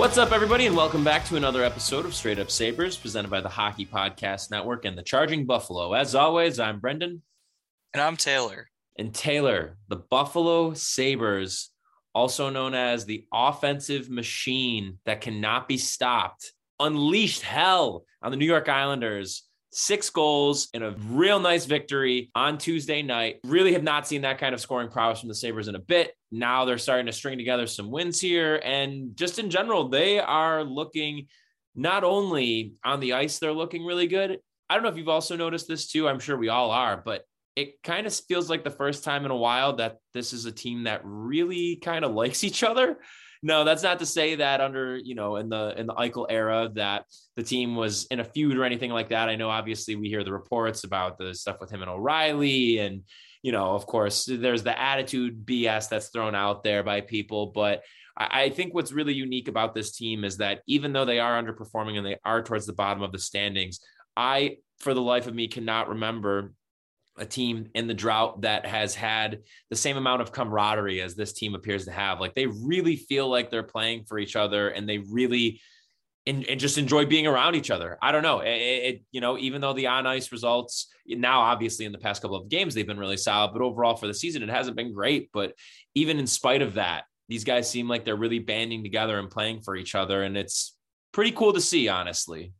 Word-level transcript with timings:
What's 0.00 0.16
up, 0.16 0.32
everybody, 0.32 0.64
and 0.64 0.74
welcome 0.74 1.04
back 1.04 1.26
to 1.26 1.36
another 1.36 1.62
episode 1.62 2.06
of 2.06 2.14
Straight 2.14 2.38
Up 2.38 2.50
Sabres, 2.50 2.96
presented 2.96 3.30
by 3.30 3.42
the 3.42 3.50
Hockey 3.50 3.84
Podcast 3.84 4.50
Network 4.50 4.86
and 4.86 4.96
the 4.96 5.02
Charging 5.02 5.44
Buffalo. 5.44 5.92
As 5.92 6.14
always, 6.14 6.58
I'm 6.58 6.80
Brendan. 6.80 7.20
And 7.92 8.02
I'm 8.02 8.16
Taylor. 8.16 8.70
And 8.98 9.14
Taylor, 9.14 9.76
the 9.88 9.96
Buffalo 9.96 10.72
Sabres, 10.72 11.68
also 12.14 12.48
known 12.48 12.72
as 12.72 13.04
the 13.04 13.26
offensive 13.30 14.08
machine 14.08 14.96
that 15.04 15.20
cannot 15.20 15.68
be 15.68 15.76
stopped, 15.76 16.50
unleashed 16.80 17.42
hell 17.42 18.06
on 18.22 18.30
the 18.30 18.38
New 18.38 18.46
York 18.46 18.70
Islanders 18.70 19.50
six 19.70 20.08
goals 20.08 20.68
in 20.72 20.82
a 20.82 20.92
real 21.10 21.38
nice 21.38 21.66
victory 21.66 22.30
on 22.34 22.56
Tuesday 22.56 23.02
night. 23.02 23.40
Really 23.44 23.74
have 23.74 23.82
not 23.82 24.08
seen 24.08 24.22
that 24.22 24.38
kind 24.38 24.54
of 24.54 24.62
scoring 24.62 24.88
prowess 24.88 25.20
from 25.20 25.28
the 25.28 25.34
Sabres 25.34 25.68
in 25.68 25.74
a 25.74 25.78
bit. 25.78 26.14
Now 26.30 26.64
they're 26.64 26.78
starting 26.78 27.06
to 27.06 27.12
string 27.12 27.38
together 27.38 27.66
some 27.66 27.90
wins 27.90 28.20
here. 28.20 28.60
And 28.64 29.16
just 29.16 29.38
in 29.38 29.50
general, 29.50 29.88
they 29.88 30.18
are 30.18 30.62
looking 30.64 31.26
not 31.74 32.04
only 32.04 32.74
on 32.84 33.00
the 33.00 33.14
ice, 33.14 33.38
they're 33.38 33.52
looking 33.52 33.84
really 33.84 34.06
good. 34.06 34.38
I 34.68 34.74
don't 34.74 34.82
know 34.82 34.88
if 34.88 34.96
you've 34.96 35.08
also 35.08 35.36
noticed 35.36 35.68
this 35.68 35.90
too. 35.90 36.08
I'm 36.08 36.20
sure 36.20 36.36
we 36.36 36.48
all 36.48 36.70
are, 36.70 37.02
but 37.04 37.24
it 37.56 37.82
kind 37.82 38.06
of 38.06 38.14
feels 38.14 38.48
like 38.48 38.64
the 38.64 38.70
first 38.70 39.02
time 39.02 39.24
in 39.24 39.30
a 39.30 39.36
while 39.36 39.76
that 39.76 39.96
this 40.14 40.32
is 40.32 40.44
a 40.44 40.52
team 40.52 40.84
that 40.84 41.00
really 41.04 41.76
kind 41.76 42.04
of 42.04 42.12
likes 42.14 42.44
each 42.44 42.62
other 42.62 42.98
no, 43.42 43.64
that's 43.64 43.82
not 43.82 44.00
to 44.00 44.06
say 44.06 44.34
that 44.36 44.60
under 44.60 44.98
you 44.98 45.14
know 45.14 45.36
in 45.36 45.48
the 45.48 45.74
in 45.78 45.86
the 45.86 45.94
Eichel 45.94 46.26
era 46.28 46.70
that 46.74 47.06
the 47.36 47.42
team 47.42 47.74
was 47.74 48.06
in 48.10 48.20
a 48.20 48.24
feud 48.24 48.56
or 48.56 48.64
anything 48.64 48.90
like 48.90 49.08
that. 49.10 49.28
I 49.28 49.36
know 49.36 49.48
obviously 49.48 49.96
we 49.96 50.08
hear 50.08 50.24
the 50.24 50.32
reports 50.32 50.84
about 50.84 51.16
the 51.16 51.34
stuff 51.34 51.56
with 51.60 51.70
him 51.70 51.80
and 51.80 51.90
O'Reilly, 51.90 52.78
and 52.78 53.02
you 53.42 53.52
know 53.52 53.74
of 53.74 53.86
course 53.86 54.26
there's 54.30 54.62
the 54.62 54.80
attitude 54.80 55.46
BS 55.46 55.88
that's 55.88 56.08
thrown 56.08 56.34
out 56.34 56.64
there 56.64 56.82
by 56.82 57.00
people, 57.00 57.46
but. 57.46 57.82
I 58.22 58.50
think 58.50 58.74
what's 58.74 58.92
really 58.92 59.14
unique 59.14 59.48
about 59.48 59.74
this 59.74 59.92
team 59.92 60.24
is 60.24 60.38
that 60.38 60.60
even 60.66 60.92
though 60.92 61.06
they 61.06 61.20
are 61.20 61.42
underperforming 61.42 61.96
and 61.96 62.04
they 62.04 62.18
are 62.22 62.42
towards 62.42 62.66
the 62.66 62.74
bottom 62.74 63.02
of 63.02 63.12
the 63.12 63.18
standings, 63.18 63.80
I, 64.14 64.58
for 64.78 64.92
the 64.92 65.00
life 65.00 65.26
of 65.26 65.34
me, 65.34 65.48
cannot 65.48 65.88
remember 65.88 66.52
a 67.20 67.26
team 67.26 67.68
in 67.74 67.86
the 67.86 67.94
drought 67.94 68.42
that 68.42 68.66
has 68.66 68.94
had 68.94 69.40
the 69.68 69.76
same 69.76 69.96
amount 69.96 70.22
of 70.22 70.32
camaraderie 70.32 71.00
as 71.00 71.14
this 71.14 71.32
team 71.32 71.54
appears 71.54 71.84
to 71.84 71.92
have. 71.92 72.20
Like 72.20 72.34
they 72.34 72.46
really 72.46 72.96
feel 72.96 73.28
like 73.28 73.50
they're 73.50 73.62
playing 73.62 74.04
for 74.04 74.18
each 74.18 74.36
other 74.36 74.68
and 74.68 74.88
they 74.88 74.98
really 74.98 75.60
and, 76.30 76.46
and 76.46 76.60
just 76.60 76.78
enjoy 76.78 77.04
being 77.06 77.26
around 77.26 77.56
each 77.56 77.70
other. 77.70 77.98
I 78.00 78.12
don't 78.12 78.22
know. 78.22 78.38
It, 78.40 78.48
it, 78.48 79.02
you 79.10 79.20
know, 79.20 79.36
even 79.36 79.60
though 79.60 79.72
the 79.72 79.88
on 79.88 80.06
ice 80.06 80.30
results 80.30 80.88
now, 81.06 81.40
obviously 81.40 81.86
in 81.86 81.92
the 81.92 81.98
past 81.98 82.22
couple 82.22 82.36
of 82.36 82.48
games, 82.48 82.72
they've 82.72 82.86
been 82.86 82.98
really 82.98 83.16
solid, 83.16 83.52
but 83.52 83.62
overall 83.62 83.96
for 83.96 84.06
the 84.06 84.14
season, 84.14 84.42
it 84.42 84.48
hasn't 84.48 84.76
been 84.76 84.94
great. 84.94 85.30
But 85.32 85.54
even 85.94 86.18
in 86.18 86.26
spite 86.26 86.62
of 86.62 86.74
that, 86.74 87.04
these 87.28 87.44
guys 87.44 87.68
seem 87.68 87.88
like 87.88 88.04
they're 88.04 88.16
really 88.16 88.38
banding 88.38 88.82
together 88.82 89.18
and 89.18 89.28
playing 89.28 89.62
for 89.62 89.76
each 89.76 89.94
other. 89.94 90.22
And 90.22 90.36
it's 90.36 90.76
pretty 91.12 91.32
cool 91.32 91.52
to 91.52 91.60
see, 91.60 91.88
honestly. 91.88 92.52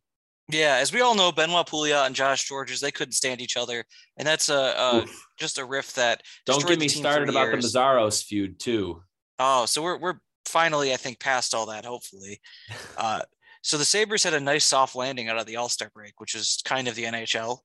Yeah, 0.49 0.77
as 0.81 0.91
we 0.91 0.99
all 0.99 1.15
know, 1.15 1.31
Benoit 1.31 1.65
Pouliot 1.65 2.07
and 2.07 2.15
Josh 2.15 2.49
Gorges, 2.49 2.81
they 2.81 2.91
couldn't 2.91 3.13
stand 3.13 3.39
each 3.39 3.55
other, 3.55 3.85
and 4.17 4.27
that's 4.27 4.49
a, 4.49 4.53
a 4.53 5.05
just 5.39 5.57
a 5.57 5.63
riff 5.63 5.93
that. 5.93 6.23
Don't 6.45 6.67
get 6.67 6.77
me 6.77 6.89
started 6.89 7.29
about 7.29 7.47
years. 7.47 7.71
the 7.71 7.79
Mazzaros 7.79 8.21
feud 8.21 8.59
too. 8.59 9.01
Oh, 9.39 9.65
so 9.65 9.81
we're 9.81 9.97
we're 9.97 10.19
finally, 10.45 10.93
I 10.93 10.97
think, 10.97 11.21
past 11.21 11.55
all 11.55 11.67
that. 11.67 11.85
Hopefully, 11.85 12.41
uh, 12.97 13.21
so 13.61 13.77
the 13.77 13.85
Sabres 13.85 14.23
had 14.23 14.33
a 14.33 14.39
nice 14.39 14.65
soft 14.65 14.95
landing 14.95 15.29
out 15.29 15.37
of 15.37 15.45
the 15.45 15.55
All 15.55 15.69
Star 15.69 15.91
break, 15.93 16.19
which 16.19 16.35
is 16.35 16.61
kind 16.65 16.87
of 16.87 16.95
the 16.95 17.03
NHL 17.03 17.59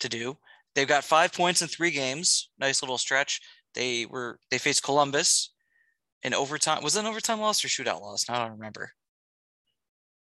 to 0.00 0.08
do. 0.08 0.36
They've 0.74 0.88
got 0.88 1.04
five 1.04 1.32
points 1.32 1.62
in 1.62 1.68
three 1.68 1.90
games. 1.90 2.50
Nice 2.58 2.82
little 2.82 2.98
stretch. 2.98 3.40
They 3.74 4.06
were 4.06 4.38
they 4.50 4.58
faced 4.58 4.82
Columbus 4.82 5.52
in 6.22 6.34
overtime. 6.34 6.82
Was 6.82 6.96
it 6.96 7.00
an 7.00 7.06
overtime 7.06 7.40
loss 7.40 7.64
or 7.64 7.68
shootout 7.68 8.00
loss? 8.00 8.28
I 8.28 8.38
don't 8.38 8.58
remember. 8.58 8.92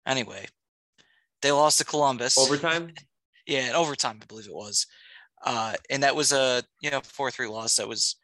Anyway, 0.06 0.47
they 1.42 1.53
lost 1.53 1.78
to 1.78 1.84
Columbus. 1.84 2.36
Overtime? 2.36 2.92
yeah, 3.47 3.69
in 3.69 3.74
overtime, 3.74 4.19
I 4.20 4.26
believe 4.26 4.47
it 4.47 4.54
was. 4.54 4.86
Uh, 5.44 5.74
and 5.91 6.03
that 6.03 6.16
was 6.16 6.32
a 6.32 6.62
you 6.80 6.91
know 6.91 7.00
four 7.04 7.30
three 7.30 7.47
loss. 7.47 7.76
That 7.76 7.88
was 7.88 8.16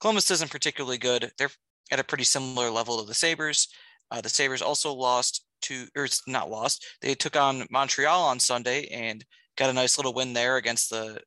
Columbus 0.00 0.30
isn't 0.30 0.50
particularly 0.50 0.98
good. 0.98 1.30
They're 1.36 1.50
at 1.90 2.00
a 2.00 2.04
pretty 2.04 2.24
similar 2.24 2.70
level 2.70 3.00
to 3.00 3.06
the 3.06 3.14
Sabres. 3.14 3.68
Uh, 4.10 4.20
the 4.20 4.28
Sabres 4.28 4.62
also 4.62 4.92
lost 4.92 5.44
to, 5.62 5.86
or 5.96 6.04
it's 6.04 6.22
not 6.26 6.50
lost. 6.50 6.86
They 7.02 7.14
took 7.14 7.36
on 7.36 7.66
Montreal 7.70 8.22
on 8.24 8.40
Sunday 8.40 8.86
and 8.86 9.24
got 9.56 9.70
a 9.70 9.72
nice 9.72 9.98
little 9.98 10.14
win 10.14 10.32
there 10.32 10.56
against 10.56 10.90
the 10.90 11.20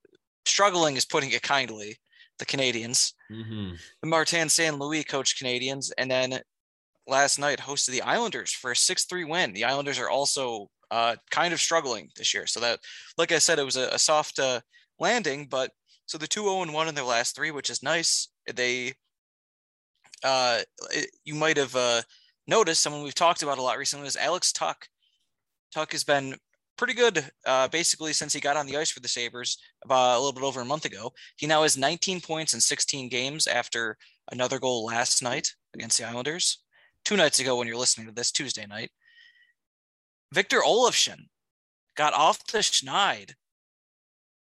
struggling 0.46 0.96
is 0.96 1.06
putting 1.06 1.32
it 1.32 1.42
kindly. 1.42 1.98
The 2.40 2.46
Canadiens. 2.46 3.14
mm-hmm. 3.32 3.76
the 4.02 4.08
Martin 4.08 4.50
St. 4.50 4.80
Louis 4.80 5.04
coach 5.04 5.40
Canadiens, 5.40 5.92
and 6.00 6.10
then 6.10 6.40
last 7.06 7.38
night 7.38 7.60
hosted 7.60 7.92
the 7.92 8.02
Islanders 8.02 8.52
for 8.52 8.72
a 8.72 8.76
six 8.76 9.06
three 9.06 9.26
win. 9.26 9.54
The 9.54 9.66
Islanders 9.66 10.00
are 10.00 10.10
also 10.10 10.68
uh, 10.90 11.18
kind 11.30 11.54
of 11.54 11.60
struggling 11.60 12.10
this 12.16 12.34
year. 12.34 12.48
So 12.48 12.60
that, 12.62 12.80
like 13.18 13.32
I 13.32 13.38
said, 13.38 13.60
it 13.60 13.64
was 13.64 13.78
a, 13.78 13.90
a 13.90 14.00
soft 14.00 14.40
uh, 14.40 14.62
landing, 15.00 15.48
but 15.48 15.72
so 16.06 16.18
the 16.18 16.28
two 16.28 16.44
0 16.44 16.64
and 16.64 16.74
1 16.74 16.88
in 16.90 16.96
their 16.96 17.06
last 17.06 17.36
three, 17.36 17.52
which 17.52 17.70
is 17.70 17.82
nice. 17.82 18.28
They, 18.54 18.94
uh, 20.24 20.60
it, 20.92 21.10
you 21.24 21.36
might 21.36 21.58
have 21.58 21.76
noticed 22.52 22.82
someone 22.82 23.02
we've 23.02 23.16
talked 23.16 23.44
about 23.44 23.58
a 23.58 23.62
lot 23.62 23.78
recently 23.78 24.06
is 24.06 24.18
Alex 24.18 24.52
Tuch. 24.52 24.90
Tuch 25.74 25.94
has 25.94 26.04
been 26.04 26.36
pretty 26.78 26.94
good 26.94 27.26
uh, 27.46 27.70
basically 27.70 28.12
since 28.12 28.34
he 28.34 28.42
got 28.42 28.58
on 28.58 28.66
the 28.66 28.76
ice 28.76 28.92
for 28.92 29.00
the 29.00 29.08
Sabres 29.08 29.58
about 29.86 30.18
a 30.18 30.20
little 30.20 30.34
bit 30.34 30.44
over 30.44 30.60
a 30.60 30.66
month 30.66 30.84
ago. 30.84 31.14
He 31.38 31.48
now 31.48 31.62
has 31.64 31.78
19 31.78 32.20
points 32.20 32.54
in 32.54 32.60
16 32.60 33.08
games 33.08 33.48
after 33.48 33.98
another 34.34 34.60
goal 34.60 34.84
last 34.84 35.24
night 35.24 35.54
against 35.74 35.98
the 35.98 36.04
Islanders. 36.04 36.62
Two 37.06 37.16
nights 37.16 37.40
ago, 37.40 37.56
when 37.56 37.68
you're 37.70 37.78
listening 37.78 38.08
to 38.08 38.14
this 38.14 38.32
Tuesday 38.32 38.66
night, 38.68 38.92
Victor 40.34 40.60
Olofsson 40.60 41.28
got 41.96 42.14
off 42.14 42.46
the 42.48 42.60
schneid. 42.60 43.32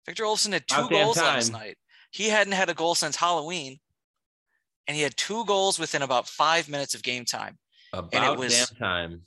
Victor 0.04 0.24
Olofsson 0.24 0.52
had 0.52 0.68
two 0.68 0.88
goals 0.90 1.16
last 1.16 1.52
night. 1.52 1.78
He 2.10 2.28
hadn't 2.28 2.52
had 2.52 2.68
a 2.68 2.74
goal 2.74 2.94
since 2.94 3.16
Halloween, 3.16 3.78
and 4.86 4.94
he 4.94 5.02
had 5.02 5.16
two 5.16 5.46
goals 5.46 5.78
within 5.78 6.02
about 6.02 6.28
five 6.28 6.68
minutes 6.68 6.94
of 6.94 7.02
game 7.02 7.24
time. 7.24 7.58
About 7.98 8.14
and 8.14 8.24
it 8.24 8.38
was, 8.38 8.70
damn 8.70 8.78
time. 8.78 9.20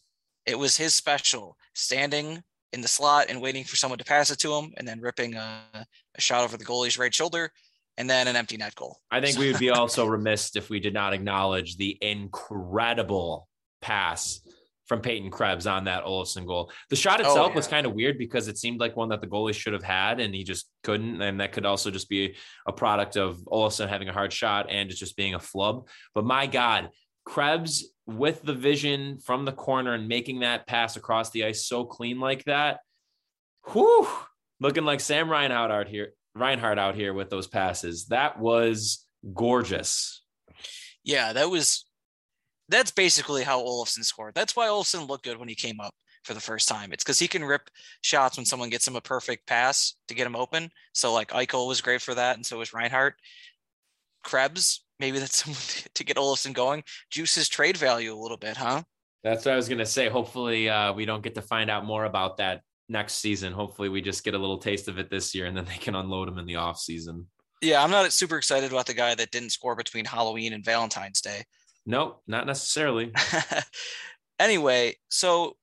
It 0.46 0.58
was 0.58 0.78
his 0.78 0.94
special, 0.94 1.58
standing 1.74 2.44
in 2.74 2.82
the 2.82 2.88
slot 2.88 3.28
and 3.30 3.42
waiting 3.42 3.64
for 3.64 3.76
someone 3.76 3.98
to 3.98 4.06
pass 4.06 4.30
it 4.30 4.40
to 4.40 4.54
him, 4.54 4.74
and 4.78 4.88
then 4.88 5.00
ripping 5.00 5.36
a, 5.36 5.62
a 5.74 6.22
shot 6.22 6.44
over 6.44 6.58
the 6.58 6.66
goalie's 6.66 6.98
right 6.98 7.14
shoulder, 7.14 7.52
and 7.98 8.10
then 8.10 8.28
an 8.28 8.36
empty 8.36 8.58
net 8.58 8.76
goal. 8.76 9.00
I 9.10 9.22
think 9.22 9.38
we 9.38 9.52
would 9.52 9.60
be 9.60 9.70
also 9.72 10.06
remiss 10.06 10.56
if 10.56 10.70
we 10.70 10.80
did 10.80 10.94
not 10.94 11.14
acknowledge 11.14 11.78
the 11.78 11.98
incredible 12.02 13.48
pass 13.82 14.42
from 14.88 15.02
Peyton 15.02 15.30
Krebs 15.30 15.68
on 15.68 15.84
that 15.86 16.06
Olofsson 16.06 16.46
goal. 16.46 16.72
The 16.90 16.96
shot 16.96 17.20
oh, 17.20 17.24
itself 17.24 17.48
oh, 17.48 17.50
yeah. 17.50 17.56
was 17.56 17.68
kind 17.68 17.86
of 17.86 17.94
weird 17.94 18.18
because 18.18 18.48
it 18.48 18.58
seemed 18.58 18.80
like 18.80 18.96
one 18.96 19.10
that 19.10 19.22
the 19.22 19.28
goalie 19.28 19.54
should 19.54 19.74
have 19.74 19.84
had 19.84 20.20
and 20.20 20.34
he 20.34 20.44
just 20.44 20.70
couldn't. 20.84 21.22
And 21.22 21.42
that 21.42 21.52
could 21.52 21.66
also 21.66 21.92
just 21.92 22.10
be 22.10 22.36
a 22.66 22.72
product 22.72 23.18
of 23.18 23.38
Olofsson 23.48 23.90
having 23.90 24.08
a 24.08 24.14
hard 24.14 24.32
shot 24.32 24.68
and 24.70 24.90
it 24.90 24.96
just 24.96 25.18
being 25.18 25.36
a 25.36 25.40
flub. 25.40 25.88
But 26.16 26.26
my 26.26 26.48
God, 26.48 26.90
Krebs 27.26 27.86
with 28.08 28.42
the 28.42 28.54
vision 28.54 29.20
from 29.20 29.46
the 29.46 29.52
corner 29.52 29.94
and 29.94 30.08
making 30.08 30.40
that 30.40 30.66
pass 30.66 30.96
across 30.96 31.30
the 31.30 31.44
ice 31.44 31.66
so 31.66 31.84
clean 31.84 32.20
like 32.20 32.46
that. 32.46 32.80
Whew, 33.74 34.08
looking 34.60 34.86
like 34.86 35.02
Sam 35.02 35.30
Reinhart 35.30 35.72
out 35.72 35.88
here. 35.88 36.14
Reinhart 36.34 36.80
out 36.80 36.96
here 36.96 37.14
with 37.14 37.30
those 37.30 37.48
passes. 37.48 38.06
That 38.08 38.40
was 38.40 39.06
gorgeous. 39.34 40.24
Yeah, 41.04 41.34
that 41.34 41.50
was 41.50 41.86
that's 42.70 42.92
basically 42.92 43.44
how 43.44 43.62
Olofsson 43.62 44.04
scored. 44.04 44.36
That's 44.36 44.56
why 44.56 44.68
Olofsson 44.68 45.08
looked 45.08 45.26
good 45.26 45.38
when 45.38 45.50
he 45.50 45.56
came 45.56 45.80
up 45.80 45.94
for 46.24 46.34
the 46.34 46.40
first 46.40 46.68
time. 46.68 46.92
It's 46.92 47.04
because 47.04 47.20
he 47.20 47.28
can 47.28 47.44
rip 47.44 47.70
shots 48.02 48.38
when 48.38 48.46
someone 48.46 48.70
gets 48.70 48.88
him 48.88 48.96
a 48.96 49.02
perfect 49.02 49.48
pass 49.48 49.96
to 50.08 50.14
get 50.14 50.28
him 50.28 50.36
open. 50.36 50.70
So 50.94 51.14
like 51.14 51.30
Eichel 51.30 51.68
was 51.68 51.82
great 51.82 52.02
for 52.02 52.14
that, 52.14 52.36
and 52.36 52.46
so 52.46 52.58
was 52.58 52.74
Reinhart. 52.74 53.16
Krebs, 54.24 54.84
maybe 55.00 55.20
that's 55.20 55.38
someone 55.44 55.60
to 55.94 56.04
get 56.04 56.18
Olofsson 56.18 56.54
going. 56.54 56.84
Juice 57.10 57.36
his 57.36 57.50
trade 57.50 57.78
value 57.78 58.14
a 58.14 58.20
little 58.20 58.38
bit, 58.38 58.58
huh? 58.58 58.84
That's 59.24 59.46
what 59.46 59.54
I 59.54 59.58
was 59.58 59.68
gonna 59.68 59.86
say. 59.86 60.10
Hopefully, 60.10 60.70
uh, 60.70 60.94
we 60.94 61.06
don't 61.06 61.24
get 61.24 61.36
to 61.36 61.42
find 61.42 61.70
out 61.70 61.86
more 61.86 62.06
about 62.06 62.38
that 62.38 62.62
next 62.88 63.16
season. 63.16 63.52
Hopefully, 63.54 63.90
we 63.90 64.02
just 64.02 64.24
get 64.24 64.34
a 64.34 64.38
little 64.38 64.58
taste 64.58 64.88
of 64.88 65.00
it 65.00 65.10
this 65.10 65.34
year, 65.36 65.46
and 65.46 65.58
then 65.58 65.66
they 65.70 65.78
can 65.78 65.96
unload 65.96 66.28
him 66.28 66.38
in 66.38 66.46
the 66.46 66.56
off 66.56 66.80
season. 66.80 67.28
Yeah, 67.62 67.84
I'm 67.84 67.92
not 67.92 68.14
super 68.14 68.38
excited 68.38 68.72
about 68.72 68.86
the 68.86 68.94
guy 68.94 69.16
that 69.16 69.32
didn't 69.32 69.50
score 69.50 69.76
between 69.76 70.06
Halloween 70.06 70.54
and 70.54 70.64
Valentine's 70.64 71.22
Day. 71.22 71.44
Nope, 71.88 72.22
not 72.28 72.46
necessarily. 72.46 73.12
anyway, 74.40 74.96
so 75.10 75.56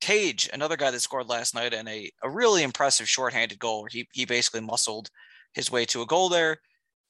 Tage, 0.00 0.48
another 0.52 0.76
guy 0.76 0.90
that 0.90 1.00
scored 1.00 1.28
last 1.28 1.54
night 1.54 1.74
and 1.74 1.88
a, 1.88 2.10
a 2.22 2.30
really 2.30 2.62
impressive 2.62 3.08
shorthanded 3.08 3.58
goal 3.58 3.82
where 3.82 3.90
he, 3.92 4.08
he 4.12 4.24
basically 4.24 4.60
muscled 4.60 5.10
his 5.52 5.70
way 5.70 5.84
to 5.86 6.02
a 6.02 6.06
goal 6.06 6.28
there. 6.28 6.58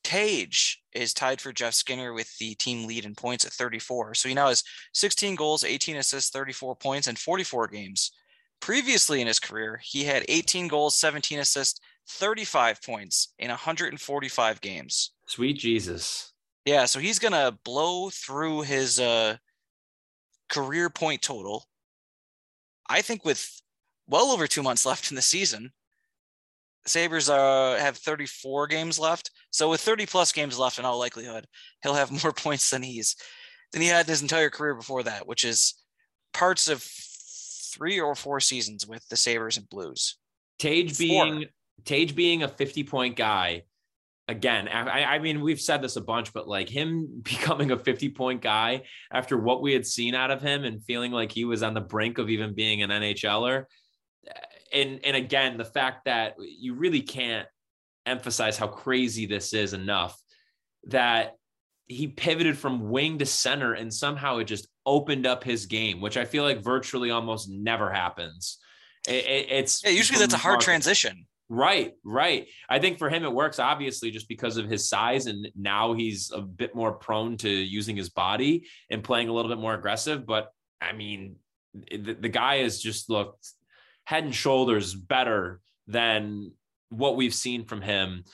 Tage 0.08 0.82
is 0.94 1.12
tied 1.12 1.38
for 1.38 1.52
Jeff 1.52 1.74
Skinner 1.74 2.14
with 2.14 2.34
the 2.38 2.54
team 2.54 2.86
lead 2.86 3.04
in 3.04 3.14
points 3.14 3.44
at 3.44 3.52
34. 3.52 4.14
So 4.14 4.30
he 4.30 4.34
now 4.34 4.48
has 4.48 4.64
16 4.94 5.34
goals, 5.34 5.64
18 5.64 5.96
assists, 5.96 6.30
34 6.30 6.76
points, 6.76 7.08
and 7.08 7.18
44 7.18 7.68
games. 7.68 8.10
Previously 8.58 9.20
in 9.20 9.26
his 9.26 9.38
career, 9.38 9.78
he 9.84 10.04
had 10.04 10.24
18 10.26 10.66
goals, 10.66 10.96
17 10.96 11.40
assists, 11.40 11.78
35 12.08 12.82
points 12.82 13.34
in 13.38 13.48
145 13.48 14.60
games. 14.62 15.12
Sweet 15.26 15.58
Jesus. 15.58 16.32
Yeah, 16.64 16.86
so 16.86 17.00
he's 17.00 17.18
gonna 17.18 17.58
blow 17.62 18.08
through 18.08 18.62
his 18.62 18.98
uh, 18.98 19.36
career 20.48 20.88
point 20.88 21.20
total. 21.20 21.66
I 22.88 23.02
think 23.02 23.26
with 23.26 23.60
well 24.06 24.30
over 24.30 24.46
two 24.46 24.62
months 24.62 24.86
left 24.86 25.10
in 25.10 25.16
the 25.16 25.22
season, 25.22 25.70
Sabres 26.88 27.28
uh, 27.28 27.76
have 27.80 27.96
34 27.96 28.66
games 28.66 28.98
left. 28.98 29.30
So 29.50 29.70
with 29.70 29.80
30 29.80 30.06
plus 30.06 30.32
games 30.32 30.58
left, 30.58 30.78
in 30.78 30.84
all 30.84 30.98
likelihood, 30.98 31.46
he'll 31.82 31.94
have 31.94 32.10
more 32.22 32.32
points 32.32 32.70
than 32.70 32.82
he's 32.82 33.16
than 33.72 33.82
he 33.82 33.88
had 33.88 34.06
in 34.06 34.10
his 34.10 34.22
entire 34.22 34.50
career 34.50 34.74
before 34.74 35.02
that, 35.02 35.26
which 35.26 35.44
is 35.44 35.74
parts 36.32 36.68
of 36.68 36.82
three 36.82 38.00
or 38.00 38.14
four 38.14 38.40
seasons 38.40 38.86
with 38.86 39.06
the 39.08 39.16
Sabres 39.16 39.58
and 39.58 39.68
Blues. 39.68 40.16
Tage 40.58 40.98
being 40.98 41.46
Tage 41.84 42.14
being 42.14 42.42
a 42.42 42.48
50 42.48 42.84
point 42.84 43.16
guy 43.16 43.62
again, 44.28 44.68
I, 44.68 45.04
I, 45.04 45.18
mean, 45.18 45.40
we've 45.40 45.60
said 45.60 45.80
this 45.80 45.96
a 45.96 46.02
bunch, 46.02 46.32
but 46.32 46.46
like 46.46 46.68
him 46.68 47.08
becoming 47.22 47.70
a 47.70 47.78
50 47.78 48.10
point 48.10 48.42
guy 48.42 48.82
after 49.10 49.36
what 49.36 49.62
we 49.62 49.72
had 49.72 49.86
seen 49.86 50.14
out 50.14 50.30
of 50.30 50.42
him 50.42 50.64
and 50.64 50.84
feeling 50.84 51.10
like 51.10 51.32
he 51.32 51.44
was 51.44 51.62
on 51.62 51.74
the 51.74 51.80
brink 51.80 52.18
of 52.18 52.30
even 52.30 52.54
being 52.54 52.82
an 52.82 52.90
NHLer. 52.90 53.64
And, 54.72 55.00
and 55.04 55.16
again, 55.16 55.56
the 55.56 55.64
fact 55.64 56.04
that 56.04 56.34
you 56.38 56.74
really 56.74 57.02
can't 57.02 57.48
emphasize 58.06 58.56
how 58.56 58.66
crazy 58.66 59.26
this 59.26 59.52
is 59.52 59.72
enough 59.72 60.20
that 60.88 61.36
he 61.86 62.06
pivoted 62.06 62.56
from 62.56 62.90
wing 62.90 63.18
to 63.18 63.26
center 63.26 63.72
and 63.72 63.92
somehow 63.92 64.38
it 64.38 64.44
just 64.44 64.68
opened 64.84 65.26
up 65.26 65.42
his 65.42 65.66
game, 65.66 66.00
which 66.00 66.16
I 66.16 66.24
feel 66.24 66.44
like 66.44 66.62
virtually 66.62 67.10
almost 67.10 67.48
never 67.50 67.90
happens. 67.90 68.58
It, 69.06 69.24
it, 69.26 69.46
it's 69.50 69.84
yeah, 69.84 69.90
usually 69.90 70.18
that's 70.18 70.34
a 70.34 70.38
hard 70.38 70.60
transition. 70.60 71.26
Right, 71.48 71.94
right. 72.04 72.46
I 72.68 72.78
think 72.78 72.98
for 72.98 73.08
him 73.08 73.24
it 73.24 73.32
works 73.32 73.58
obviously 73.58 74.10
just 74.10 74.28
because 74.28 74.58
of 74.58 74.68
his 74.68 74.86
size 74.86 75.26
and 75.26 75.48
now 75.56 75.94
he's 75.94 76.30
a 76.30 76.42
bit 76.42 76.74
more 76.74 76.92
prone 76.92 77.38
to 77.38 77.48
using 77.48 77.96
his 77.96 78.10
body 78.10 78.66
and 78.90 79.02
playing 79.02 79.28
a 79.28 79.32
little 79.32 79.50
bit 79.50 79.60
more 79.60 79.74
aggressive, 79.74 80.26
but 80.26 80.52
I 80.80 80.92
mean 80.92 81.36
the, 81.90 82.16
the 82.20 82.28
guy 82.28 82.58
has 82.58 82.80
just 82.80 83.08
looked 83.08 83.50
head 84.08 84.24
and 84.24 84.34
shoulders 84.34 84.94
better 84.94 85.60
than 85.86 86.50
what 86.88 87.16
we've 87.16 87.34
seen 87.34 87.64
from 87.64 87.82
him 87.82 88.24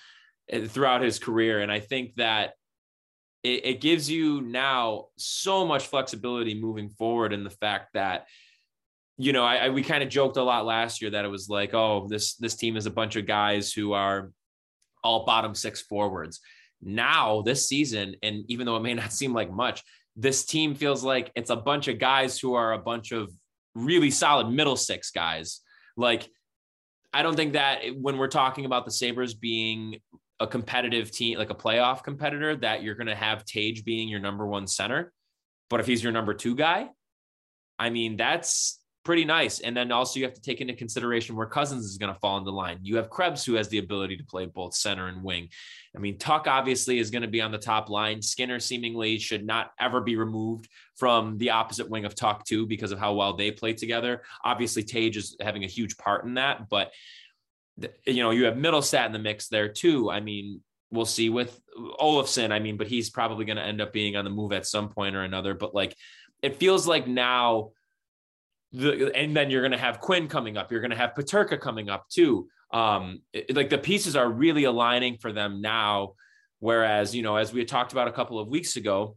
eh, 0.48 0.66
throughout 0.66 1.02
his 1.02 1.18
career 1.18 1.60
and 1.60 1.72
I 1.72 1.80
think 1.80 2.14
that 2.14 2.52
it, 3.42 3.66
it 3.66 3.80
gives 3.80 4.08
you 4.08 4.40
now 4.40 5.06
so 5.16 5.66
much 5.66 5.88
flexibility 5.88 6.54
moving 6.54 6.90
forward 6.90 7.32
in 7.32 7.42
the 7.42 7.50
fact 7.50 7.94
that 7.94 8.26
you 9.16 9.32
know, 9.32 9.44
I, 9.44 9.56
I 9.56 9.68
we 9.68 9.82
kind 9.82 10.02
of 10.02 10.08
joked 10.08 10.36
a 10.38 10.42
lot 10.42 10.66
last 10.66 11.00
year 11.00 11.12
that 11.12 11.24
it 11.24 11.28
was 11.28 11.48
like, 11.48 11.72
oh, 11.72 12.08
this 12.08 12.34
this 12.34 12.56
team 12.56 12.76
is 12.76 12.86
a 12.86 12.90
bunch 12.90 13.16
of 13.16 13.26
guys 13.26 13.72
who 13.72 13.92
are 13.92 14.32
all 15.04 15.24
bottom 15.24 15.54
six 15.54 15.82
forwards. 15.82 16.40
Now 16.82 17.42
this 17.42 17.68
season, 17.68 18.16
and 18.22 18.44
even 18.48 18.66
though 18.66 18.76
it 18.76 18.82
may 18.82 18.94
not 18.94 19.12
seem 19.12 19.32
like 19.32 19.52
much, 19.52 19.84
this 20.16 20.44
team 20.44 20.74
feels 20.74 21.04
like 21.04 21.30
it's 21.36 21.50
a 21.50 21.56
bunch 21.56 21.88
of 21.88 21.98
guys 21.98 22.38
who 22.40 22.54
are 22.54 22.72
a 22.72 22.78
bunch 22.78 23.12
of 23.12 23.30
really 23.74 24.10
solid 24.10 24.50
middle 24.50 24.76
six 24.76 25.10
guys. 25.10 25.60
Like, 25.96 26.28
I 27.12 27.22
don't 27.22 27.36
think 27.36 27.52
that 27.52 27.82
when 27.94 28.18
we're 28.18 28.28
talking 28.28 28.64
about 28.64 28.84
the 28.84 28.90
Sabres 28.90 29.34
being 29.34 30.00
a 30.40 30.46
competitive 30.46 31.10
team, 31.10 31.38
like 31.38 31.50
a 31.50 31.54
playoff 31.54 32.02
competitor, 32.02 32.56
that 32.56 32.82
you're 32.82 32.96
going 32.96 33.06
to 33.06 33.14
have 33.14 33.44
Tage 33.44 33.84
being 33.84 34.08
your 34.08 34.20
number 34.20 34.46
one 34.46 34.66
center. 34.66 35.12
But 35.70 35.80
if 35.80 35.86
he's 35.86 36.02
your 36.02 36.12
number 36.12 36.34
two 36.34 36.56
guy, 36.56 36.88
I 37.78 37.90
mean, 37.90 38.16
that's 38.16 38.80
pretty 39.04 39.24
nice. 39.24 39.60
And 39.60 39.76
then 39.76 39.92
also 39.92 40.18
you 40.18 40.24
have 40.24 40.34
to 40.34 40.40
take 40.40 40.60
into 40.60 40.72
consideration 40.72 41.36
where 41.36 41.46
Cozens 41.46 41.84
is 41.84 41.98
going 41.98 42.12
to 42.12 42.18
fall 42.20 42.38
in 42.38 42.44
the 42.44 42.52
line. 42.52 42.78
You 42.82 42.96
have 42.96 43.10
Krebs 43.10 43.44
who 43.44 43.54
has 43.54 43.68
the 43.68 43.78
ability 43.78 44.16
to 44.16 44.24
play 44.24 44.46
both 44.46 44.74
center 44.74 45.08
and 45.08 45.22
wing. 45.22 45.50
I 45.94 45.98
mean, 45.98 46.18
Tuch 46.18 46.46
obviously 46.46 46.98
is 46.98 47.10
going 47.10 47.22
to 47.22 47.28
be 47.28 47.42
on 47.42 47.52
the 47.52 47.58
top 47.58 47.90
line. 47.90 48.22
Skinner 48.22 48.58
seemingly 48.58 49.18
should 49.18 49.44
not 49.44 49.72
ever 49.78 50.00
be 50.00 50.16
removed 50.16 50.68
from 50.96 51.36
the 51.38 51.50
opposite 51.50 51.88
wing 51.88 52.06
of 52.06 52.14
Tuch 52.14 52.44
too 52.44 52.66
because 52.66 52.92
of 52.92 52.98
how 52.98 53.12
well 53.12 53.36
they 53.36 53.50
play 53.50 53.74
together. 53.74 54.22
Obviously, 54.42 54.82
Tage 54.82 55.18
is 55.18 55.36
having 55.40 55.64
a 55.64 55.68
huge 55.68 55.98
part 55.98 56.24
in 56.24 56.34
that, 56.34 56.68
but 56.70 56.90
you 58.06 58.22
know, 58.22 58.30
you 58.30 58.44
have 58.44 58.54
Mittelstadt 58.54 59.06
in 59.06 59.12
the 59.12 59.18
mix 59.18 59.48
there 59.48 59.68
too. 59.68 60.10
I 60.10 60.20
mean, 60.20 60.62
we'll 60.90 61.04
see 61.04 61.28
with 61.28 61.60
Olofsson. 61.76 62.52
I 62.52 62.58
mean, 62.58 62.76
but 62.76 62.86
he's 62.86 63.10
probably 63.10 63.44
going 63.44 63.56
to 63.56 63.64
end 63.64 63.80
up 63.80 63.92
being 63.92 64.16
on 64.16 64.24
the 64.24 64.30
move 64.30 64.52
at 64.52 64.66
some 64.66 64.88
point 64.88 65.16
or 65.16 65.22
another. 65.22 65.54
But 65.54 65.74
like, 65.74 65.96
it 66.40 66.56
feels 66.56 66.86
like 66.86 67.06
now 67.06 67.70
the, 68.74 69.12
and 69.14 69.36
then 69.36 69.50
you're 69.50 69.62
going 69.62 69.72
to 69.72 69.78
have 69.78 70.00
Quinn 70.00 70.28
coming 70.28 70.56
up. 70.56 70.70
You're 70.70 70.80
going 70.80 70.90
to 70.90 70.96
have 70.96 71.14
Peterka 71.14 71.60
coming 71.60 71.88
up 71.88 72.08
too. 72.08 72.48
Um, 72.72 73.20
it, 73.32 73.54
like 73.54 73.70
the 73.70 73.78
pieces 73.78 74.16
are 74.16 74.28
really 74.28 74.64
aligning 74.64 75.18
for 75.18 75.32
them 75.32 75.60
now. 75.60 76.14
Whereas, 76.58 77.14
you 77.14 77.22
know, 77.22 77.36
as 77.36 77.52
we 77.52 77.60
had 77.60 77.68
talked 77.68 77.92
about 77.92 78.08
a 78.08 78.12
couple 78.12 78.38
of 78.38 78.48
weeks 78.48 78.76
ago, 78.76 79.16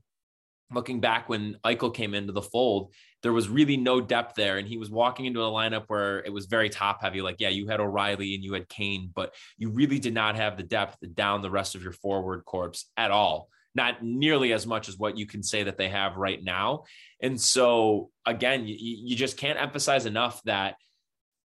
looking 0.69 0.99
back 0.99 1.29
when 1.29 1.57
Eichel 1.65 1.93
came 1.93 2.13
into 2.13 2.33
the 2.33 2.41
fold, 2.41 2.93
there 3.23 3.33
was 3.33 3.49
really 3.49 3.77
no 3.77 3.99
depth 3.99 4.35
there. 4.35 4.57
And 4.57 4.67
he 4.67 4.77
was 4.77 4.91
walking 4.91 5.25
into 5.25 5.41
a 5.41 5.49
lineup 5.49 5.85
where 5.87 6.19
it 6.19 6.31
was 6.31 6.45
very 6.45 6.69
top 6.69 7.01
heavy. 7.01 7.21
Like, 7.21 7.37
yeah, 7.39 7.49
you 7.49 7.67
had 7.67 7.79
O'Reilly 7.79 8.35
and 8.35 8.43
you 8.43 8.53
had 8.53 8.69
Kane, 8.69 9.09
but 9.15 9.33
you 9.57 9.69
really 9.69 9.97
did 9.97 10.13
not 10.13 10.35
have 10.35 10.57
the 10.57 10.63
depth 10.63 10.97
down 11.15 11.41
the 11.41 11.49
rest 11.49 11.73
of 11.73 11.81
your 11.81 11.93
forward 11.93 12.43
corps 12.45 12.73
at 12.95 13.11
all 13.11 13.49
not 13.77 14.03
nearly 14.03 14.51
as 14.51 14.67
much 14.67 14.89
as 14.89 14.97
what 14.97 15.17
you 15.17 15.25
can 15.25 15.41
say 15.41 15.63
that 15.63 15.77
they 15.77 15.87
have 15.87 16.17
right 16.17 16.43
now. 16.43 16.83
And 17.21 17.39
so, 17.39 18.09
again, 18.25 18.67
you, 18.67 18.75
you 18.77 19.15
just 19.15 19.37
can't 19.37 19.61
emphasize 19.61 20.05
enough 20.05 20.41
that 20.43 20.75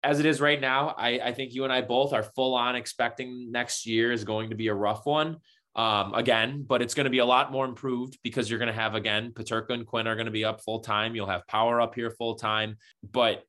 as 0.03 0.19
it 0.19 0.27
is 0.27 0.41
right 0.41 0.61
now, 0.61 0.95
I, 0.99 1.21
I 1.21 1.33
think 1.33 1.53
you 1.55 1.63
and 1.63 1.73
I 1.73 1.83
both 1.83 2.13
are 2.13 2.25
full 2.25 2.55
on 2.55 2.75
expecting 2.75 3.53
next 3.53 3.87
year 3.87 4.11
is 4.11 4.25
going 4.25 4.51
to 4.51 4.57
be 4.57 4.67
a 4.69 4.75
rough 4.75 5.07
one. 5.07 5.37
Um, 5.75 6.13
again, 6.13 6.65
but 6.67 6.83
it's 6.83 6.93
going 6.93 7.05
to 7.05 7.11
be 7.11 7.21
a 7.21 7.25
lot 7.25 7.51
more 7.53 7.65
improved 7.65 8.19
because 8.23 8.51
you're 8.51 8.59
going 8.59 8.75
to 8.75 8.79
have 8.79 8.95
again 8.95 9.33
Peterka 9.33 9.71
and 9.71 9.87
Quinn 9.87 10.07
are 10.07 10.17
going 10.17 10.27
to 10.27 10.33
be 10.33 10.45
up 10.45 10.61
full 10.61 10.81
time. 10.81 11.15
You'll 11.15 11.29
have 11.29 11.47
Power 11.47 11.81
up 11.81 11.95
here 11.95 12.11
full 12.11 12.35
time, 12.35 12.77
but 13.11 13.43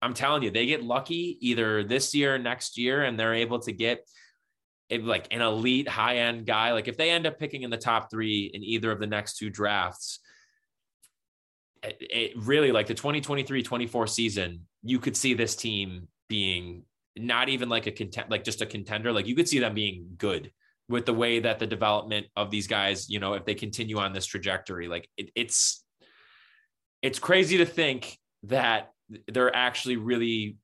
I'm 0.00 0.14
telling 0.14 0.42
you, 0.42 0.50
they 0.50 0.66
get 0.66 0.82
lucky 0.82 1.38
either 1.40 1.84
this 1.84 2.12
year 2.14 2.34
or 2.34 2.38
next 2.38 2.76
year, 2.76 3.04
and 3.04 3.18
they're 3.18 3.34
able 3.34 3.60
to 3.60 3.72
get 3.72 4.04
Eh, 4.92 4.98
like 5.02 5.26
an 5.30 5.40
elite 5.40 5.88
high 5.88 6.18
end 6.18 6.46
guy, 6.46 6.72
like 6.72 6.88
if 6.88 6.96
they 6.96 7.10
end 7.10 7.26
up 7.26 7.38
picking 7.38 7.62
in 7.62 7.70
the 7.70 7.76
top 7.76 8.10
three 8.10 8.50
in 8.52 8.62
either 8.62 8.92
of 8.92 9.00
the 9.00 9.06
next 9.06 9.38
two 9.38 9.50
drafts, 9.50 10.20
it, 11.82 11.96
it 12.00 12.32
really 12.36 12.72
like 12.72 12.86
the 12.86 12.94
2023 12.94 13.62
24 13.62 14.06
season, 14.06 14.66
you 14.82 14.98
could 14.98 15.16
see 15.16 15.34
this 15.34 15.56
team 15.56 16.08
being 16.28 16.84
not 17.16 17.48
even 17.48 17.68
like 17.68 17.86
a 17.86 17.90
content, 17.90 18.30
like 18.30 18.44
just 18.44 18.60
a 18.60 18.66
contender. 18.66 19.12
Like 19.12 19.26
you 19.26 19.34
could 19.34 19.48
see 19.48 19.58
them 19.58 19.74
being 19.74 20.10
good 20.18 20.52
with 20.88 21.06
the 21.06 21.14
way 21.14 21.40
that 21.40 21.58
the 21.58 21.66
development 21.66 22.26
of 22.36 22.50
these 22.50 22.66
guys, 22.66 23.08
you 23.08 23.18
know, 23.18 23.34
if 23.34 23.44
they 23.44 23.54
continue 23.54 23.98
on 23.98 24.12
this 24.12 24.26
trajectory, 24.26 24.88
like 24.88 25.08
it, 25.16 25.30
it's, 25.34 25.84
it's 27.00 27.18
crazy 27.18 27.58
to 27.58 27.66
think 27.66 28.18
that 28.44 28.90
they're 29.28 29.54
actually 29.54 29.96
really 29.96 30.56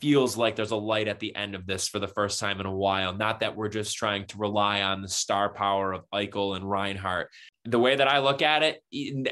feels 0.00 0.36
like 0.36 0.56
there's 0.56 0.72
a 0.72 0.76
light 0.76 1.08
at 1.08 1.20
the 1.20 1.34
end 1.36 1.54
of 1.54 1.66
this 1.66 1.86
for 1.88 1.98
the 1.98 2.08
first 2.08 2.40
time 2.40 2.58
in 2.60 2.66
a 2.66 2.74
while. 2.74 3.14
Not 3.14 3.40
that 3.40 3.56
we're 3.56 3.68
just 3.68 3.96
trying 3.96 4.26
to 4.26 4.38
rely 4.38 4.82
on 4.82 5.00
the 5.00 5.08
star 5.08 5.52
power 5.52 5.92
of 5.92 6.04
Eichel 6.12 6.56
and 6.56 6.68
Reinhart. 6.68 7.28
The 7.64 7.78
way 7.78 7.94
that 7.94 8.08
I 8.08 8.18
look 8.18 8.42
at 8.42 8.62
it, 8.62 8.82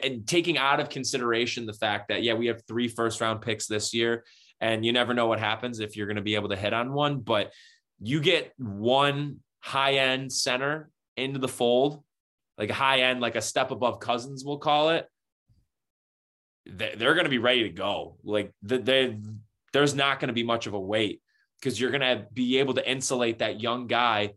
and 0.05 0.27
taking 0.27 0.59
out 0.59 0.79
of 0.79 0.89
consideration 0.89 1.67
the 1.67 1.73
fact 1.73 2.09
that, 2.09 2.23
yeah, 2.23 2.35
we 2.35 2.47
have 2.47 2.63
three 2.69 2.87
first 2.89 3.21
round 3.21 3.41
picks 3.41 3.67
this 3.67 3.93
year, 3.93 4.25
and 4.61 4.85
you 4.85 4.93
never 4.93 5.15
know 5.15 5.27
what 5.27 5.41
happens 5.41 5.81
if 5.81 5.97
you're 5.97 6.07
going 6.07 6.17
to 6.17 6.23
be 6.23 6.37
able 6.37 6.51
to 6.51 6.57
hit 6.57 6.73
on 6.73 6.93
one. 6.93 7.21
But 7.21 7.53
you 8.01 8.21
get 8.21 8.53
one 8.57 9.41
high 9.61 9.95
end 9.95 10.33
center 10.33 10.91
into 11.17 11.39
the 11.39 11.49
fold, 11.49 12.03
like 12.59 12.71
a 12.71 12.75
high 12.75 13.01
end, 13.01 13.21
like 13.21 13.37
a 13.37 13.43
step 13.43 13.71
above 13.71 14.01
Cozens, 14.01 14.45
we'll 14.45 14.59
call 14.59 14.91
it. 14.91 15.07
They're 16.67 17.15
going 17.15 17.25
to 17.25 17.31
be 17.31 17.39
ready 17.39 17.65
to 17.65 17.71
go. 17.71 18.17
Like 18.23 18.53
they, 18.63 19.19
there's 19.73 19.95
not 19.95 20.21
going 20.21 20.29
to 20.29 20.35
be 20.35 20.43
much 20.43 20.67
of 20.67 20.75
a 20.75 20.81
wait 20.81 21.23
because 21.61 21.81
you're 21.81 21.91
going 21.91 22.01
to 22.01 22.27
be 22.33 22.59
able 22.59 22.75
to 22.75 22.91
insulate 22.91 23.39
that 23.39 23.61
young 23.61 23.87
guy 23.87 24.33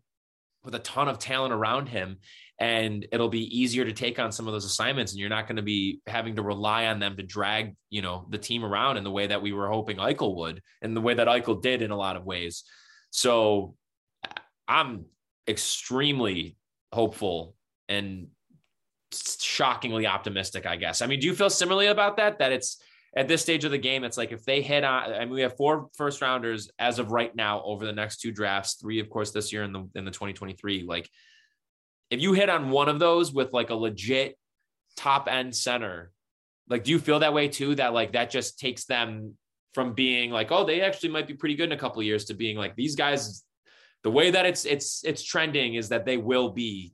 with 0.64 0.76
a 0.76 0.80
ton 0.80 1.08
of 1.08 1.20
talent 1.20 1.54
around 1.54 1.88
him 1.88 2.18
and 2.60 3.08
it'll 3.12 3.30
be 3.30 3.60
easier 3.60 3.84
to 3.84 3.92
take 3.92 4.20
on 4.20 4.32
some 4.32 4.48
of 4.48 4.54
those 4.54 4.66
assignments 4.66 5.12
and 5.12 5.20
you're 5.20 5.30
not 5.30 5.48
going 5.48 5.56
to 5.56 5.64
be 5.64 6.00
having 6.08 6.36
to 6.36 6.42
rely 6.42 6.86
on 6.86 7.00
them 7.00 7.18
to 7.18 7.24
drag 7.24 7.76
you 7.90 8.02
know 8.02 8.26
the 8.30 8.38
team 8.38 8.64
around 8.64 8.98
in 8.98 9.04
the 9.04 9.12
way 9.12 9.28
that 9.28 9.42
we 9.42 9.52
were 9.52 9.70
hoping 9.70 9.98
Eichel 9.98 10.36
would 10.36 10.62
and 10.82 10.96
the 10.96 11.02
way 11.02 11.14
that 11.14 11.28
Eichel 11.28 11.62
did 11.62 11.82
in 11.82 11.92
a 11.92 11.98
lot 11.98 12.16
of 12.16 12.26
ways. 12.26 12.64
So 13.10 13.76
I'm 14.68 15.06
extremely 15.48 16.58
hopeful 16.92 17.56
and 17.90 18.28
shockingly 19.12 20.08
optimistic 20.08 20.66
I 20.66 20.76
guess. 20.76 21.02
I 21.02 21.08
mean 21.08 21.20
do 21.20 21.28
you 21.28 21.36
feel 21.36 21.50
similarly 21.50 21.88
about 21.88 22.18
that 22.18 22.40
that 22.40 22.52
it's 22.52 22.82
at 23.16 23.28
this 23.28 23.42
stage 23.42 23.64
of 23.64 23.72
the 23.72 23.78
game, 23.78 24.04
it's 24.04 24.18
like 24.18 24.32
if 24.32 24.44
they 24.44 24.62
hit 24.62 24.84
on, 24.84 25.14
I 25.14 25.20
mean, 25.20 25.30
we 25.30 25.42
have 25.42 25.56
four 25.56 25.90
first 25.96 26.22
rounders 26.22 26.70
as 26.80 26.98
of 26.98 27.12
right 27.12 27.34
now 27.36 27.62
over 27.64 27.86
the 27.86 27.94
next 27.94 28.18
two 28.22 28.32
drafts, 28.32 28.76
three, 28.76 29.00
of 29.00 29.10
course, 29.10 29.32
this 29.32 29.54
year 29.54 29.64
in 29.64 29.72
the 29.72 29.88
in 29.96 30.06
the 30.06 30.12
2023. 30.12 30.84
Like 30.88 31.10
if 32.10 32.22
you 32.22 32.34
hit 32.34 32.50
on 32.50 32.72
one 32.72 32.90
of 32.90 33.00
those 33.00 33.32
with 33.32 33.54
like 33.54 33.70
a 33.70 33.76
legit 33.76 34.36
top 34.98 35.28
end 35.30 35.56
center, 35.56 36.12
like 36.68 36.84
do 36.84 36.92
you 36.92 37.00
feel 37.00 37.20
that 37.20 37.34
way 37.34 37.48
too? 37.48 37.76
That 37.76 37.94
like 37.94 38.14
that 38.14 38.32
just 38.32 38.58
takes 38.58 38.86
them 38.86 39.38
from 39.76 39.94
being 39.94 40.32
like, 40.32 40.52
oh, 40.52 40.66
they 40.66 40.82
actually 40.82 41.10
might 41.10 41.28
be 41.28 41.34
pretty 41.36 41.56
good 41.56 41.66
in 41.66 41.72
a 41.72 41.78
couple 41.78 42.02
years 42.02 42.26
to 42.26 42.34
being 42.34 42.58
like 42.58 42.76
these 42.76 42.96
guys. 42.96 43.44
The 44.04 44.12
way 44.12 44.32
that 44.32 44.46
it's 44.46 44.66
it's 44.66 45.04
it's 45.06 45.24
trending 45.24 45.76
is 45.76 45.90
that 45.90 46.06
they 46.06 46.18
will 46.18 46.50
be 46.50 46.94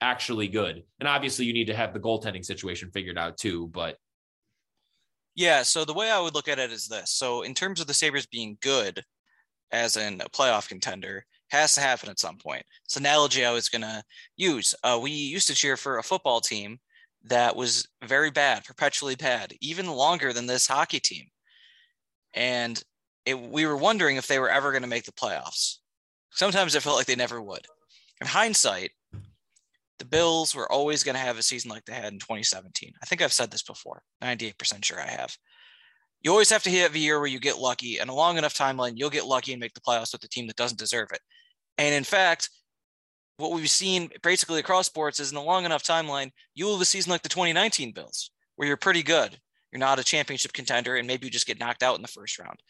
actually 0.00 0.48
good. 0.48 0.82
And 0.98 1.08
obviously 1.08 1.44
you 1.44 1.52
need 1.52 1.68
to 1.68 1.76
have 1.76 1.94
the 1.94 2.00
goaltending 2.00 2.44
situation 2.44 2.90
figured 2.92 3.16
out 3.16 3.38
too, 3.38 3.68
but 3.68 3.96
yeah, 5.34 5.62
so 5.62 5.84
the 5.84 5.94
way 5.94 6.10
I 6.10 6.20
would 6.20 6.34
look 6.34 6.48
at 6.48 6.58
it 6.58 6.72
is 6.72 6.88
this. 6.88 7.10
So 7.10 7.42
in 7.42 7.54
terms 7.54 7.80
of 7.80 7.86
the 7.86 7.94
Sabres 7.94 8.26
being 8.26 8.58
good 8.60 9.02
as 9.70 9.96
in 9.96 10.20
a 10.20 10.28
playoff 10.28 10.68
contender, 10.68 11.24
has 11.50 11.74
to 11.74 11.80
happen 11.80 12.08
at 12.08 12.18
some 12.18 12.38
point. 12.38 12.64
It's 12.84 12.96
an 12.96 13.04
analogy 13.04 13.44
I 13.44 13.52
was 13.52 13.68
going 13.68 13.82
to 13.82 14.02
use. 14.36 14.74
Uh, 14.82 14.98
we 15.00 15.10
used 15.10 15.48
to 15.48 15.54
cheer 15.54 15.76
for 15.76 15.98
a 15.98 16.02
football 16.02 16.40
team 16.40 16.78
that 17.24 17.54
was 17.54 17.86
very 18.04 18.30
bad, 18.30 18.64
perpetually 18.64 19.14
bad, 19.14 19.52
even 19.60 19.86
longer 19.86 20.32
than 20.32 20.46
this 20.46 20.66
hockey 20.66 20.98
team. 20.98 21.26
And 22.34 22.82
it, 23.26 23.38
we 23.38 23.66
were 23.66 23.76
wondering 23.76 24.16
if 24.16 24.26
they 24.26 24.38
were 24.38 24.50
ever 24.50 24.72
going 24.72 24.82
to 24.82 24.88
make 24.88 25.04
the 25.04 25.12
playoffs. 25.12 25.76
Sometimes 26.30 26.74
it 26.74 26.82
felt 26.82 26.96
like 26.96 27.06
they 27.06 27.16
never 27.16 27.40
would. 27.40 27.66
In 28.20 28.26
hindsight, 28.26 28.92
the 30.02 30.08
Bills 30.08 30.54
were 30.54 30.70
always 30.70 31.04
going 31.04 31.14
to 31.14 31.20
have 31.20 31.38
a 31.38 31.42
season 31.42 31.70
like 31.70 31.84
they 31.84 31.94
had 31.94 32.12
in 32.12 32.18
2017. 32.18 32.92
I 33.00 33.06
think 33.06 33.22
I've 33.22 33.32
said 33.32 33.52
this 33.52 33.62
before. 33.62 34.02
98% 34.22 34.84
sure 34.84 35.00
I 35.00 35.06
have 35.06 35.36
you 36.22 36.30
always 36.30 36.50
have 36.50 36.62
to 36.62 36.70
hit 36.70 36.94
a 36.94 36.98
year 36.98 37.18
where 37.18 37.28
you 37.28 37.40
get 37.40 37.58
lucky 37.58 37.98
and 37.98 38.08
a 38.08 38.14
long 38.14 38.38
enough 38.38 38.54
timeline 38.54 38.92
you'll 38.96 39.10
get 39.10 39.26
lucky 39.26 39.52
and 39.52 39.60
make 39.60 39.74
the 39.74 39.80
playoffs 39.80 40.12
with 40.12 40.20
the 40.20 40.28
team 40.28 40.46
that 40.46 40.56
doesn't 40.56 40.78
deserve 40.78 41.08
it 41.12 41.20
and 41.78 41.94
in 41.94 42.04
fact 42.04 42.48
what 43.38 43.52
we've 43.52 43.70
seen 43.70 44.08
basically 44.22 44.60
across 44.60 44.86
sports 44.86 45.18
is 45.18 45.32
in 45.32 45.36
a 45.36 45.42
long 45.42 45.64
enough 45.64 45.82
timeline 45.82 46.30
you 46.54 46.64
will 46.64 46.74
have 46.74 46.82
a 46.82 46.86
season 46.86 47.10
like 47.10 47.22
the 47.22 47.28
2019 47.28 47.92
bills 47.92 48.30
where 48.56 48.68
you're 48.68 48.76
pretty 48.76 49.02
good 49.02 49.36
you're 49.72 49.80
not 49.80 49.98
a 49.98 50.04
championship 50.04 50.52
contender 50.52 50.96
and 50.96 51.06
maybe 51.06 51.26
you 51.26 51.30
just 51.30 51.46
get 51.46 51.58
knocked 51.58 51.82
out 51.82 51.96
in 51.96 52.02
the 52.02 52.08
first 52.08 52.38
round 52.38 52.60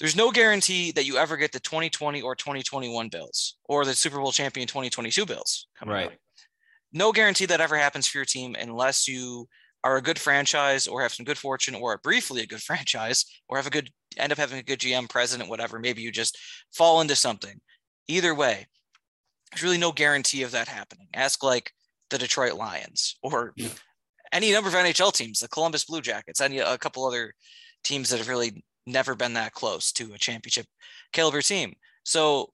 there's 0.00 0.16
no 0.16 0.30
guarantee 0.30 0.90
that 0.92 1.06
you 1.06 1.18
ever 1.18 1.36
get 1.36 1.52
the 1.52 1.60
2020 1.60 2.22
or 2.22 2.34
2021 2.34 3.08
bills 3.08 3.56
or 3.66 3.84
the 3.84 3.94
super 3.94 4.18
bowl 4.18 4.32
champion 4.32 4.66
2022 4.66 5.24
bills 5.26 5.68
right 5.86 6.06
out. 6.06 6.12
no 6.92 7.12
guarantee 7.12 7.46
that 7.46 7.60
ever 7.60 7.76
happens 7.76 8.06
for 8.06 8.18
your 8.18 8.24
team 8.24 8.56
unless 8.58 9.06
you 9.06 9.46
are 9.84 9.96
a 9.96 10.02
good 10.02 10.18
franchise 10.18 10.86
or 10.86 11.02
have 11.02 11.12
some 11.12 11.24
good 11.24 11.38
fortune 11.38 11.74
or 11.74 11.94
are 11.94 11.98
briefly 11.98 12.42
a 12.42 12.46
good 12.46 12.62
franchise 12.62 13.24
or 13.48 13.56
have 13.56 13.66
a 13.66 13.70
good 13.70 13.90
end 14.16 14.32
up 14.32 14.38
having 14.38 14.58
a 14.58 14.62
good 14.62 14.80
GM 14.80 15.08
president, 15.08 15.48
whatever. 15.48 15.78
Maybe 15.78 16.02
you 16.02 16.10
just 16.10 16.38
fall 16.72 17.00
into 17.00 17.14
something. 17.14 17.60
Either 18.08 18.34
way, 18.34 18.66
there's 19.50 19.62
really 19.62 19.78
no 19.78 19.92
guarantee 19.92 20.42
of 20.42 20.50
that 20.52 20.68
happening. 20.68 21.08
Ask 21.14 21.42
like 21.42 21.72
the 22.10 22.18
Detroit 22.18 22.54
Lions 22.54 23.16
or 23.22 23.54
any 24.32 24.52
number 24.52 24.68
of 24.68 24.74
NHL 24.74 25.12
teams, 25.12 25.40
the 25.40 25.48
Columbus 25.48 25.84
Blue 25.84 26.00
Jackets, 26.00 26.40
any 26.40 26.58
a 26.58 26.78
couple 26.78 27.06
other 27.06 27.34
teams 27.84 28.10
that 28.10 28.18
have 28.18 28.28
really 28.28 28.64
never 28.90 29.14
been 29.14 29.34
that 29.34 29.52
close 29.52 29.92
to 29.92 30.12
a 30.14 30.18
championship 30.18 30.66
caliber 31.12 31.42
team. 31.42 31.74
So 32.04 32.52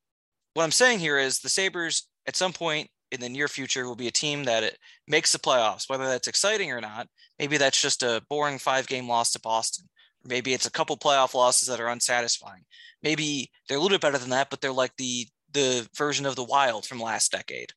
what 0.54 0.64
I'm 0.64 0.72
saying 0.72 1.00
here 1.00 1.18
is 1.18 1.40
the 1.40 1.48
Sabres 1.48 2.08
at 2.26 2.36
some 2.36 2.52
point 2.52 2.88
in 3.12 3.20
the 3.20 3.28
near 3.28 3.48
future 3.48 3.86
will 3.86 3.96
be 3.96 4.08
a 4.08 4.12
team 4.12 4.44
that 4.44 4.62
it 4.62 4.78
makes 5.06 5.32
the 5.32 5.38
playoffs, 5.38 5.88
whether 5.88 6.06
that's 6.06 6.28
exciting 6.28 6.72
or 6.72 6.80
not. 6.80 7.08
Maybe 7.38 7.56
that's 7.56 7.80
just 7.80 8.02
a 8.02 8.22
boring 8.28 8.58
five 8.58 8.86
game 8.86 9.08
loss 9.08 9.32
to 9.32 9.40
Boston. 9.40 9.86
maybe 10.24 10.54
it's 10.54 10.66
a 10.66 10.70
couple 10.72 10.96
playoff 10.96 11.34
losses 11.34 11.68
that 11.68 11.80
are 11.80 11.88
unsatisfying. 11.88 12.64
Maybe 13.02 13.50
they're 13.68 13.78
a 13.78 13.80
little 13.80 13.94
bit 13.94 14.00
better 14.00 14.18
than 14.18 14.30
that, 14.30 14.50
but 14.50 14.60
they're 14.60 14.72
like 14.72 14.96
the 14.96 15.28
the 15.52 15.88
version 15.96 16.26
of 16.26 16.36
the 16.36 16.44
Wild 16.44 16.84
from 16.84 17.00
last 17.00 17.32
decade. 17.32 17.72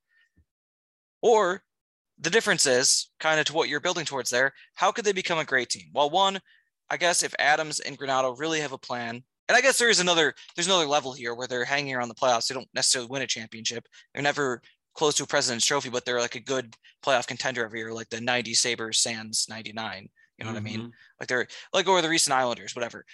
Or 1.21 1.63
the 2.19 2.29
difference 2.29 2.65
is 2.65 3.09
kind 3.19 3.39
of 3.39 3.45
to 3.45 3.53
what 3.53 3.69
you're 3.69 3.79
building 3.79 4.05
towards 4.05 4.29
there. 4.29 4.53
How 4.75 4.91
could 4.91 5.05
they 5.05 5.13
become 5.13 5.39
a 5.39 5.45
great 5.45 5.69
team? 5.69 5.89
Well, 5.93 6.09
one, 6.09 6.39
I 6.89 6.98
guess 6.98 7.24
if 7.24 7.34
Adams 7.39 7.79
and 7.79 7.98
Granato 7.98 8.38
really 8.38 8.60
have 8.62 8.72
a 8.72 8.77
plan, 8.77 9.24
and 9.48 9.55
I 9.55 9.62
guess 9.62 9.77
there 9.79 9.89
is 9.89 10.00
another 10.00 10.34
there's 10.55 10.67
another 10.67 10.86
level 10.86 11.13
here 11.13 11.34
where 11.34 11.48
they're 11.48 11.65
hanging 11.65 11.96
around 11.96 12.10
the 12.10 12.15
playoffs. 12.15 12.48
They 12.48 12.55
don't 12.55 12.69
necessarily 12.74 13.10
win 13.10 13.22
a 13.24 13.27
championship. 13.27 13.86
They're 14.13 14.24
never 14.24 14.62
close 14.96 15.15
to 15.15 15.24
a 15.24 15.27
President's 15.27 15.65
Trophy, 15.65 15.89
but 15.89 16.05
they're 16.05 16.19
like 16.19 16.36
a 16.36 16.39
good 16.39 16.75
playoff 17.05 17.27
contender 17.27 17.63
every 17.63 17.79
year, 17.79 17.93
like 17.93 18.10
the 18.10 18.22
90 18.22 18.53
Sabres, 18.53 19.00
Sands 19.00 19.48
99. 19.50 20.10
You 20.38 20.46
know 20.46 20.51
mm-hmm. 20.51 20.53
what 20.53 20.60
I 20.60 20.63
mean? 20.63 20.79
Mm-hmm. 20.79 20.89
Like 21.19 21.29
they're 21.29 21.48
like, 21.74 21.88
or 21.88 22.01
the 22.01 22.10
recent 22.10 22.36
Islanders, 22.36 22.75
whatever. 22.75 23.05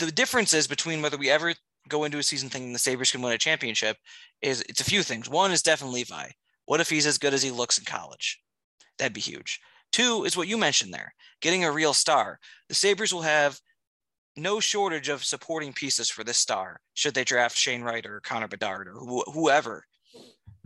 The 0.00 0.12
difference 0.12 0.52
is 0.52 0.66
between 0.66 1.00
whether 1.00 1.16
we 1.16 1.30
ever 1.30 1.54
go 1.88 2.04
into 2.04 2.18
a 2.18 2.22
season 2.22 2.48
thinking 2.48 2.72
the 2.72 2.78
Sabres 2.78 3.10
can 3.10 3.22
win 3.22 3.32
a 3.32 3.38
championship 3.38 3.96
is 4.42 4.62
it's 4.68 4.80
a 4.80 4.84
few 4.84 5.02
things. 5.02 5.28
One 5.28 5.50
is 5.50 5.62
definitely 5.62 6.00
Levi. 6.00 6.30
What 6.66 6.80
if 6.80 6.90
he's 6.90 7.06
as 7.06 7.18
good 7.18 7.32
as 7.32 7.42
he 7.42 7.50
looks 7.50 7.78
in 7.78 7.84
college? 7.84 8.40
That'd 8.98 9.14
be 9.14 9.20
huge. 9.20 9.60
Two 9.92 10.24
is 10.24 10.36
what 10.36 10.48
you 10.48 10.56
mentioned 10.56 10.92
there, 10.92 11.14
getting 11.40 11.64
a 11.64 11.72
real 11.72 11.94
star. 11.94 12.38
The 12.68 12.74
Sabres 12.74 13.12
will 13.12 13.22
have 13.22 13.60
no 14.36 14.60
shortage 14.60 15.08
of 15.08 15.24
supporting 15.24 15.72
pieces 15.72 16.08
for 16.08 16.22
this 16.22 16.38
star 16.38 16.80
should 16.94 17.14
they 17.14 17.24
draft 17.24 17.56
Shane 17.56 17.82
Wright 17.82 18.06
or 18.06 18.20
Connor 18.20 18.48
Bedard 18.48 18.86
or 18.86 18.94
wh- 18.94 19.32
whoever 19.32 19.84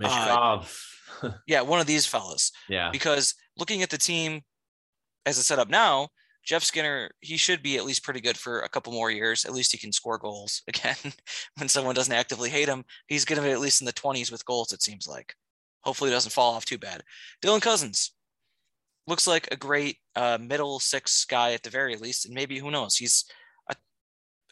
uh, 0.03 0.65
yeah, 1.47 1.61
one 1.61 1.81
of 1.81 1.87
these 1.87 2.07
fellas. 2.07 2.53
Yeah. 2.69 2.91
Because 2.91 3.35
looking 3.57 3.83
at 3.83 3.91
the 3.91 3.99
team 3.99 4.43
as 5.27 5.39
it's 5.39 5.47
set 5.47 5.59
up 5.59 5.69
now, 5.69 6.09
Jeff 6.45 6.65
Skinner, 6.65 7.11
he 7.21 7.37
should 7.37 7.63
be 7.63 7.77
at 7.77 7.85
least 7.85 8.03
pretty 8.03 8.21
good 8.21 8.37
for 8.37 8.61
a 8.61 8.69
couple 8.69 8.93
more 8.93 9.11
years. 9.11 9.45
At 9.45 9.53
least 9.53 9.71
he 9.71 9.79
can 9.79 9.93
score 9.93 10.19
goals 10.19 10.63
again. 10.69 10.97
when 11.57 11.69
someone 11.69 11.95
doesn't 11.95 12.13
actively 12.13 12.51
hate 12.51 12.69
him, 12.69 12.85
he's 13.07 13.25
going 13.25 13.41
to 13.41 13.47
be 13.47 13.53
at 13.53 13.61
least 13.61 13.81
in 13.81 13.87
the 13.87 13.93
20s 13.93 14.33
with 14.33 14.45
goals, 14.45 14.73
it 14.73 14.83
seems 14.83 15.07
like. 15.07 15.35
Hopefully, 15.83 16.11
it 16.11 16.15
doesn't 16.15 16.33
fall 16.33 16.55
off 16.55 16.65
too 16.65 16.79
bad. 16.79 17.03
Dylan 17.45 17.61
Cozens 17.61 18.13
looks 19.07 19.27
like 19.27 19.49
a 19.51 19.57
great 19.57 19.97
uh, 20.17 20.39
middle 20.41 20.79
six 20.79 21.25
guy 21.25 21.53
at 21.53 21.63
the 21.63 21.71
very 21.71 21.97
least. 21.97 22.27
And 22.27 22.35
maybe, 22.35 22.59
who 22.59 22.71
knows, 22.71 22.97
he's 22.97 23.25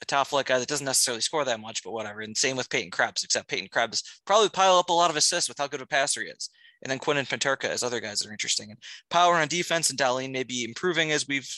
a 0.03 0.07
top 0.07 0.29
flight 0.29 0.47
guy 0.47 0.59
that 0.59 0.69
doesn't 0.69 0.87
necessarily 0.87 1.21
score 1.21 1.45
that 1.45 1.61
much, 1.61 1.85
but 1.85 1.93
whatever. 1.93 2.21
And 2.21 2.37
same 2.37 2.57
with 2.57 2.71
Peyton 2.71 2.91
Krebs, 2.91 3.23
except 3.23 3.49
Peyton 3.49 3.69
Krebs 3.69 4.21
probably 4.25 4.49
pile 4.49 4.79
up 4.79 4.89
a 4.89 4.95
lot 4.95 5.11
of 5.11 5.17
assists 5.17 5.49
with 5.49 5.59
how 5.59 5.67
good 5.67 5.81
of 5.81 5.85
a 5.85 5.89
passer 5.89 6.23
he 6.23 6.29
is. 6.29 6.49
And 6.83 6.91
then 6.91 6.99
Quinton 6.99 7.27
Peterka 7.27 7.69
as 7.69 7.83
other 7.83 8.01
guys 8.01 8.21
that 8.21 8.29
are 8.29 8.33
interesting. 8.33 8.71
And 8.71 8.79
power 9.11 9.35
on 9.35 9.49
defense 9.49 9.91
and 9.91 9.99
Dahlin 9.99 10.33
may 10.33 10.45
be 10.45 10.65
improving 10.65 11.13
as 11.13 11.29
we've 11.29 11.49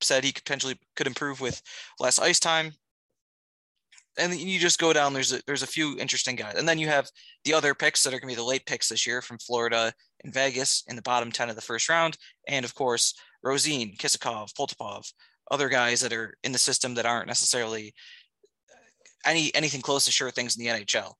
said 0.00 0.24
he 0.24 0.32
potentially 0.32 0.76
could 0.96 1.06
improve 1.06 1.40
with 1.40 1.62
less 2.00 2.18
ice 2.18 2.40
time. 2.40 2.72
And 4.18 4.34
you 4.34 4.58
just 4.58 4.78
go 4.78 4.92
down. 4.92 5.14
There's 5.14 5.32
a, 5.32 5.40
there's 5.46 5.62
a 5.62 5.66
few 5.66 5.98
interesting 5.98 6.36
guys, 6.36 6.56
and 6.56 6.68
then 6.68 6.78
you 6.78 6.88
have 6.88 7.08
the 7.44 7.54
other 7.54 7.74
picks 7.74 8.02
that 8.02 8.10
are 8.10 8.20
going 8.20 8.28
to 8.28 8.36
be 8.36 8.42
the 8.42 8.44
late 8.44 8.66
picks 8.66 8.88
this 8.88 9.06
year 9.06 9.22
from 9.22 9.38
Florida 9.38 9.92
and 10.22 10.34
Vegas 10.34 10.84
in 10.86 10.96
the 10.96 11.02
bottom 11.02 11.32
ten 11.32 11.48
of 11.48 11.56
the 11.56 11.62
first 11.62 11.88
round, 11.88 12.18
and 12.46 12.64
of 12.64 12.74
course 12.74 13.14
Rosine, 13.42 13.96
Kisakov, 13.96 14.52
Poltapov, 14.52 15.10
other 15.50 15.68
guys 15.68 16.00
that 16.00 16.12
are 16.12 16.36
in 16.44 16.52
the 16.52 16.58
system 16.58 16.94
that 16.94 17.06
aren't 17.06 17.26
necessarily 17.26 17.94
any 19.24 19.54
anything 19.54 19.80
close 19.80 20.04
to 20.04 20.12
sure 20.12 20.30
things 20.30 20.56
in 20.56 20.64
the 20.64 20.70
NHL. 20.70 21.14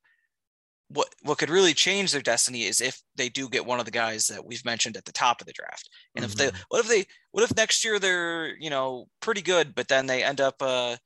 What 0.89 1.09
what 1.23 1.39
could 1.39 1.51
really 1.51 1.75
change 1.75 2.13
their 2.13 2.23
destiny 2.23 2.65
is 2.65 2.81
if 2.81 3.01
they 3.17 3.29
do 3.29 3.49
get 3.49 3.65
one 3.65 3.79
of 3.79 3.85
the 3.87 3.91
guys 3.91 4.27
that 4.27 4.45
we've 4.45 4.65
mentioned 4.65 4.97
at 4.97 5.05
the 5.05 5.13
top 5.13 5.41
of 5.41 5.47
the 5.47 5.53
draft. 5.53 5.89
And 6.15 6.25
mm-hmm. 6.25 6.33
if 6.33 6.39
they 6.39 6.47
mm-hmm. 6.49 6.63
what 6.69 6.81
if 6.81 6.89
they 6.89 7.05
what 7.31 7.45
if 7.45 7.57
next 7.57 7.85
year 7.85 7.99
they're, 7.99 8.57
you 8.59 8.71
know, 8.71 9.09
pretty 9.21 9.43
good, 9.43 9.75
but 9.75 9.89
then 9.89 10.07
they 10.07 10.23
end 10.23 10.41
up 10.41 10.57
uh 10.61 10.97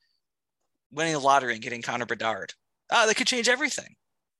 winning 0.90 1.12
the 1.12 1.19
lottery 1.19 1.55
and 1.55 1.62
getting 1.62 1.83
Connor 1.83 2.07
Bedard. 2.07 2.52
Ah, 2.90 3.07
that 3.07 3.16
could 3.16 3.26
change 3.26 3.49
everything. 3.49 3.95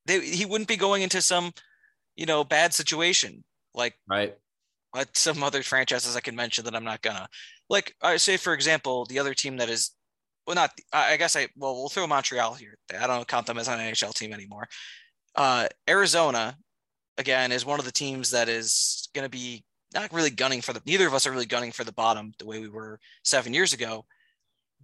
They 0.07 0.21
he 0.21 0.45
wouldn't 0.45 0.69
be 0.69 0.77
going 0.77 1.03
into 1.03 1.21
some, 1.21 1.53
you 2.15 2.27
know, 2.27 2.45
bad 2.45 2.75
situation 2.75 3.45
like 3.75 3.95
right 4.09 4.35
like 4.95 5.09
some 5.15 5.43
other 5.43 5.63
franchises 5.63 6.17
I 6.17 6.21
can 6.21 6.35
mention 6.35 6.65
that 6.65 6.75
I'm 6.75 6.85
not 6.85 7.03
gonna 7.03 7.29
like 7.69 7.95
I 8.03 8.17
say 8.17 8.37
for 8.37 8.55
example, 8.55 9.05
the 9.07 9.19
other 9.19 9.35
team 9.35 9.57
that 9.59 9.69
is 9.69 9.93
well, 10.47 10.55
not 10.55 10.71
I 10.93 11.17
guess 11.17 11.37
I 11.37 11.49
well 11.57 11.75
we'll 11.75 11.89
throw 11.89 12.07
Montreal 12.07 12.55
here. 12.55 12.79
I 12.99 13.07
don't 13.07 13.27
count 13.27 13.47
them 13.47 13.59
as 13.59 13.69
an 13.69 13.79
NHL 13.79 14.15
team 14.15 14.33
anymore. 14.33 14.69
Uh, 15.35 15.67
Arizona, 15.89 16.57
again, 17.19 17.53
is 17.53 17.67
one 17.67 17.79
of 17.79 17.85
the 17.85 17.93
teams 17.93 18.31
that 18.31 18.49
is 18.49 19.09
going 19.15 19.25
to 19.25 19.31
be 19.31 19.65
not 19.93 20.13
really 20.13 20.31
gunning 20.31 20.63
for 20.63 20.73
the. 20.73 20.81
Neither 20.87 21.07
of 21.07 21.15
us 21.15 21.27
are 21.27 21.31
really 21.31 21.47
gunning 21.47 21.73
for 21.73 21.85
the 21.85 21.93
bottom 21.93 22.33
the 22.39 22.47
way 22.47 22.61
we 22.61 22.69
were 22.69 22.99
seven 23.23 23.53
years 23.53 23.73
ago. 23.73 24.07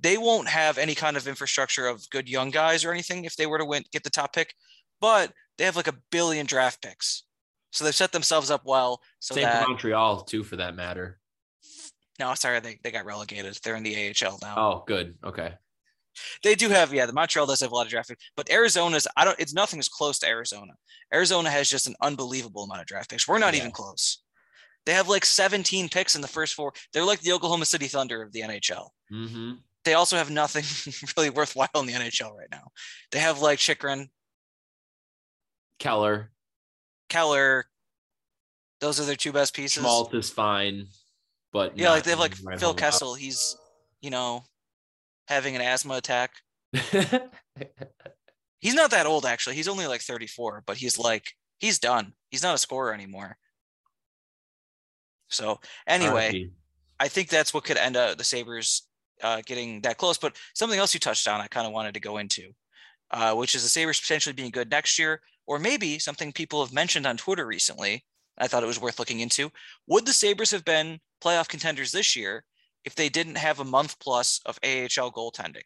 They 0.02 0.18
won't 0.18 0.48
have 0.48 0.78
any 0.78 0.94
kind 0.94 1.16
of 1.16 1.26
infrastructure 1.28 1.86
of 1.86 2.08
good 2.10 2.28
young 2.28 2.50
guys 2.50 2.84
or 2.84 2.92
anything 2.92 3.24
if 3.24 3.36
they 3.36 3.46
were 3.46 3.58
to 3.58 3.64
win 3.64 3.84
get 3.92 4.02
the 4.04 4.10
top 4.10 4.32
pick, 4.34 4.54
but 5.00 5.32
they 5.58 5.64
have 5.64 5.76
like 5.76 5.88
a 5.88 5.96
billion 6.10 6.44
draft 6.46 6.82
picks, 6.82 7.22
so 7.70 7.84
they've 7.84 7.94
set 7.94 8.12
themselves 8.12 8.50
up 8.50 8.62
well. 8.64 9.00
So 9.20 9.34
Same 9.34 9.44
that 9.44 9.62
for 9.64 9.68
Montreal 9.70 10.22
too, 10.22 10.42
for 10.42 10.56
that 10.56 10.74
matter. 10.74 11.18
no, 12.18 12.34
sorry, 12.34 12.60
they, 12.60 12.78
they 12.82 12.90
got 12.90 13.04
relegated. 13.04 13.56
They're 13.62 13.76
in 13.76 13.82
the 13.82 14.14
AHL 14.24 14.38
now. 14.42 14.54
Oh, 14.56 14.84
good. 14.86 15.14
Okay. 15.24 15.54
They 16.42 16.54
do 16.54 16.68
have, 16.68 16.92
yeah, 16.92 17.06
the 17.06 17.12
Montreal 17.14 17.46
does 17.46 17.60
have 17.60 17.72
a 17.72 17.74
lot 17.74 17.86
of 17.86 17.90
draft 17.90 18.08
picks, 18.10 18.24
but 18.36 18.50
Arizona's, 18.50 19.08
I 19.16 19.24
don't, 19.24 19.38
it's 19.40 19.54
nothing 19.54 19.78
as 19.80 19.88
close 19.88 20.18
to 20.18 20.26
Arizona. 20.26 20.72
Arizona 21.14 21.48
has 21.48 21.70
just 21.70 21.86
an 21.86 21.94
unbelievable 22.02 22.64
amount 22.64 22.80
of 22.82 22.86
draft 22.86 23.08
picks. 23.10 23.26
We're 23.26 23.38
not 23.38 23.54
Yeah. 23.54 23.60
even 23.60 23.70
close. 23.70 24.22
They 24.84 24.92
have 24.92 25.08
like 25.08 25.24
17 25.24 25.88
picks 25.88 26.14
in 26.14 26.20
the 26.20 26.28
first 26.28 26.54
four. 26.54 26.72
They're 26.92 27.04
like 27.04 27.20
the 27.20 27.32
Oklahoma 27.32 27.64
City 27.66 27.86
Thunder 27.86 28.20
of 28.20 28.32
the 28.32 28.40
NHL. 28.42 28.88
Mm-hmm. 29.12 29.52
They 29.84 29.94
also 29.94 30.16
have 30.16 30.30
nothing 30.30 30.64
really 31.16 31.30
worthwhile 31.30 31.68
in 31.76 31.86
the 31.86 31.92
NHL 31.92 32.36
right 32.36 32.50
now. 32.50 32.68
They 33.10 33.18
have 33.18 33.40
like 33.40 33.58
Chychrun, 33.58 34.08
Keller, 35.78 36.30
Keller. 37.08 37.66
Those 38.80 39.00
are 39.00 39.04
their 39.04 39.16
two 39.16 39.32
best 39.32 39.54
pieces. 39.54 39.82
Schmaltz 39.82 40.14
is 40.14 40.30
fine, 40.30 40.86
but 41.52 41.76
yeah, 41.78 41.90
like 41.90 42.04
they 42.04 42.10
have 42.10 42.20
like 42.20 42.36
right 42.44 42.58
Phil 42.58 42.74
Kessel. 42.74 43.14
He's, 43.14 43.56
you 44.00 44.10
know, 44.10 44.44
having 45.28 45.56
an 45.56 45.62
asthma 45.62 45.94
attack. 45.94 46.32
He's 48.60 48.74
not 48.74 48.92
that 48.92 49.06
old 49.06 49.26
actually. 49.26 49.56
He's 49.56 49.68
only 49.68 49.88
like 49.88 50.02
34, 50.02 50.62
but 50.66 50.76
he's 50.76 50.96
like 50.96 51.32
he's 51.58 51.80
done. 51.80 52.12
He's 52.30 52.44
not 52.44 52.54
a 52.54 52.58
scorer 52.58 52.94
anymore. 52.94 53.36
So 55.28 55.58
anyway. 55.86 56.50
I 57.02 57.08
think 57.08 57.30
that's 57.30 57.52
what 57.52 57.64
could 57.64 57.78
end 57.78 57.96
up 57.96 58.16
the 58.16 58.22
Sabres 58.22 58.86
uh, 59.22 59.42
getting 59.46 59.80
that 59.82 59.98
close. 59.98 60.18
But 60.18 60.36
something 60.54 60.78
else 60.78 60.94
you 60.94 61.00
touched 61.00 61.28
on, 61.28 61.40
I 61.40 61.46
kind 61.46 61.66
of 61.66 61.72
wanted 61.72 61.94
to 61.94 62.00
go 62.00 62.18
into, 62.18 62.52
uh, 63.10 63.34
which 63.34 63.54
is 63.54 63.62
the 63.62 63.68
Sabres 63.68 64.00
potentially 64.00 64.32
being 64.32 64.50
good 64.50 64.70
next 64.70 64.98
year, 64.98 65.20
or 65.46 65.58
maybe 65.58 65.98
something 65.98 66.32
people 66.32 66.64
have 66.64 66.72
mentioned 66.72 67.06
on 67.06 67.16
Twitter 67.16 67.46
recently. 67.46 68.04
I 68.38 68.48
thought 68.48 68.62
it 68.62 68.66
was 68.66 68.80
worth 68.80 68.98
looking 68.98 69.20
into. 69.20 69.50
Would 69.88 70.06
the 70.06 70.12
Sabres 70.12 70.50
have 70.50 70.64
been 70.64 71.00
playoff 71.22 71.48
contenders 71.48 71.92
this 71.92 72.16
year 72.16 72.44
if 72.84 72.94
they 72.94 73.08
didn't 73.08 73.36
have 73.36 73.60
a 73.60 73.64
month 73.64 73.98
plus 74.00 74.40
of 74.46 74.58
AHL 74.64 75.12
goaltending? 75.12 75.64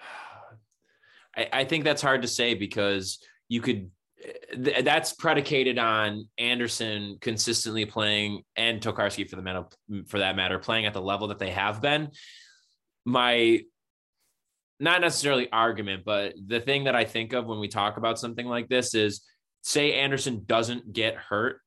I, 1.36 1.48
I 1.52 1.64
think 1.64 1.84
that's 1.84 2.02
hard 2.02 2.22
to 2.22 2.28
say 2.28 2.54
because 2.54 3.20
you 3.48 3.60
could 3.60 3.90
th- 4.52 4.84
that's 4.84 5.12
predicated 5.12 5.78
on 5.78 6.28
Anderson 6.38 7.18
consistently 7.20 7.84
playing 7.84 8.42
and 8.56 8.80
Tokarski 8.80 9.28
for 9.28 9.36
the 9.36 9.42
matter 9.42 9.64
for 10.06 10.18
that 10.18 10.36
matter 10.36 10.58
playing 10.58 10.86
at 10.86 10.92
the 10.92 11.02
level 11.02 11.28
that 11.28 11.38
they 11.38 11.50
have 11.50 11.80
been. 11.80 12.10
My 13.04 13.62
not 14.78 15.02
necessarily 15.02 15.50
argument, 15.52 16.04
but 16.04 16.34
the 16.46 16.60
thing 16.60 16.84
that 16.84 16.96
I 16.96 17.04
think 17.04 17.32
of 17.34 17.46
when 17.46 17.60
we 17.60 17.68
talk 17.68 17.98
about 17.98 18.18
something 18.18 18.46
like 18.46 18.68
this 18.68 18.94
is 18.94 19.22
say 19.62 19.94
Anderson 19.94 20.44
doesn't 20.46 20.92
get 20.92 21.16
hurt, 21.16 21.60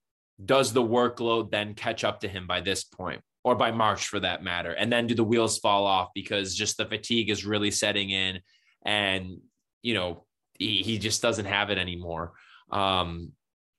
does 0.43 0.73
the 0.73 0.81
workload 0.81 1.51
then 1.51 1.75
catch 1.75 2.03
up 2.03 2.21
to 2.21 2.27
him 2.27 2.47
by 2.47 2.59
this 2.59 2.83
point 2.83 3.21
or 3.43 3.55
by 3.55 3.71
March 3.71 4.07
for 4.07 4.19
that 4.19 4.43
matter? 4.43 4.71
And 4.71 4.91
then 4.91 5.05
do 5.05 5.13
the 5.13 5.23
wheels 5.23 5.59
fall 5.59 5.85
off 5.85 6.09
because 6.15 6.55
just 6.55 6.77
the 6.77 6.85
fatigue 6.85 7.29
is 7.29 7.45
really 7.45 7.69
setting 7.69 8.09
in 8.09 8.39
and 8.83 9.37
you 9.83 9.93
know 9.93 10.25
he, 10.57 10.81
he 10.81 10.97
just 10.97 11.21
doesn't 11.21 11.45
have 11.45 11.69
it 11.69 11.77
anymore. 11.77 12.33
Um, 12.71 13.31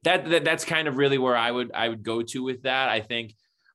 that, 0.04 0.28
that 0.28 0.44
that's 0.44 0.64
kind 0.64 0.86
of 0.86 0.96
really 0.98 1.18
where 1.18 1.36
I 1.36 1.50
would 1.50 1.72
I 1.72 1.88
would 1.88 2.02
go 2.02 2.22
to 2.22 2.42
with 2.42 2.62
that. 2.62 2.88
I 2.90 3.00
think 3.00 3.34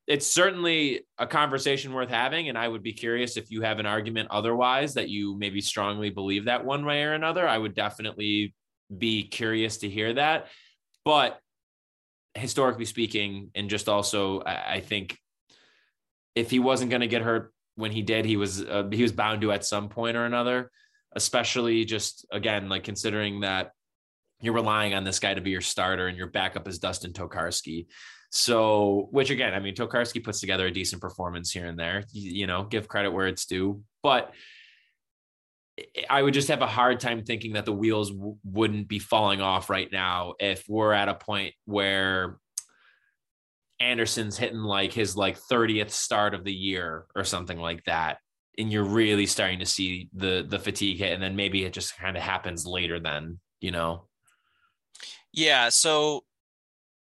it's 0.10 0.26
certainly 0.26 1.02
a 1.20 1.28
conversation 1.28 1.94
worth 1.94 2.10
having, 2.10 2.50
and 2.50 2.58
I 2.58 2.68
would 2.68 2.82
be 2.82 2.94
curious 2.94 3.38
if 3.38 3.52
you 3.52 3.62
have 3.62 3.78
an 3.78 3.86
argument 3.86 4.30
otherwise 4.32 4.96
that 4.96 5.10
you 5.10 5.38
maybe 5.38 5.62
strongly 5.62 6.10
believe 6.10 6.46
that 6.46 6.66
one 6.66 6.84
way 6.84 7.04
or 7.04 7.14
another. 7.14 7.48
I 7.48 7.58
would 7.58 7.76
definitely 7.76 8.56
be 8.96 9.24
curious 9.24 9.78
to 9.78 9.90
hear 9.90 10.14
that. 10.14 10.48
But 11.06 11.40
historically 12.34 12.86
speaking, 12.86 13.52
and 13.54 13.70
just 13.70 13.88
also, 13.88 14.42
I, 14.42 14.80
think 14.80 15.18
if 16.36 16.50
he 16.50 16.58
wasn't 16.58 16.90
going 16.90 17.02
to 17.02 17.08
get 17.08 17.22
hurt 17.22 17.54
when 17.76 17.92
he 17.92 18.02
did, 18.02 18.26
he 18.26 18.36
was 18.36 18.64
uh, 18.64 18.90
he 18.92 19.04
was 19.04 19.12
bound 19.12 19.42
to 19.42 19.52
at 19.52 19.66
some 19.66 19.90
point 19.90 20.18
or 20.18 20.26
another. 20.26 20.72
Especially 21.14 21.86
just 21.86 22.26
again, 22.32 22.68
like 22.70 22.84
considering 22.84 23.42
that 23.42 23.72
you're 24.42 24.54
relying 24.54 24.94
on 24.94 25.04
this 25.04 25.20
guy 25.20 25.34
to 25.34 25.42
be 25.42 25.52
your 25.52 25.62
starter 25.62 26.08
and 26.08 26.18
your 26.18 26.28
backup 26.28 26.68
is 26.68 26.80
Dustin 26.80 27.14
Tokarski. 27.14 27.88
So, 28.32 29.08
which 29.12 29.32
again, 29.32 29.54
I 29.54 29.60
mean, 29.60 29.76
Tokarski 29.76 30.24
puts 30.24 30.40
together 30.40 30.68
a 30.68 30.72
decent 30.72 31.02
performance 31.02 31.52
here 31.52 31.66
and 31.66 31.78
there. 31.78 32.04
You, 32.12 32.32
you 32.32 32.48
know, 32.48 32.64
give 32.64 32.88
credit 32.88 33.12
where 33.12 33.28
it's 33.28 33.46
due, 33.46 33.82
but 34.04 34.32
I 36.10 36.22
would 36.22 36.34
just 36.34 36.50
have 36.50 36.62
a 36.62 36.68
hard 36.68 37.00
time 37.00 37.24
thinking 37.24 37.54
that 37.54 37.66
the 37.66 37.74
wheels 37.74 38.12
w- 38.12 38.38
wouldn't 38.44 38.88
be 38.88 39.00
falling 39.00 39.42
off 39.42 39.70
right 39.70 39.92
now 39.92 40.36
if 40.40 40.66
we're 40.68 40.94
at 40.94 41.10
a 41.10 41.16
point 41.16 41.54
where 41.66 42.38
Anderson's 43.80 44.38
hitting 44.38 44.60
like 44.60 44.94
his 44.94 45.16
like 45.16 45.40
30th 45.40 45.92
start 45.92 46.34
of 46.34 46.44
the 46.44 46.54
year 46.54 47.06
or 47.16 47.24
something 47.24 47.58
like 47.58 47.84
that 47.86 48.18
and 48.58 48.72
you're 48.72 48.84
really 48.84 49.26
starting 49.26 49.60
to 49.60 49.66
see 49.66 50.10
the 50.14 50.46
the 50.48 50.60
fatigue 50.60 51.00
hit 51.00 51.14
and 51.14 51.24
then 51.24 51.36
maybe 51.36 51.64
it 51.64 51.74
just 51.74 51.98
kind 51.98 52.18
of 52.18 52.22
happens 52.24 52.66
later 52.66 53.00
then, 53.00 53.40
you 53.62 53.72
know. 53.72 54.09
Yeah, 55.34 55.70
so 55.70 56.24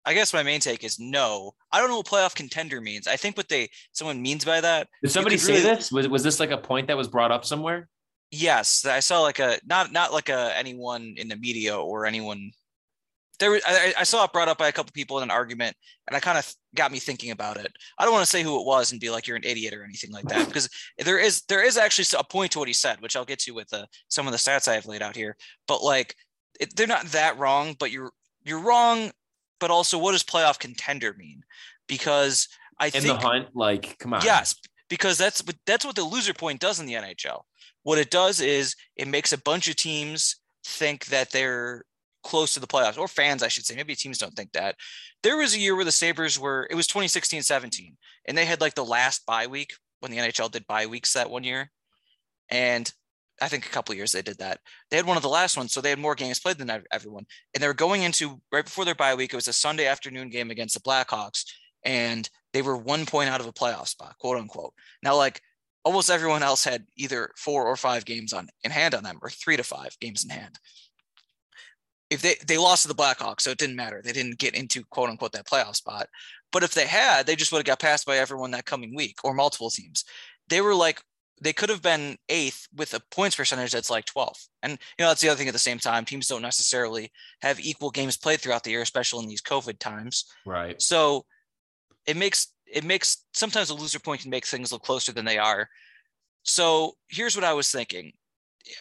I 0.04 0.14
guess 0.14 0.32
my 0.32 0.42
main 0.42 0.60
take 0.60 0.84
is 0.84 0.98
no. 0.98 1.54
I 1.72 1.80
don't 1.80 1.88
know 1.88 1.96
what 1.98 2.06
playoff 2.06 2.34
contender 2.34 2.80
means. 2.80 3.06
I 3.06 3.16
think 3.16 3.36
what 3.36 3.48
they 3.48 3.70
someone 3.92 4.20
means 4.20 4.44
by 4.44 4.60
that. 4.60 4.88
Did 5.02 5.10
somebody 5.10 5.38
say 5.38 5.52
really- 5.54 5.64
this? 5.64 5.90
Was 5.92 6.08
was 6.08 6.22
this 6.22 6.40
like 6.40 6.50
a 6.50 6.58
point 6.58 6.88
that 6.88 6.96
was 6.96 7.08
brought 7.08 7.32
up 7.32 7.44
somewhere? 7.44 7.88
Yes, 8.30 8.84
I 8.84 9.00
saw 9.00 9.20
like 9.20 9.38
a 9.38 9.58
not 9.64 9.92
not 9.92 10.12
like 10.12 10.28
a 10.28 10.56
anyone 10.56 11.14
in 11.16 11.28
the 11.28 11.36
media 11.36 11.76
or 11.76 12.06
anyone. 12.06 12.50
There, 13.40 13.50
was- 13.50 13.62
I, 13.66 13.94
I 13.98 14.04
saw 14.04 14.24
it 14.24 14.32
brought 14.32 14.48
up 14.48 14.58
by 14.58 14.68
a 14.68 14.72
couple 14.72 14.92
people 14.92 15.18
in 15.18 15.24
an 15.24 15.30
argument, 15.30 15.76
and 16.06 16.16
I 16.16 16.20
kind 16.20 16.38
of 16.38 16.52
got 16.74 16.92
me 16.92 16.98
thinking 17.00 17.30
about 17.32 17.56
it. 17.56 17.72
I 17.98 18.04
don't 18.04 18.12
want 18.12 18.24
to 18.24 18.30
say 18.30 18.42
who 18.42 18.60
it 18.60 18.66
was 18.66 18.92
and 18.92 19.00
be 19.00 19.10
like 19.10 19.26
you're 19.26 19.36
an 19.36 19.44
idiot 19.44 19.74
or 19.74 19.82
anything 19.84 20.12
like 20.12 20.24
that, 20.26 20.46
because 20.46 20.68
there 20.98 21.18
is 21.18 21.42
there 21.48 21.64
is 21.64 21.76
actually 21.76 22.06
a 22.18 22.24
point 22.24 22.52
to 22.52 22.58
what 22.60 22.68
he 22.68 22.74
said, 22.74 23.00
which 23.00 23.16
I'll 23.16 23.24
get 23.24 23.40
to 23.40 23.52
with 23.52 23.68
the, 23.70 23.86
some 24.08 24.26
of 24.26 24.32
the 24.32 24.38
stats 24.38 24.68
I 24.68 24.74
have 24.74 24.86
laid 24.86 25.02
out 25.02 25.16
here. 25.16 25.36
But 25.66 25.82
like, 25.82 26.14
it, 26.60 26.76
they're 26.76 26.86
not 26.86 27.06
that 27.06 27.38
wrong, 27.38 27.76
but 27.78 27.90
you're 27.90 28.10
you're 28.44 28.60
wrong. 28.60 29.10
But 29.60 29.70
also, 29.70 29.98
what 29.98 30.12
does 30.12 30.22
playoff 30.22 30.58
contender 30.58 31.14
mean? 31.16 31.42
Because 31.86 32.48
I 32.78 32.86
In 32.86 32.92
think 32.92 33.06
the 33.06 33.16
hunt, 33.16 33.48
like, 33.54 33.98
come 33.98 34.14
on. 34.14 34.22
Yes, 34.24 34.56
because 34.88 35.18
that's 35.18 35.42
that's 35.66 35.84
what 35.84 35.96
the 35.96 36.04
loser 36.04 36.34
point 36.34 36.60
does 36.60 36.80
in 36.80 36.86
the 36.86 36.94
NHL. 36.94 37.42
What 37.82 37.98
it 37.98 38.10
does 38.10 38.40
is 38.40 38.74
it 38.96 39.08
makes 39.08 39.32
a 39.32 39.38
bunch 39.38 39.68
of 39.68 39.76
teams 39.76 40.36
think 40.64 41.06
that 41.06 41.30
they're 41.30 41.84
close 42.22 42.54
to 42.54 42.60
the 42.60 42.66
playoffs, 42.66 42.98
or 42.98 43.06
fans, 43.06 43.42
I 43.42 43.48
should 43.48 43.66
say. 43.66 43.76
Maybe 43.76 43.94
teams 43.94 44.18
don't 44.18 44.34
think 44.34 44.52
that. 44.52 44.76
There 45.22 45.36
was 45.36 45.54
a 45.54 45.58
year 45.58 45.76
where 45.76 45.84
the 45.84 45.92
Sabres 45.92 46.38
were, 46.38 46.66
it 46.70 46.74
was 46.74 46.86
2016 46.86 47.42
17, 47.42 47.96
and 48.26 48.36
they 48.36 48.44
had 48.44 48.60
like 48.60 48.74
the 48.74 48.84
last 48.84 49.24
bye 49.26 49.46
week 49.46 49.74
when 50.00 50.10
the 50.10 50.18
NHL 50.18 50.50
did 50.50 50.66
bye 50.66 50.86
weeks 50.86 51.12
that 51.12 51.30
one 51.30 51.44
year. 51.44 51.70
And 52.50 52.90
I 53.40 53.48
think 53.48 53.66
a 53.66 53.70
couple 53.70 53.92
of 53.92 53.96
years 53.96 54.12
they 54.12 54.22
did 54.22 54.38
that. 54.38 54.60
They 54.90 54.96
had 54.96 55.06
one 55.06 55.16
of 55.16 55.22
the 55.22 55.28
last 55.28 55.56
ones, 55.56 55.72
so 55.72 55.80
they 55.80 55.90
had 55.90 55.98
more 55.98 56.14
games 56.14 56.40
played 56.40 56.58
than 56.58 56.70
everyone. 56.92 57.26
And 57.52 57.62
they 57.62 57.66
were 57.66 57.74
going 57.74 58.02
into 58.02 58.40
right 58.52 58.64
before 58.64 58.84
their 58.84 58.94
bye 58.94 59.14
week. 59.14 59.32
It 59.32 59.36
was 59.36 59.48
a 59.48 59.52
Sunday 59.52 59.86
afternoon 59.86 60.30
game 60.30 60.50
against 60.50 60.74
the 60.74 60.80
Blackhawks, 60.80 61.44
and 61.84 62.28
they 62.52 62.62
were 62.62 62.76
one 62.76 63.06
point 63.06 63.28
out 63.28 63.40
of 63.40 63.46
a 63.46 63.52
playoff 63.52 63.88
spot, 63.88 64.16
quote 64.18 64.38
unquote. 64.38 64.72
Now, 65.02 65.16
like 65.16 65.40
almost 65.84 66.10
everyone 66.10 66.42
else 66.42 66.64
had 66.64 66.86
either 66.96 67.30
four 67.36 67.66
or 67.66 67.76
five 67.76 68.04
games 68.04 68.32
on 68.32 68.48
in 68.62 68.70
hand 68.70 68.94
on 68.94 69.02
them, 69.02 69.18
or 69.20 69.30
three 69.30 69.56
to 69.56 69.64
five 69.64 69.96
games 70.00 70.24
in 70.24 70.30
hand. 70.30 70.58
If 72.10 72.22
they 72.22 72.36
they 72.46 72.58
lost 72.58 72.82
to 72.82 72.88
the 72.88 72.94
Blackhawks, 72.94 73.42
so 73.42 73.50
it 73.50 73.58
didn't 73.58 73.76
matter. 73.76 74.00
They 74.02 74.12
didn't 74.12 74.38
get 74.38 74.54
into 74.54 74.84
quote 74.90 75.10
unquote 75.10 75.32
that 75.32 75.48
playoff 75.48 75.76
spot. 75.76 76.08
But 76.52 76.62
if 76.62 76.72
they 76.72 76.86
had, 76.86 77.26
they 77.26 77.34
just 77.34 77.50
would 77.50 77.58
have 77.58 77.64
got 77.64 77.80
passed 77.80 78.06
by 78.06 78.18
everyone 78.18 78.52
that 78.52 78.64
coming 78.64 78.94
week 78.94 79.16
or 79.24 79.34
multiple 79.34 79.70
teams. 79.70 80.04
They 80.48 80.60
were 80.60 80.74
like 80.74 81.02
they 81.40 81.52
could 81.52 81.68
have 81.68 81.82
been 81.82 82.16
eighth 82.28 82.68
with 82.74 82.94
a 82.94 83.00
points 83.10 83.36
percentage 83.36 83.72
that's 83.72 83.90
like 83.90 84.04
12. 84.04 84.36
And 84.62 84.72
you 84.72 85.04
know, 85.04 85.08
that's 85.08 85.20
the 85.20 85.28
other 85.28 85.36
thing 85.36 85.48
at 85.48 85.52
the 85.52 85.58
same 85.58 85.78
time. 85.78 86.04
Teams 86.04 86.28
don't 86.28 86.42
necessarily 86.42 87.10
have 87.42 87.60
equal 87.60 87.90
games 87.90 88.16
played 88.16 88.40
throughout 88.40 88.62
the 88.62 88.70
year, 88.70 88.82
especially 88.82 89.24
in 89.24 89.28
these 89.28 89.42
COVID 89.42 89.78
times. 89.78 90.26
Right. 90.46 90.80
So 90.80 91.24
it 92.06 92.16
makes 92.16 92.52
it 92.72 92.84
makes 92.84 93.24
sometimes 93.32 93.70
a 93.70 93.74
loser 93.74 93.98
point 93.98 94.22
can 94.22 94.30
make 94.30 94.46
things 94.46 94.72
look 94.72 94.82
closer 94.82 95.12
than 95.12 95.24
they 95.24 95.38
are. 95.38 95.68
So 96.44 96.96
here's 97.08 97.36
what 97.36 97.44
I 97.44 97.52
was 97.52 97.70
thinking. 97.70 98.12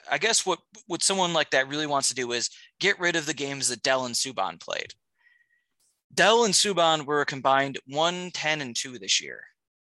I 0.09 0.17
guess 0.17 0.45
what 0.45 0.59
what 0.87 1.03
someone 1.03 1.33
like 1.33 1.51
that 1.51 1.67
really 1.67 1.87
wants 1.87 2.09
to 2.09 2.15
do 2.15 2.31
is 2.31 2.49
get 2.79 2.99
rid 2.99 3.15
of 3.15 3.25
the 3.25 3.33
games 3.33 3.69
that 3.69 3.83
Dell 3.83 4.05
and 4.05 4.15
Subban 4.15 4.59
played. 4.59 4.93
Dell 6.13 6.45
and 6.45 6.53
Subban 6.53 7.05
were 7.05 7.21
a 7.21 7.25
combined 7.25 7.79
1 7.87 8.31
10 8.31 8.61
and 8.61 8.75
2 8.75 8.99
this 8.99 9.21
year 9.21 9.41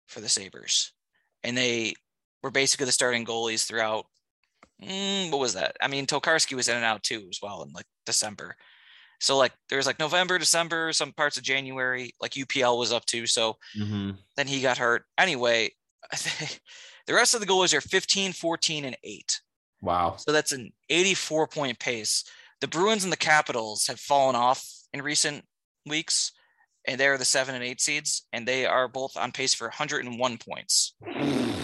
for 0.06 0.20
the 0.20 0.28
Sabres. 0.28 0.92
And 1.42 1.56
they 1.56 1.94
were 2.44 2.50
basically 2.50 2.84
the 2.84 2.92
starting 2.92 3.24
goalies 3.24 3.66
throughout. 3.66 4.04
Mm, 4.82 5.30
what 5.30 5.40
was 5.40 5.54
that? 5.54 5.76
I 5.80 5.88
mean, 5.88 6.06
Tokarski 6.06 6.54
was 6.54 6.68
in 6.68 6.76
and 6.76 6.84
out 6.84 7.02
too 7.02 7.26
as 7.30 7.38
well 7.42 7.62
in 7.62 7.72
like 7.72 7.86
December. 8.04 8.54
So 9.18 9.38
like 9.38 9.52
there's 9.70 9.86
like 9.86 9.98
November, 9.98 10.38
December, 10.38 10.92
some 10.92 11.12
parts 11.12 11.38
of 11.38 11.42
January, 11.42 12.12
like 12.20 12.32
UPL 12.32 12.78
was 12.78 12.92
up 12.92 13.06
to. 13.06 13.26
So 13.26 13.56
Mm-hmm. 13.76 14.10
then 14.36 14.46
he 14.46 14.60
got 14.60 14.76
hurt. 14.76 15.04
Anyway, 15.16 15.70
the 17.06 17.14
rest 17.14 17.32
of 17.32 17.40
the 17.40 17.46
goalies 17.46 17.72
are 17.72 17.80
15, 17.80 18.34
14, 18.34 18.84
and 18.84 18.96
8. 19.02 19.40
Wow. 19.80 20.16
So 20.18 20.30
that's 20.30 20.52
an 20.52 20.70
84 20.90 21.48
point 21.48 21.78
pace. 21.78 22.24
The 22.60 22.68
Bruins 22.68 23.04
and 23.04 23.12
the 23.12 23.16
Capitals 23.16 23.86
have 23.86 23.98
fallen 23.98 24.36
off 24.36 24.68
in 24.92 25.00
recent 25.00 25.46
weeks, 25.86 26.32
and 26.86 27.00
they're 27.00 27.16
the 27.16 27.24
seven 27.24 27.54
and 27.54 27.64
eight 27.64 27.80
seeds, 27.80 28.26
and 28.34 28.46
they 28.46 28.66
are 28.66 28.86
both 28.86 29.16
on 29.16 29.32
pace 29.32 29.54
for 29.54 29.68
101 29.68 30.38
points. 30.38 30.94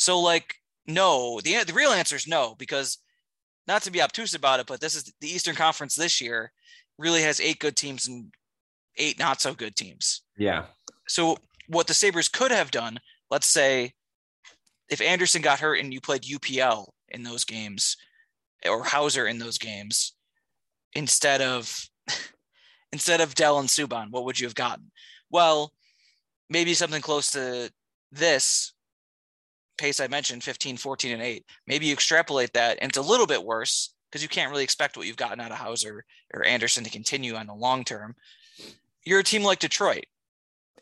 So, 0.00 0.18
like, 0.18 0.54
no, 0.86 1.40
the 1.44 1.62
the 1.62 1.74
real 1.74 1.90
answer 1.90 2.16
is 2.16 2.26
no, 2.26 2.54
because 2.58 2.96
not 3.68 3.82
to 3.82 3.90
be 3.90 4.00
obtuse 4.00 4.32
about 4.32 4.58
it, 4.58 4.66
but 4.66 4.80
this 4.80 4.94
is 4.94 5.12
the 5.20 5.28
Eastern 5.28 5.54
Conference 5.54 5.94
this 5.94 6.22
year 6.22 6.52
really 6.96 7.20
has 7.20 7.38
eight 7.38 7.58
good 7.58 7.76
teams 7.76 8.08
and 8.08 8.32
eight 8.96 9.18
not 9.18 9.42
so 9.42 9.52
good 9.52 9.76
teams. 9.76 10.22
Yeah. 10.38 10.64
So, 11.06 11.36
what 11.68 11.86
the 11.86 11.92
Sabres 11.92 12.28
could 12.28 12.50
have 12.50 12.70
done, 12.70 12.98
let's 13.30 13.46
say, 13.46 13.92
if 14.88 15.02
Anderson 15.02 15.42
got 15.42 15.60
hurt 15.60 15.80
and 15.80 15.92
you 15.92 16.00
played 16.00 16.22
UPL 16.22 16.88
in 17.10 17.22
those 17.22 17.44
games, 17.44 17.98
or 18.66 18.82
Houser 18.82 19.26
in 19.26 19.38
those 19.38 19.58
games, 19.58 20.14
instead 20.94 21.42
of 21.42 21.78
instead 22.90 23.20
of 23.20 23.34
Dell 23.34 23.58
and 23.58 23.68
Subban, 23.68 24.10
what 24.12 24.24
would 24.24 24.40
you 24.40 24.46
have 24.46 24.54
gotten? 24.54 24.92
Well, 25.30 25.74
maybe 26.48 26.72
something 26.72 27.02
close 27.02 27.32
to 27.32 27.70
this 28.10 28.72
pace 29.80 29.98
I 29.98 30.06
mentioned 30.06 30.44
15, 30.44 30.76
14, 30.76 31.12
and 31.12 31.22
8. 31.22 31.44
Maybe 31.66 31.86
you 31.86 31.92
extrapolate 31.92 32.52
that, 32.52 32.78
and 32.80 32.90
it's 32.90 32.98
a 32.98 33.02
little 33.02 33.26
bit 33.26 33.42
worse 33.42 33.94
because 34.10 34.22
you 34.22 34.28
can't 34.28 34.50
really 34.50 34.64
expect 34.64 34.96
what 34.96 35.06
you've 35.06 35.16
gotten 35.16 35.40
out 35.40 35.50
of 35.50 35.56
Houser 35.56 36.04
or 36.34 36.44
Anderson 36.44 36.84
to 36.84 36.90
continue 36.90 37.34
on 37.34 37.46
the 37.46 37.54
long 37.54 37.84
term. 37.84 38.14
You're 39.04 39.20
a 39.20 39.24
team 39.24 39.42
like 39.42 39.58
Detroit, 39.58 40.04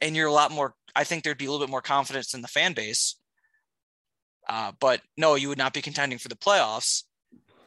and 0.02 0.16
you're 0.16 0.26
a 0.26 0.32
lot 0.32 0.50
more. 0.50 0.74
I 0.96 1.04
think 1.04 1.22
there'd 1.22 1.38
be 1.38 1.46
a 1.46 1.50
little 1.50 1.64
bit 1.64 1.70
more 1.70 1.82
confidence 1.82 2.34
in 2.34 2.42
the 2.42 2.48
fan 2.48 2.72
base. 2.72 3.16
Uh, 4.48 4.72
but 4.80 5.02
no, 5.16 5.34
you 5.34 5.48
would 5.48 5.58
not 5.58 5.74
be 5.74 5.82
contending 5.82 6.18
for 6.18 6.28
the 6.28 6.34
playoffs. 6.34 7.04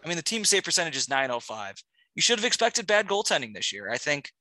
I 0.04 0.08
mean, 0.08 0.18
the 0.18 0.24
team 0.24 0.44
save 0.44 0.64
percentage 0.64 0.98
is 0.98 1.10
905. 1.10 1.76
You 2.16 2.22
should 2.22 2.40
have 2.40 2.46
expected 2.46 2.88
bad 2.88 3.08
goaltending 3.08 3.54
this 3.54 3.72
year. 3.72 3.90
I 3.90 3.98
think. 3.98 4.32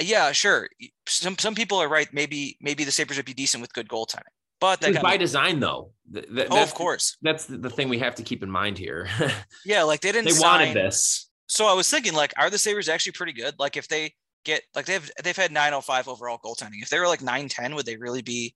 Yeah, 0.00 0.30
sure. 0.30 0.68
Some 1.08 1.36
some 1.38 1.56
people 1.56 1.78
are 1.78 1.88
right. 1.88 2.08
Maybe 2.12 2.56
maybe 2.60 2.84
the 2.84 2.92
Sabres 2.92 3.16
would 3.16 3.26
be 3.26 3.34
decent 3.34 3.62
with 3.62 3.72
good 3.72 3.88
goaltending, 3.88 4.37
but 4.60 4.80
that 4.80 5.02
by 5.02 5.16
design, 5.16 5.60
though. 5.60 5.92
Th- 6.12 6.26
th- 6.26 6.48
oh, 6.50 6.62
of 6.62 6.74
course. 6.74 7.16
That's 7.22 7.44
the 7.46 7.58
the 7.58 7.70
thing 7.70 7.88
we 7.88 7.98
have 7.98 8.14
to 8.16 8.22
keep 8.22 8.42
in 8.42 8.50
mind 8.50 8.78
here. 8.78 9.08
Yeah, 9.64 9.82
like 9.82 10.00
they 10.00 10.12
didn't. 10.12 10.26
they 10.26 10.30
sign, 10.32 10.68
wanted 10.68 10.74
this. 10.74 11.28
So 11.46 11.66
I 11.66 11.74
was 11.74 11.88
thinking, 11.90 12.14
like, 12.14 12.32
are 12.36 12.50
the 12.50 12.58
Sabres 12.58 12.88
actually 12.88 13.12
pretty 13.12 13.32
good? 13.32 13.54
Like, 13.58 13.76
if 13.76 13.88
they 13.88 14.14
get 14.44 14.62
like 14.74 14.86
they've 14.86 15.10
they've 15.22 15.36
had 15.36 15.52
905 15.52 16.08
overall 16.08 16.38
goaltending. 16.42 16.80
If 16.82 16.88
they 16.88 16.98
were 16.98 17.06
like 17.08 17.20
910, 17.20 17.74
would 17.74 17.86
they 17.86 17.96
really 17.96 18.22
be 18.22 18.54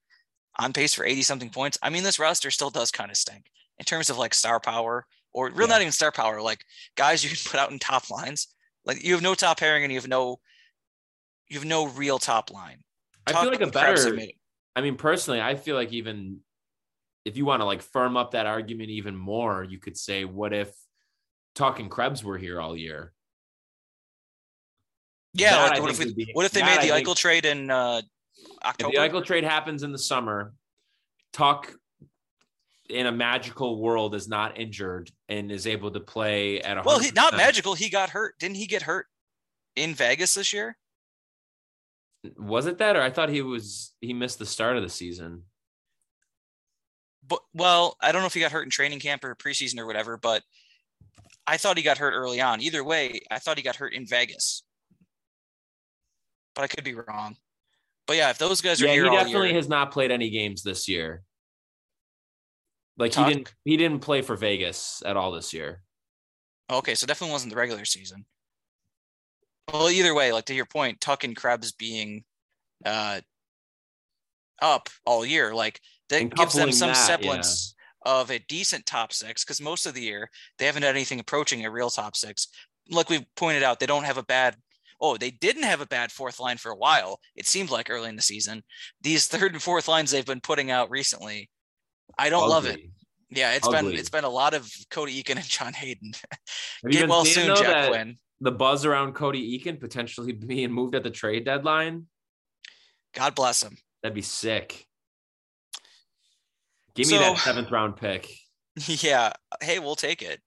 on 0.59 0.73
pace 0.73 0.95
for 0.95 1.05
80 1.05 1.23
something 1.23 1.51
points? 1.51 1.79
I 1.83 1.91
mean, 1.91 2.03
this 2.03 2.19
roster 2.19 2.51
still 2.51 2.71
does 2.71 2.91
kind 2.91 3.11
of 3.11 3.17
stink 3.17 3.47
in 3.79 3.85
terms 3.85 4.09
of 4.11 4.19
like 4.19 4.33
star 4.35 4.61
power, 4.61 5.07
or 5.33 5.49
real 5.51 5.67
Yeah. 5.69 5.75
not 5.75 5.81
even 5.83 5.93
star 5.93 6.13
power, 6.13 6.41
like 6.41 6.61
guys 6.97 7.23
you 7.25 7.31
can 7.31 7.39
put 7.51 7.61
out 7.61 7.71
in 7.71 7.79
top 7.79 8.11
lines. 8.11 8.49
Like 8.85 9.05
you 9.05 9.13
have 9.15 9.23
no 9.23 9.35
top 9.35 9.59
pairing 9.61 9.85
and 9.85 9.93
you 9.93 9.99
have 9.99 10.09
no 10.09 10.41
you 11.49 11.59
have 11.59 11.67
no 11.69 11.87
real 11.89 12.19
top 12.19 12.51
line. 12.51 12.79
I 13.27 13.33
feel 13.33 13.51
like 13.51 13.61
a 13.61 13.65
and 13.65 13.73
Krebs 13.73 14.05
have 14.05 14.15
better. 14.15 14.23
I 14.75 14.81
mean, 14.81 14.97
personally, 14.97 15.41
I 15.41 15.55
feel 15.55 15.77
like 15.77 15.93
even 15.93 16.39
if 17.25 17.37
you 17.37 17.45
want 17.45 17.61
to 17.61 17.65
like 17.67 17.83
firm 17.83 18.17
up 18.17 18.33
that 18.33 18.47
argument 18.47 18.91
even 18.91 19.17
more, 19.17 19.63
you 19.65 19.79
could 19.79 19.97
say, 19.97 20.25
what 20.25 20.53
if 20.53 20.73
talking 21.55 21.89
Krebs 21.89 22.25
were 22.25 22.39
here 22.39 22.61
all 22.61 22.77
year? 22.77 23.13
Yeah, 25.35 25.53
That 25.53 25.71
like 25.73 25.83
what 25.83 25.91
if 25.91 25.99
we, 25.99 26.13
be- 26.15 26.31
what 26.35 26.45
if 26.47 26.53
they 26.53 26.61
that 26.61 26.67
made 26.67 26.79
I 26.79 26.87
the 26.89 26.93
think- 26.95 27.09
Eichel 27.09 27.17
trade 27.17 27.45
in 27.47 27.71
uh 27.71 28.03
October? 28.65 28.93
the 28.93 28.99
Eichel 28.99 29.25
trade 29.25 29.45
happens 29.45 29.83
in 29.83 29.93
the 29.93 29.99
summer, 29.99 30.53
Tuch 31.33 31.69
in 32.91 33.07
a 33.07 33.13
magical 33.13 33.81
world 33.81 34.15
is 34.15 34.29
not 34.29 34.59
injured 34.59 35.11
and 35.29 35.51
is 35.51 35.67
able 35.67 35.91
to 35.91 36.01
play 36.01 36.61
at 36.61 36.77
a 36.77 36.83
well, 36.85 36.99
he, 36.99 37.11
not 37.13 37.35
magical. 37.37 37.73
He 37.75 37.89
got 37.89 38.11
hurt. 38.11 38.35
Didn't 38.39 38.57
he 38.57 38.67
get 38.67 38.83
hurt 38.83 39.07
in 39.77 39.95
Vegas 39.95 40.35
this 40.35 40.53
year? 40.53 40.77
Was 42.37 42.67
it 42.67 42.79
that, 42.79 42.97
or 42.97 43.03
I 43.03 43.11
thought 43.11 43.29
he 43.29 43.43
was 43.43 43.95
he 44.01 44.13
missed 44.13 44.39
the 44.39 44.47
start 44.47 44.77
of 44.77 44.83
the 44.83 44.89
season? 44.89 45.43
but 47.27 47.41
well, 47.55 47.97
I 48.01 48.13
don't 48.13 48.23
know 48.23 48.27
if 48.27 48.35
he 48.35 48.41
got 48.41 48.53
hurt 48.53 48.65
in 48.65 48.71
training 48.71 49.01
camp 49.01 49.25
or 49.25 49.35
preseason 49.35 49.79
or 49.79 49.87
whatever, 49.87 50.17
but 50.17 50.43
I 51.47 51.57
thought 51.57 51.77
he 51.77 51.83
got 51.83 51.99
hurt 51.99 52.13
early 52.13 52.41
on. 52.41 52.61
Either 52.61 52.85
way, 52.85 53.21
I 53.31 53.39
thought 53.39 53.57
he 53.57 53.63
got 53.63 53.77
hurt 53.77 53.95
in 53.95 54.07
Vegas, 54.07 54.65
but 56.55 56.63
I 56.63 56.67
could 56.67 56.85
be 56.85 56.95
wrong. 56.95 57.37
But 58.07 58.17
yeah, 58.17 58.31
if 58.31 58.39
those 58.39 58.61
guys 58.61 58.83
are 58.83 58.87
Yeah, 58.87 58.91
he 58.91 58.97
here 58.97 59.09
all 59.09 59.17
definitely 59.17 59.49
year, 59.49 59.57
has 59.57 59.69
not 59.69 59.93
played 59.93 60.11
any 60.11 60.31
games 60.31 60.63
this 60.63 60.89
year. 60.89 61.23
Like 62.99 63.13
Tuch? 63.13 63.27
he 63.27 63.35
didn't 63.35 63.55
he 63.65 63.77
didn't 63.77 64.01
play 64.01 64.23
for 64.23 64.37
Vegas 64.37 65.03
at 65.07 65.17
all 65.17 65.33
this 65.33 65.53
year. 65.53 65.83
okay, 66.71 66.95
so 66.95 67.07
definitely 67.07 67.33
wasn't 67.33 67.51
the 67.51 67.57
regular 67.57 67.85
season. 67.85 68.27
Well, 69.73 69.91
either 69.91 70.15
way, 70.15 70.33
like 70.33 70.47
to 70.47 70.55
your 70.55 70.67
point, 70.67 71.01
Tuch 71.01 71.25
and 71.25 71.37
Krebs 71.37 71.73
being 71.73 72.25
uh, 72.85 73.21
up 74.61 74.89
all 75.05 75.25
year, 75.25 75.55
like 75.55 75.81
that 76.09 76.35
gives 76.35 76.55
them 76.55 76.73
some 76.73 76.89
that, 76.89 76.97
yeah. 76.97 77.05
semblance 77.05 77.75
of 78.05 78.31
a 78.31 78.39
decent 78.41 78.87
top 78.87 79.13
six 79.13 79.45
because 79.45 79.61
most 79.61 79.87
of 79.87 79.95
the 79.95 80.03
year 80.03 80.29
they 80.59 80.67
haven't 80.67 80.83
had 80.83 80.95
anything 80.95 81.21
approaching 81.21 81.65
a 81.65 81.71
real 81.71 81.91
top 81.91 82.17
six. 82.17 82.49
Like 82.91 83.09
we 83.09 83.27
pointed 83.37 83.63
out, 83.63 83.81
they 83.81 83.87
don't 83.87 84.05
have 84.05 84.19
a 84.19 84.25
bad. 84.25 84.57
Oh, 85.01 85.17
they 85.17 85.31
didn't 85.31 85.65
have 85.65 85.81
a 85.81 85.87
bad 85.87 86.13
fourth 86.13 86.39
line 86.39 86.59
for 86.59 86.71
a 86.71 86.77
while. 86.77 87.19
It 87.35 87.47
seemed 87.47 87.71
like 87.71 87.91
early 87.91 88.09
in 88.09 88.17
the 88.17 88.23
season. 88.23 88.63
These 89.01 89.27
third 89.29 89.53
and 89.53 89.63
fourth 89.63 89.89
lines 89.89 90.11
they've 90.11 90.27
been 90.27 90.41
putting 90.41 90.71
out 90.71 90.91
recently, 90.91 91.51
I 92.19 92.31
don't 92.31 92.49
love 92.49 92.67
it. 92.67 92.81
Yeah, 93.31 93.55
it's 93.55 93.69
been 93.69 93.93
it's 93.93 94.11
been 94.11 94.25
a 94.25 94.29
lot 94.31 94.53
of 94.53 94.71
Cody 94.91 95.23
Eakin 95.23 95.37
and 95.37 95.45
John 95.45 95.73
Hayden. 95.73 96.13
Get 96.91 97.09
well 97.09 97.25
soon, 97.25 97.57
Jack 97.57 97.67
that 97.67 97.89
Quinn. 97.89 98.17
The 98.43 98.51
buzz 98.53 98.85
around 98.85 99.15
Cody 99.15 99.59
Eakin 99.59 99.79
potentially 99.79 100.33
being 100.53 100.73
moved 100.73 100.95
at 100.95 101.03
the 101.05 101.11
trade 101.11 101.45
deadline. 101.45 102.07
God 103.15 103.35
bless 103.35 103.63
him. 103.63 103.77
That'd 104.03 104.15
be 104.15 104.23
sick. 104.23 104.87
Give 106.95 107.07
me 107.07 107.13
So- 107.17 107.19
that 107.21 107.39
seventh 107.39 107.71
round 107.71 107.97
pick. 107.97 108.29
yeah 108.87 109.31
hey 109.61 109.79
we'll 109.79 109.95
take 109.95 110.23
it 110.23 110.41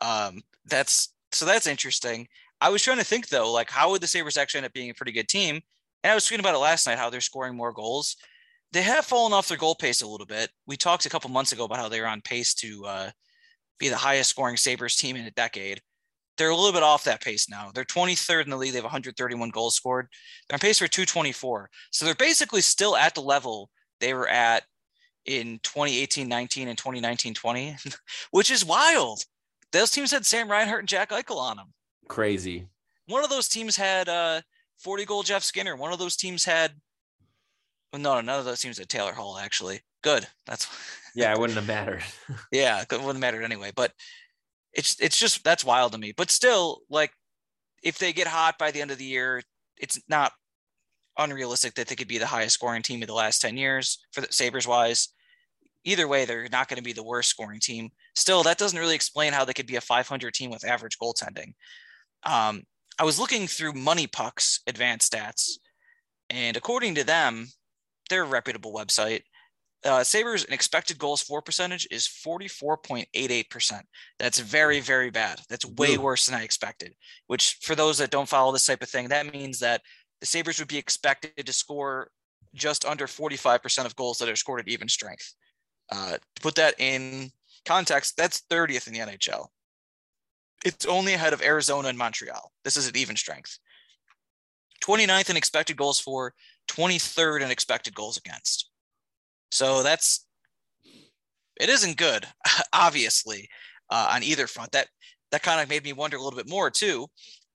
um 0.00 0.40
that's 0.64 1.12
so 1.30 1.44
that's 1.44 1.66
interesting 1.66 2.26
i 2.62 2.70
was 2.70 2.82
trying 2.82 2.96
to 2.96 3.04
think 3.04 3.28
though 3.28 3.52
like 3.52 3.68
how 3.68 3.90
would 3.90 4.00
the 4.00 4.06
sabres 4.06 4.38
actually 4.38 4.56
end 4.60 4.64
up 4.64 4.72
being 4.72 4.88
a 4.88 4.94
pretty 4.94 5.12
good 5.12 5.28
team 5.28 5.60
and 6.02 6.10
i 6.10 6.14
was 6.14 6.24
tweeting 6.24 6.38
about 6.40 6.54
it 6.54 6.58
last 6.58 6.86
night 6.86 6.96
how 6.96 7.10
they're 7.10 7.20
scoring 7.20 7.54
more 7.54 7.70
goals 7.70 8.16
they 8.72 8.80
have 8.80 9.04
fallen 9.04 9.34
off 9.34 9.46
their 9.46 9.58
goal 9.58 9.74
pace 9.74 10.00
a 10.00 10.06
little 10.06 10.24
bit 10.26 10.48
we 10.66 10.74
talked 10.74 11.04
a 11.04 11.10
couple 11.10 11.28
months 11.28 11.52
ago 11.52 11.64
about 11.64 11.76
how 11.78 11.86
they 11.90 12.00
were 12.00 12.06
on 12.06 12.22
pace 12.22 12.54
to 12.54 12.82
uh, 12.86 13.10
be 13.78 13.90
the 13.90 13.96
highest 13.96 14.30
scoring 14.30 14.56
sabres 14.56 14.96
team 14.96 15.14
in 15.14 15.26
a 15.26 15.30
decade 15.32 15.82
they're 16.38 16.50
a 16.50 16.56
little 16.56 16.72
bit 16.72 16.82
off 16.82 17.04
that 17.04 17.22
pace 17.22 17.48
now 17.48 17.70
they're 17.74 17.84
23rd 17.84 18.44
in 18.44 18.50
the 18.50 18.56
league 18.56 18.72
they 18.72 18.78
have 18.78 18.84
131 18.84 19.50
goals 19.50 19.74
scored 19.74 20.08
they're 20.48 20.56
on 20.56 20.60
pace 20.60 20.78
for 20.78 20.88
224 20.88 21.68
so 21.90 22.04
they're 22.04 22.14
basically 22.14 22.60
still 22.60 22.96
at 22.96 23.14
the 23.14 23.20
level 23.20 23.70
they 24.00 24.14
were 24.14 24.28
at 24.28 24.64
in 25.24 25.58
2018-19 25.60 26.66
and 26.66 26.76
2019-20, 26.76 27.96
which 28.30 28.50
is 28.50 28.64
wild. 28.64 29.22
Those 29.72 29.90
teams 29.90 30.10
had 30.10 30.26
Sam 30.26 30.50
Reinhart 30.50 30.80
and 30.80 30.88
Jack 30.88 31.10
Eichel 31.10 31.36
on 31.36 31.56
them. 31.56 31.72
Crazy. 32.08 32.66
One 33.06 33.24
of 33.24 33.30
those 33.30 33.48
teams 33.48 33.76
had 33.76 34.08
uh, 34.08 34.42
40 34.78 35.04
goal 35.04 35.22
Jeff 35.22 35.42
Skinner. 35.42 35.76
One 35.76 35.92
of 35.92 35.98
those 35.98 36.16
teams 36.16 36.44
had 36.44 36.72
well, 37.92 38.00
no, 38.00 38.20
none 38.22 38.38
of 38.38 38.46
those 38.46 38.60
teams 38.60 38.78
had 38.78 38.88
Taylor 38.88 39.12
Hall 39.12 39.38
actually. 39.38 39.80
Good. 40.02 40.26
That's 40.46 40.66
Yeah, 41.14 41.32
it 41.32 41.38
wouldn't 41.38 41.58
have 41.58 41.68
mattered. 41.68 42.02
yeah, 42.50 42.80
it 42.80 42.90
wouldn't 42.90 43.18
matter 43.18 43.42
anyway. 43.42 43.70
But 43.74 43.92
it's 44.72 44.96
it's 45.00 45.18
just 45.18 45.44
that's 45.44 45.64
wild 45.64 45.92
to 45.92 45.98
me. 45.98 46.12
But 46.16 46.30
still, 46.30 46.80
like 46.88 47.12
if 47.82 47.98
they 47.98 48.12
get 48.12 48.26
hot 48.26 48.58
by 48.58 48.70
the 48.70 48.80
end 48.80 48.90
of 48.90 48.98
the 48.98 49.04
year, 49.04 49.42
it's 49.76 50.00
not 50.08 50.32
unrealistic 51.18 51.74
that 51.74 51.88
they 51.88 51.94
could 51.94 52.08
be 52.08 52.18
the 52.18 52.26
highest 52.26 52.54
scoring 52.54 52.82
team 52.82 53.02
of 53.02 53.08
the 53.08 53.14
last 53.14 53.42
10 53.42 53.56
years 53.56 53.98
for 54.12 54.20
the 54.20 54.32
Sabres 54.32 54.66
wise. 54.66 55.08
Either 55.84 56.06
way, 56.06 56.24
they're 56.24 56.48
not 56.50 56.68
going 56.68 56.76
to 56.76 56.82
be 56.82 56.92
the 56.92 57.02
worst 57.02 57.28
scoring 57.28 57.60
team. 57.60 57.90
Still, 58.14 58.42
that 58.44 58.56
doesn't 58.56 58.78
really 58.78 58.94
explain 58.94 59.32
how 59.32 59.44
they 59.44 59.52
could 59.52 59.66
be 59.66 59.76
a 59.76 59.80
500 59.80 60.32
team 60.32 60.50
with 60.50 60.64
average 60.64 60.96
goaltending. 60.98 61.54
Um, 62.22 62.62
I 62.98 63.04
was 63.04 63.18
looking 63.18 63.48
through 63.48 63.72
MoneyPuck's 63.72 64.60
advanced 64.66 65.12
stats, 65.12 65.58
and 66.30 66.56
according 66.56 66.94
to 66.94 67.04
them, 67.04 67.48
they're 68.08 68.22
a 68.22 68.26
reputable 68.26 68.72
website. 68.72 69.22
Uh, 69.84 70.04
Sabres 70.04 70.44
an 70.44 70.52
expected 70.52 70.96
goals 70.98 71.22
for 71.22 71.42
percentage 71.42 71.88
is 71.90 72.06
44.88%. 72.06 73.80
That's 74.18 74.38
very, 74.38 74.78
very 74.78 75.10
bad. 75.10 75.40
That's 75.48 75.66
way 75.66 75.98
worse 75.98 76.26
than 76.26 76.38
I 76.38 76.44
expected, 76.44 76.94
which 77.26 77.58
for 77.62 77.74
those 77.74 77.98
that 77.98 78.10
don't 78.10 78.28
follow 78.28 78.52
this 78.52 78.66
type 78.66 78.82
of 78.82 78.88
thing, 78.88 79.08
that 79.08 79.32
means 79.32 79.58
that 79.58 79.82
the 80.20 80.26
Sabres 80.26 80.60
would 80.60 80.68
be 80.68 80.78
expected 80.78 81.46
to 81.46 81.52
score 81.52 82.10
just 82.54 82.84
under 82.84 83.06
45% 83.06 83.84
of 83.86 83.96
goals 83.96 84.18
that 84.18 84.28
are 84.28 84.36
scored 84.36 84.60
at 84.60 84.68
even 84.68 84.88
strength. 84.88 85.34
Uh, 85.90 86.12
to 86.12 86.42
put 86.42 86.54
that 86.54 86.74
in 86.78 87.30
context, 87.64 88.16
that's 88.16 88.42
30th 88.50 88.86
in 88.86 88.92
the 88.92 89.00
NHL. 89.00 89.48
It's 90.64 90.86
only 90.86 91.14
ahead 91.14 91.32
of 91.32 91.42
Arizona 91.42 91.88
and 91.88 91.98
Montreal. 91.98 92.52
This 92.62 92.76
is 92.76 92.88
at 92.88 92.96
even 92.96 93.16
strength. 93.16 93.58
29th 94.84 95.30
in 95.30 95.36
expected 95.36 95.76
goals 95.76 95.98
for, 95.98 96.34
23rd 96.68 97.42
in 97.42 97.50
expected 97.50 97.94
goals 97.94 98.16
against. 98.16 98.70
So 99.52 99.82
that's 99.82 100.26
it 101.60 101.68
isn't 101.68 101.98
good, 101.98 102.26
obviously, 102.72 103.48
uh, 103.90 104.12
on 104.14 104.22
either 104.22 104.46
front. 104.46 104.72
That 104.72 104.88
that 105.30 105.42
kind 105.42 105.60
of 105.60 105.68
made 105.68 105.84
me 105.84 105.92
wonder 105.92 106.16
a 106.16 106.22
little 106.22 106.38
bit 106.38 106.48
more 106.48 106.70
too. 106.70 107.06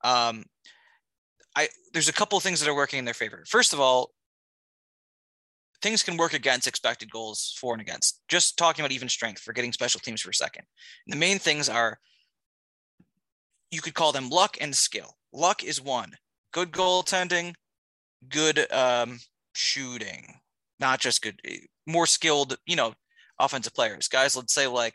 Um, 0.04 0.46
I 1.56 1.70
there's 1.94 2.08
a 2.08 2.14
couple 2.14 2.40
things 2.40 2.60
that 2.60 2.70
are 2.70 2.76
working 2.76 3.00
in 3.00 3.06
their 3.06 3.16
favor. 3.16 3.44
First 3.48 3.74
of 3.74 3.80
all, 3.80 4.12
things 5.82 6.04
can 6.04 6.18
work 6.18 6.34
against 6.34 6.68
expected 6.68 7.10
goals 7.12 7.56
for 7.60 7.74
and 7.74 7.82
against. 7.82 8.22
Just 8.28 8.58
talking 8.58 8.84
about 8.84 8.92
even 8.92 9.10
strength, 9.10 9.42
for 9.42 9.52
getting 9.52 9.74
special 9.74 10.00
teams 10.00 10.22
for 10.22 10.30
a 10.30 10.36
second. 10.36 10.66
And 11.08 11.14
the 11.14 11.20
main 11.20 11.40
things 11.40 11.68
are 11.68 12.00
you 13.72 13.82
could 13.82 13.96
call 13.96 14.12
them 14.12 14.30
luck 14.30 14.58
and 14.62 14.76
skill. 14.76 15.18
Luck 15.34 15.64
is 15.64 15.82
one. 15.82 16.12
Good 16.54 16.72
goaltending, 16.72 17.56
good 18.30 18.72
um, 18.72 19.20
shooting, 19.56 20.36
not 20.80 21.00
just 21.00 21.24
good, 21.24 21.42
more 21.88 22.06
skilled, 22.06 22.58
you 22.68 22.76
know, 22.76 22.94
offensive 23.40 23.74
players. 23.74 24.08
Guys, 24.08 24.36
let's 24.36 24.54
say 24.54 24.68
like 24.68 24.94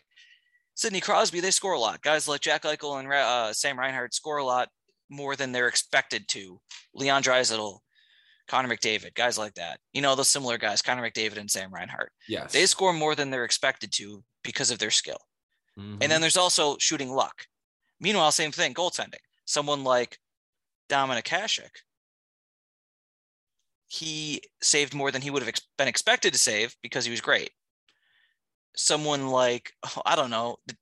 Sidney 0.74 1.00
Crosby, 1.00 1.40
they 1.40 1.50
score 1.50 1.72
a 1.72 1.80
lot. 1.80 2.02
Guys 2.02 2.28
like 2.28 2.40
Jack 2.42 2.62
Eichel 2.62 3.00
and 3.00 3.12
uh, 3.12 3.52
Sam 3.52 3.78
Reinhart 3.78 4.14
score 4.14 4.36
a 4.38 4.44
lot 4.44 4.68
more 5.10 5.34
than 5.34 5.52
they're 5.52 5.68
expected 5.68 6.28
to. 6.28 6.60
Leon 6.94 7.22
Draisaitl, 7.22 7.78
Connor 8.48 8.68
McDavid, 8.74 9.14
guys 9.14 9.38
like 9.38 9.54
that. 9.54 9.80
You 9.92 10.02
know, 10.02 10.14
those 10.14 10.28
similar 10.28 10.58
guys, 10.58 10.82
Connor 10.82 11.08
McDavid 11.08 11.38
and 11.38 11.50
Sam 11.50 11.72
Reinhart. 11.72 12.12
Yes. 12.28 12.52
They 12.52 12.66
score 12.66 12.92
more 12.92 13.14
than 13.14 13.30
they're 13.30 13.44
expected 13.44 13.92
to 13.94 14.22
because 14.44 14.70
of 14.70 14.78
their 14.78 14.90
skill. 14.90 15.20
Mhm. 15.78 15.98
And 16.02 16.10
then 16.12 16.20
there's 16.20 16.36
also 16.36 16.76
shooting 16.78 17.10
luck. 17.10 17.46
Meanwhile, 18.00 18.32
same 18.32 18.52
thing, 18.52 18.74
goaltending. 18.74 19.20
Someone 19.44 19.84
like 19.84 20.18
Dominik 20.88 21.24
Hasek, 21.24 21.70
he 23.92 24.40
saved 24.62 24.94
more 24.94 25.10
than 25.10 25.20
he 25.20 25.30
would 25.30 25.42
have 25.42 25.50
ex- 25.50 25.60
been 25.76 25.86
expected 25.86 26.32
to 26.32 26.38
save 26.38 26.74
because 26.82 27.04
he 27.04 27.10
was 27.10 27.20
great. 27.20 27.50
Someone 28.74 29.28
like, 29.28 29.74
oh, 29.84 30.00
I 30.06 30.16
don't 30.16 30.30
know, 30.30 30.56
the, 30.66 30.74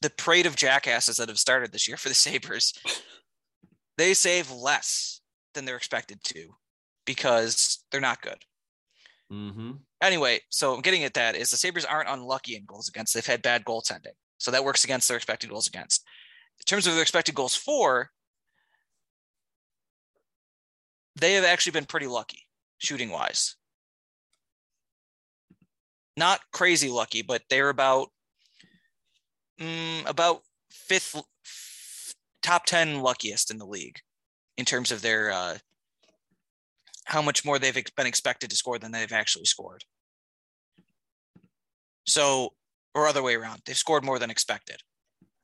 the 0.00 0.08
parade 0.08 0.46
of 0.46 0.56
jackasses 0.56 1.18
that 1.18 1.28
have 1.28 1.38
started 1.38 1.72
this 1.72 1.86
year 1.86 1.98
for 1.98 2.08
the 2.08 2.14
Sabres, 2.14 2.72
they 3.98 4.14
save 4.14 4.50
less 4.50 5.20
than 5.52 5.66
they're 5.66 5.76
expected 5.76 6.24
to 6.24 6.54
because 7.04 7.84
they're 7.92 8.00
not 8.00 8.22
good. 8.22 8.38
Mhm. 9.30 9.80
Anyway, 10.00 10.40
so 10.48 10.74
I'm 10.74 10.80
getting 10.80 11.04
at 11.04 11.12
that 11.14 11.36
is 11.36 11.50
the 11.50 11.58
Sabres 11.58 11.84
aren't 11.84 12.08
unlucky 12.08 12.56
in 12.56 12.64
goals 12.64 12.88
against. 12.88 13.12
They've 13.12 13.26
had 13.26 13.42
bad 13.42 13.66
goaltending. 13.66 14.16
So 14.38 14.50
that 14.50 14.64
works 14.64 14.84
against 14.84 15.06
their 15.06 15.18
expected 15.18 15.50
goals 15.50 15.66
against. 15.66 16.02
In 16.60 16.64
terms 16.64 16.86
of 16.86 16.94
their 16.94 17.02
expected 17.02 17.34
goals 17.34 17.54
for, 17.54 18.10
they 21.14 21.34
have 21.34 21.44
actually 21.44 21.72
been 21.72 21.84
pretty 21.84 22.06
lucky 22.06 22.44
shooting 22.78 23.10
wise. 23.10 23.56
Not 26.16 26.40
crazy 26.52 26.88
lucky, 26.88 27.22
but 27.22 27.42
they're 27.50 27.70
about 27.70 28.08
mm, 29.60 30.08
about 30.08 30.42
fifth 30.70 31.22
top 32.42 32.66
10 32.66 33.00
luckiest 33.00 33.50
in 33.50 33.58
the 33.58 33.66
league 33.66 33.98
in 34.56 34.64
terms 34.64 34.92
of 34.92 35.02
their 35.02 35.32
uh, 35.32 35.58
how 37.04 37.22
much 37.22 37.44
more 37.44 37.58
they've 37.58 37.84
been 37.96 38.06
expected 38.06 38.50
to 38.50 38.56
score 38.56 38.78
than 38.78 38.92
they've 38.92 39.12
actually 39.12 39.44
scored. 39.44 39.84
So, 42.06 42.54
or 42.94 43.06
other 43.06 43.22
way 43.22 43.34
around, 43.34 43.62
they've 43.64 43.76
scored 43.76 44.04
more 44.04 44.18
than 44.18 44.30
expected. 44.30 44.76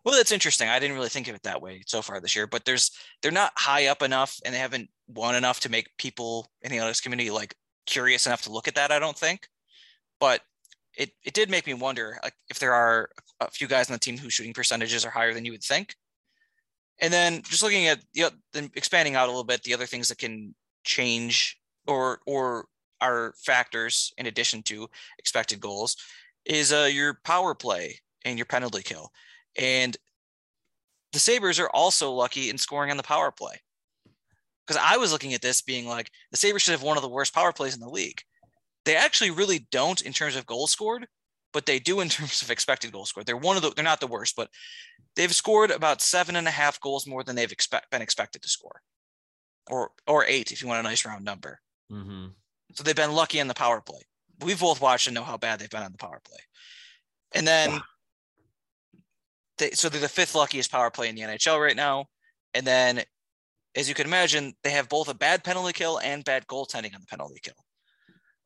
Well, 0.05 0.17
that's 0.17 0.33
interesting. 0.33 0.69
I 0.69 0.79
didn't 0.79 0.97
really 0.97 1.09
think 1.09 1.29
of 1.29 1.35
it 1.35 1.43
that 1.43 1.61
way 1.61 1.83
so 1.87 2.01
far 2.01 2.21
this 2.21 2.35
year, 2.35 2.47
but 2.47 2.65
there's 2.65 2.91
they're 3.23 3.31
not 3.31 3.53
high 3.57 3.87
up 3.87 4.03
enough 4.03 4.39
and 4.45 4.55
they 4.55 4.59
haven't 4.59 4.89
won 5.15 5.35
enough 5.35 5.61
to 5.61 5.69
make 5.69 5.97
people 5.99 6.51
in 6.63 6.71
the 6.71 6.79
analytics 6.79 7.03
community 7.03 7.31
like 7.31 7.55
curious 7.87 8.27
enough 8.27 8.43
to 8.43 8.53
look 8.53 8.69
at 8.69 8.75
that, 8.77 8.93
I 8.93 8.99
don't 8.99 9.19
think. 9.19 9.49
But 10.19 10.43
it 10.97 11.11
it 11.25 11.35
did 11.35 11.51
make 11.51 11.67
me 11.67 11.75
wonder 11.75 12.19
like 12.23 12.35
if 12.49 12.59
there 12.59 12.75
are 12.75 13.11
a 13.41 13.51
few 13.51 13.67
guys 13.67 13.89
on 13.89 13.95
the 13.95 13.99
team 13.99 14.19
whose 14.19 14.35
shooting 14.35 14.53
percentages 14.53 15.05
are 15.05 15.11
higher 15.11 15.35
than 15.35 15.45
you 15.45 15.53
would 15.53 15.63
think. 15.63 15.95
And 17.01 17.13
then 17.13 17.43
just 17.43 17.63
looking 17.63 17.87
at 17.87 18.01
you 18.13 18.25
know, 18.25 18.31
then 18.53 18.71
expanding 18.75 19.15
out 19.15 19.27
a 19.27 19.31
little 19.31 19.45
bit, 19.45 19.63
the 19.63 19.75
other 19.75 19.87
things 19.87 20.09
that 20.09 20.19
can 20.19 20.55
change 20.85 21.59
or 21.87 22.21
or 22.27 22.67
are 23.01 23.33
factors 23.39 24.13
in 24.19 24.27
addition 24.27 24.63
to 24.65 24.89
expected 25.19 25.61
goals 25.61 25.97
is 26.45 26.73
uh, 26.73 26.89
your 26.91 27.19
power 27.25 27.55
play 27.55 27.99
and 28.25 28.39
your 28.39 28.47
penalty 28.47 28.83
kill. 28.83 29.11
And 29.59 29.97
the 31.13 31.19
Sabres 31.19 31.59
are 31.59 31.71
also 31.71 32.13
lucky 32.13 32.51
in 32.51 32.59
scoring 32.59 32.91
on 32.91 32.97
the 32.97 33.03
power 33.03 33.31
play. 33.31 33.61
Because 34.71 34.85
I 34.89 34.99
was 34.99 35.11
looking 35.11 35.35
at 35.35 35.43
this 35.43 35.63
being 35.63 35.89
like 35.89 36.13
the 36.31 36.37
Sabres 36.37 36.63
should 36.63 36.71
have 36.71 36.83
one 36.85 36.97
of 36.97 37.03
the 37.03 37.09
worst 37.09 37.35
power 37.35 37.53
plays 37.53 37.75
in 37.75 37.81
the 37.81 37.89
league. 37.89 38.23
They 38.85 38.95
actually 38.95 39.33
really 39.33 39.67
don't 39.73 40.01
in 40.01 40.13
terms 40.13 40.37
of 40.37 40.47
goals 40.47 40.71
scored, 40.71 41.09
but 41.53 41.67
they 41.67 41.81
do 41.81 41.99
in 41.99 42.09
terms 42.09 42.41
of 42.41 42.53
expected 42.53 42.93
goals 42.93 43.09
scored. 43.09 43.27
They're 43.27 43.37
one 43.37 43.57
of 43.57 43.65
the 43.65 43.73
they're 43.75 43.85
not 43.85 43.99
the 43.99 44.07
worst, 44.07 44.37
but 44.37 44.49
they've 45.17 45.35
scored 45.35 45.73
about 45.73 46.01
seven 46.01 46.37
and 46.37 46.47
a 46.47 46.53
half 46.53 46.81
goals 46.81 47.05
more 47.05 47.25
than 47.25 47.35
they've 47.35 47.51
expect, 47.51 47.91
been 47.91 48.01
expected 48.01 48.43
to 48.43 48.49
score. 48.49 48.81
Or 49.69 49.91
or 50.07 50.25
eight 50.27 50.53
if 50.53 50.63
you 50.63 50.69
want 50.69 50.79
a 50.79 50.89
nice 50.89 51.05
round 51.05 51.25
number. 51.25 51.59
Mhm. 51.91 52.35
So 52.75 52.85
they've 52.85 52.95
been 52.95 53.11
lucky 53.11 53.41
on 53.41 53.49
the 53.49 53.55
power 53.55 53.81
play. 53.81 54.03
We've 54.39 54.61
both 54.61 54.81
watched 54.81 55.09
and 55.09 55.17
know 55.17 55.25
how 55.25 55.37
bad 55.37 55.59
they've 55.59 55.69
been 55.69 55.83
on 55.83 55.91
the 55.91 55.99
power 55.99 56.21
play. 56.25 56.39
And 57.35 57.45
then 57.45 57.81
they 59.59 59.73
so 59.73 59.89
they're 59.89 60.01
the 60.01 60.09
fifth 60.09 60.37
luckiest 60.37 60.71
power 60.71 60.93
play 60.93 61.09
in 61.09 61.17
the 61.17 61.23
NHL 61.23 61.61
right 61.61 61.75
now. 61.75 62.07
And 62.55 62.65
then 62.65 63.03
as 63.77 63.89
you 63.89 63.95
can 63.95 64.07
imagine, 64.07 64.55
they 64.65 64.71
have 64.71 64.89
both 64.89 65.09
a 65.09 65.15
bad 65.15 65.45
penalty 65.45 65.73
kill 65.73 65.99
and 65.99 66.25
bad 66.25 66.47
goaltending 66.47 66.95
on 66.95 67.01
the 67.01 67.07
penalty 67.07 67.41
kill 67.43 67.55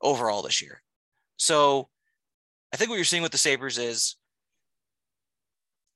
overall 0.01 0.43
this 0.43 0.61
year. 0.61 0.83
So 1.37 1.89
I 2.73 2.77
think 2.77 2.91
what 2.91 2.97
you're 2.97 3.05
seeing 3.05 3.23
with 3.23 3.33
the 3.33 3.39
Sabres 3.39 3.79
is 3.79 4.17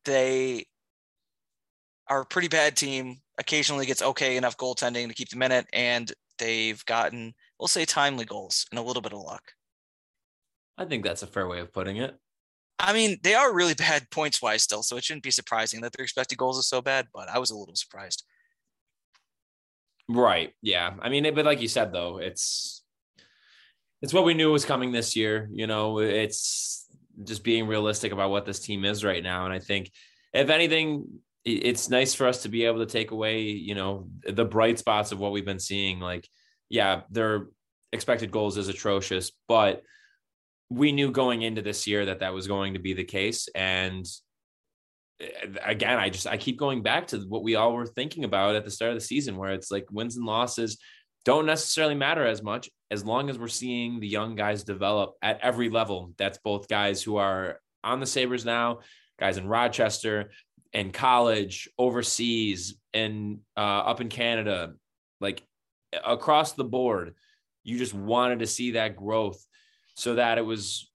they 0.04 0.64
are 2.08 2.22
a 2.22 2.26
pretty 2.26 2.48
bad 2.48 2.76
team, 2.76 3.18
occasionally 3.38 3.86
gets 3.86 4.02
okay 4.02 4.36
enough 4.36 4.56
goaltending 4.56 5.08
to 5.08 5.14
keep 5.14 5.28
them 5.28 5.42
in 5.42 5.52
it, 5.52 5.66
and 5.72 6.12
they've 6.38 6.82
gotten, 6.86 7.34
we'll 7.58 7.68
say, 7.68 7.84
timely 7.84 8.24
goals 8.24 8.66
and 8.70 8.78
a 8.78 8.82
little 8.82 9.02
bit 9.02 9.12
of 9.12 9.20
luck. 9.20 9.52
I 10.78 10.84
think 10.84 11.04
that's 11.04 11.22
a 11.22 11.26
fair 11.26 11.48
way 11.48 11.60
of 11.60 11.72
putting 11.72 11.96
it. 11.96 12.16
I 12.78 12.92
mean, 12.92 13.18
they 13.22 13.34
are 13.34 13.54
really 13.54 13.74
bad 13.78 14.08
points 14.10 14.40
wise 14.40 14.62
still, 14.62 14.82
so 14.82 14.96
it 14.96 15.04
shouldn't 15.04 15.24
be 15.24 15.30
surprising 15.30 15.80
that 15.82 15.92
their 15.92 16.04
expected 16.04 16.38
goals 16.38 16.58
is 16.58 16.68
so 16.68 16.80
bad, 16.80 17.08
but 17.12 17.28
I 17.28 17.38
was 17.38 17.50
a 17.50 17.56
little 17.56 17.76
surprised. 17.76 18.24
Right. 20.08 20.52
Yeah. 20.62 20.94
I 21.00 21.08
mean, 21.08 21.34
but 21.34 21.44
like 21.44 21.60
you 21.60 21.68
said, 21.68 21.92
though, 21.92 22.18
it's 22.18 22.82
it's 24.00 24.14
what 24.14 24.24
we 24.24 24.34
knew 24.34 24.50
was 24.50 24.64
coming 24.64 24.92
this 24.92 25.16
year. 25.16 25.48
You 25.52 25.66
know, 25.66 25.98
it's 25.98 26.86
just 27.24 27.44
being 27.44 27.66
realistic 27.66 28.12
about 28.12 28.30
what 28.30 28.46
this 28.46 28.60
team 28.60 28.84
is 28.84 29.04
right 29.04 29.22
now. 29.22 29.44
And 29.44 29.52
I 29.52 29.58
think, 29.58 29.90
if 30.32 30.50
anything, 30.50 31.20
it's 31.44 31.88
nice 31.88 32.14
for 32.14 32.26
us 32.26 32.42
to 32.42 32.48
be 32.48 32.64
able 32.64 32.78
to 32.80 32.86
take 32.86 33.10
away, 33.10 33.42
you 33.42 33.74
know, 33.74 34.08
the 34.26 34.44
bright 34.44 34.78
spots 34.78 35.12
of 35.12 35.18
what 35.18 35.32
we've 35.32 35.44
been 35.44 35.58
seeing. 35.58 35.98
Like, 36.00 36.28
yeah, 36.68 37.02
their 37.10 37.48
expected 37.92 38.30
goals 38.30 38.56
is 38.56 38.68
atrocious, 38.68 39.32
but 39.46 39.82
we 40.70 40.92
knew 40.92 41.10
going 41.10 41.42
into 41.42 41.62
this 41.62 41.86
year 41.86 42.06
that 42.06 42.20
that 42.20 42.34
was 42.34 42.46
going 42.46 42.74
to 42.74 42.80
be 42.80 42.92
the 42.92 43.04
case. 43.04 43.48
And 43.54 44.06
again, 45.64 45.98
I 45.98 46.10
just 46.10 46.26
I 46.26 46.36
keep 46.36 46.58
going 46.58 46.82
back 46.82 47.08
to 47.08 47.18
what 47.20 47.42
we 47.42 47.54
all 47.56 47.72
were 47.72 47.86
thinking 47.86 48.24
about 48.24 48.54
at 48.54 48.64
the 48.64 48.70
start 48.70 48.92
of 48.92 48.96
the 48.96 49.04
season, 49.04 49.36
where 49.36 49.52
it's 49.52 49.70
like 49.70 49.86
wins 49.90 50.16
and 50.16 50.26
losses 50.26 50.78
don't 51.24 51.46
necessarily 51.46 51.94
matter 51.94 52.24
as 52.24 52.42
much 52.42 52.70
as 52.90 53.04
long 53.04 53.28
as 53.28 53.38
we're 53.38 53.48
seeing 53.48 54.00
the 54.00 54.08
young 54.08 54.34
guys 54.34 54.64
develop 54.64 55.14
at 55.20 55.40
every 55.42 55.68
level. 55.68 56.12
That's 56.16 56.38
both 56.38 56.68
guys 56.68 57.02
who 57.02 57.16
are 57.16 57.60
on 57.84 58.00
the 58.00 58.06
Sabres 58.06 58.44
now, 58.44 58.80
guys 59.18 59.36
in 59.36 59.46
Rochester, 59.46 60.30
in 60.72 60.90
college, 60.90 61.68
overseas, 61.78 62.78
and 62.94 63.40
uh, 63.56 63.60
up 63.60 64.00
in 64.00 64.08
Canada, 64.08 64.74
like 65.20 65.42
across 66.04 66.52
the 66.52 66.64
board. 66.64 67.14
You 67.64 67.76
just 67.76 67.94
wanted 67.94 68.38
to 68.38 68.46
see 68.46 68.72
that 68.72 68.96
growth 68.96 69.44
so 69.96 70.14
that 70.14 70.38
it 70.38 70.46
was 70.46 70.90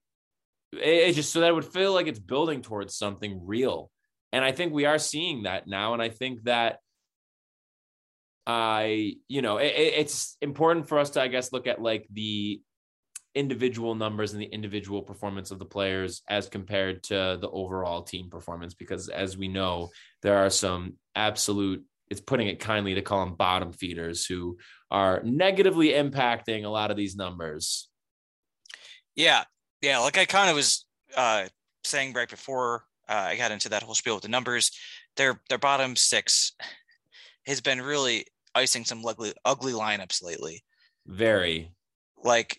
it 0.71 1.13
just 1.13 1.31
so 1.31 1.41
that 1.41 1.49
it 1.49 1.55
would 1.55 1.65
feel 1.65 1.93
like 1.93 2.07
it's 2.07 2.19
building 2.19 2.61
towards 2.61 2.95
something 2.95 3.41
real. 3.45 3.91
And 4.33 4.43
I 4.43 4.51
think 4.51 4.73
we 4.73 4.85
are 4.85 4.97
seeing 4.97 5.43
that 5.43 5.67
now. 5.67 5.93
And 5.93 6.01
I 6.01 6.09
think 6.09 6.43
that 6.43 6.79
I, 8.45 9.13
you 9.29 9.41
know, 9.41 9.57
it, 9.57 9.67
it- 9.67 9.93
it's 9.99 10.35
important 10.41 10.89
for 10.89 10.99
us 10.99 11.11
to, 11.11 11.21
I 11.21 11.27
guess, 11.29 11.53
look 11.53 11.67
at 11.67 11.81
like 11.81 12.07
the 12.11 12.61
individual 13.35 13.95
numbers 13.95 14.33
and 14.33 14.41
the 14.41 14.45
individual 14.47 15.01
performance 15.01 15.49
of 15.51 15.59
the 15.59 15.65
players 15.65 16.21
as 16.27 16.49
compared 16.49 17.03
to 17.03 17.37
the 17.39 17.49
overall 17.49 18.03
team 18.03 18.29
performance. 18.29 18.73
Because 18.73 19.07
as 19.07 19.37
we 19.37 19.47
know, 19.47 19.89
there 20.21 20.37
are 20.37 20.49
some 20.49 20.97
absolute, 21.15 21.83
it's 22.09 22.21
putting 22.21 22.47
it 22.47 22.59
kindly 22.59 22.95
to 22.95 23.01
call 23.01 23.25
them 23.25 23.35
bottom 23.35 23.71
feeders 23.71 24.25
who 24.25 24.57
are 24.91 25.21
negatively 25.23 25.89
impacting 25.89 26.65
a 26.65 26.69
lot 26.69 26.91
of 26.91 26.97
these 26.97 27.15
numbers. 27.15 27.87
Yeah. 29.15 29.43
Yeah. 29.81 29.99
Like 29.99 30.17
I 30.17 30.25
kind 30.25 30.49
of 30.49 30.55
was 30.55 30.85
uh, 31.15 31.47
saying 31.83 32.13
right 32.13 32.29
before 32.29 32.83
uh, 33.09 33.27
I 33.29 33.35
got 33.35 33.51
into 33.51 33.69
that 33.69 33.83
whole 33.83 33.95
spiel 33.95 34.15
with 34.15 34.23
the 34.23 34.29
numbers, 34.29 34.71
their 35.17 35.41
their 35.49 35.57
bottom 35.57 35.95
six 35.95 36.53
has 37.45 37.61
been 37.61 37.81
really 37.81 38.25
icing 38.55 38.85
some 38.85 39.05
ugly 39.05 39.33
ugly 39.45 39.73
lineups 39.73 40.23
lately. 40.23 40.63
Very. 41.05 41.71
Like 42.23 42.57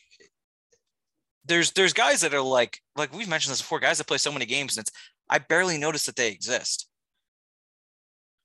there's 1.46 1.72
there's 1.72 1.92
guys 1.92 2.20
that 2.20 2.34
are 2.34 2.40
like 2.40 2.80
like 2.96 3.14
we've 3.14 3.28
mentioned 3.28 3.52
this 3.52 3.62
before, 3.62 3.80
guys 3.80 3.98
that 3.98 4.06
play 4.06 4.18
so 4.18 4.32
many 4.32 4.46
games 4.46 4.76
and 4.76 4.84
it's 4.86 4.96
I 5.28 5.38
barely 5.38 5.78
notice 5.78 6.06
that 6.06 6.16
they 6.16 6.30
exist. 6.30 6.86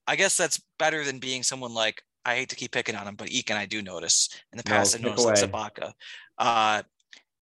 I 0.08 0.16
guess 0.16 0.38
that's 0.38 0.62
better 0.80 1.04
than 1.04 1.20
being 1.20 1.44
someone 1.44 1.74
like 1.74 2.02
I 2.26 2.36
hate 2.36 2.50
to 2.50 2.56
keep 2.56 2.72
picking 2.72 2.96
on 2.96 3.08
him, 3.08 3.16
but 3.16 3.30
Eek 3.30 3.50
and 3.50 3.60
I 3.60 3.66
do 3.66 3.82
notice 3.82 4.30
in 4.52 4.58
the 4.58 4.64
past. 4.64 5.00
No, 5.00 5.08
I 5.08 5.10
noticed 5.12 5.28
like 5.28 5.52
Sabaka. 5.52 5.92
Uh, 6.38 6.84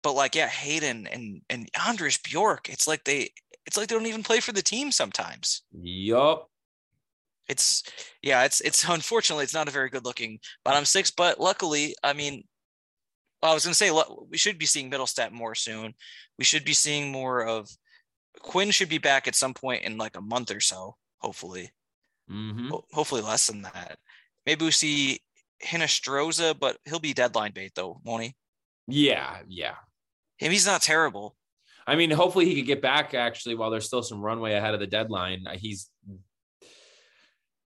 but 0.02 0.14
like 0.14 0.36
yeah, 0.36 0.48
Hayden 0.48 1.08
and 1.08 1.42
and 1.50 1.70
Anders 1.88 2.18
Bjork, 2.18 2.70
it's 2.70 2.88
like 2.88 3.04
they 3.04 3.30
it's 3.66 3.78
like 3.78 3.88
they 3.88 3.96
don't 3.96 4.06
even 4.06 4.24
play 4.24 4.40
for 4.40 4.52
the 4.52 4.62
team 4.62 4.92
sometimes. 4.92 5.64
Yup. 5.72 6.50
It's 7.48 7.84
yeah, 8.22 8.44
it's 8.44 8.62
it's 8.62 8.84
unfortunately 8.90 9.44
it's 9.44 9.54
not 9.54 9.68
a 9.68 9.72
very 9.72 9.90
good 9.90 10.06
looking 10.06 10.40
bottom 10.64 10.86
six, 10.86 11.12
but 11.12 11.40
luckily, 11.40 11.96
I 12.04 12.14
mean, 12.14 12.44
I 13.42 13.54
was 13.54 13.66
gonna 13.66 13.76
say 13.76 13.92
we 14.30 14.38
should 14.38 14.58
be 14.58 14.66
seeing 14.66 14.90
Mittelstadt 14.90 15.32
more 15.32 15.56
soon. 15.56 15.94
We 16.38 16.46
should 16.46 16.66
be 16.66 16.74
seeing 16.74 17.12
more 17.12 17.46
of 17.46 17.70
Quinn 18.42 18.72
should 18.72 18.90
be 18.90 18.98
back 18.98 19.28
at 19.28 19.36
some 19.36 19.54
point 19.54 19.84
in 19.84 19.98
like 19.98 20.18
a 20.18 20.22
month 20.22 20.52
or 20.52 20.60
so, 20.60 20.96
hopefully. 21.20 21.72
Mm-hmm. 22.32 22.70
Ho- 22.70 22.86
hopefully 22.92 23.22
less 23.22 23.48
than 23.48 23.64
that. 23.64 23.98
Maybe 24.46 24.66
we 24.66 24.72
see 24.72 25.20
Hinostroza, 25.64 26.58
but 26.58 26.78
he'll 26.86 27.00
be 27.00 27.14
deadline 27.14 27.52
bait 27.54 27.74
though, 27.76 28.00
won't 28.04 28.24
he? 28.24 28.36
Yeah, 28.88 29.40
yeah. 29.48 29.76
If 30.40 30.52
he's 30.52 30.66
not 30.66 30.82
terrible. 30.82 31.36
I 31.86 31.96
mean, 31.96 32.12
hopefully 32.12 32.46
he 32.46 32.56
could 32.56 32.68
get 32.68 32.82
back 32.82 33.14
actually 33.14 33.56
while 33.56 33.70
there's 33.70 33.86
still 33.86 34.04
some 34.04 34.22
runway 34.22 34.54
ahead 34.54 34.74
of 34.74 34.80
the 34.80 34.88
deadline. 34.88 35.46
He's 35.56 35.90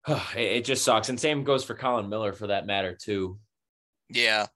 it 0.36 0.66
just 0.66 0.84
sucks. 0.84 1.10
And 1.10 1.20
same 1.20 1.44
goes 1.44 1.64
for 1.64 1.76
Colin 1.76 2.10
Miller 2.10 2.34
for 2.34 2.48
that 2.48 2.66
matter 2.66 2.96
too. 2.96 3.40
Yeah. 4.10 4.48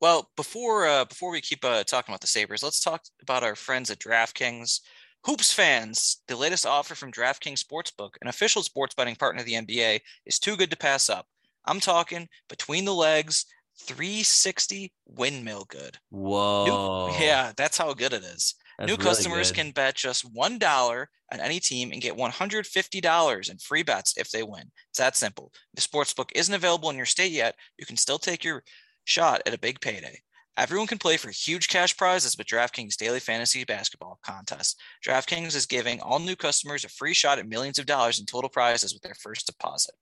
Well, 0.00 0.30
before 0.36 0.86
uh, 0.86 1.04
before 1.06 1.30
we 1.30 1.40
keep 1.40 1.64
uh, 1.64 1.84
talking 1.84 2.12
about 2.12 2.20
the 2.20 2.26
Sabres, 2.26 2.62
let's 2.62 2.80
talk 2.80 3.02
about 3.22 3.42
our 3.42 3.54
friends 3.54 3.90
at 3.90 3.98
DraftKings. 3.98 4.80
Hoops 5.24 5.50
fans, 5.50 6.18
the 6.28 6.36
latest 6.36 6.66
offer 6.66 6.94
from 6.94 7.10
DraftKings 7.10 7.64
Sportsbook, 7.64 8.10
an 8.20 8.28
official 8.28 8.62
sports 8.62 8.94
betting 8.94 9.16
partner 9.16 9.40
of 9.40 9.46
the 9.46 9.54
NBA, 9.54 10.00
is 10.26 10.38
too 10.38 10.54
good 10.54 10.70
to 10.70 10.76
pass 10.76 11.08
up. 11.08 11.26
I'm 11.64 11.80
talking 11.80 12.28
between 12.50 12.84
the 12.84 12.92
legs, 12.92 13.46
360 13.78 14.92
windmill 15.06 15.64
good. 15.64 15.96
Whoa. 16.10 17.08
New, 17.08 17.24
yeah, 17.24 17.52
that's 17.56 17.78
how 17.78 17.94
good 17.94 18.12
it 18.12 18.22
is. 18.22 18.54
That's 18.78 18.88
New 18.88 18.96
really 18.96 19.04
customers 19.04 19.50
good. 19.50 19.56
can 19.56 19.70
bet 19.72 19.94
just 19.94 20.32
$1 20.34 21.06
on 21.32 21.40
any 21.40 21.60
team 21.60 21.92
and 21.92 22.02
get 22.02 22.16
$150 22.16 23.50
in 23.50 23.58
free 23.58 23.82
bets 23.82 24.14
if 24.16 24.30
they 24.30 24.42
win. 24.42 24.70
It's 24.90 24.98
that 24.98 25.16
simple. 25.16 25.52
If 25.76 25.82
the 25.82 25.88
sportsbook 25.88 26.30
isn't 26.34 26.54
available 26.54 26.90
in 26.90 26.96
your 26.96 27.06
state 27.06 27.32
yet, 27.32 27.54
you 27.78 27.86
can 27.86 27.96
still 27.96 28.18
take 28.18 28.44
your 28.44 28.62
shot 29.04 29.42
at 29.46 29.54
a 29.54 29.58
big 29.58 29.80
payday. 29.80 30.20
Everyone 30.56 30.86
can 30.86 30.98
play 30.98 31.16
for 31.16 31.30
huge 31.30 31.66
cash 31.66 31.96
prizes 31.96 32.36
with 32.38 32.46
DraftKings 32.46 32.96
Daily 32.96 33.18
Fantasy 33.18 33.64
Basketball 33.64 34.20
Contest. 34.24 34.80
DraftKings 35.04 35.56
is 35.56 35.66
giving 35.66 36.00
all 36.00 36.20
new 36.20 36.36
customers 36.36 36.84
a 36.84 36.88
free 36.88 37.12
shot 37.12 37.40
at 37.40 37.48
millions 37.48 37.80
of 37.80 37.86
dollars 37.86 38.20
in 38.20 38.26
total 38.26 38.48
prizes 38.48 38.92
with 38.94 39.02
their 39.02 39.16
first 39.16 39.46
deposit. 39.46 39.94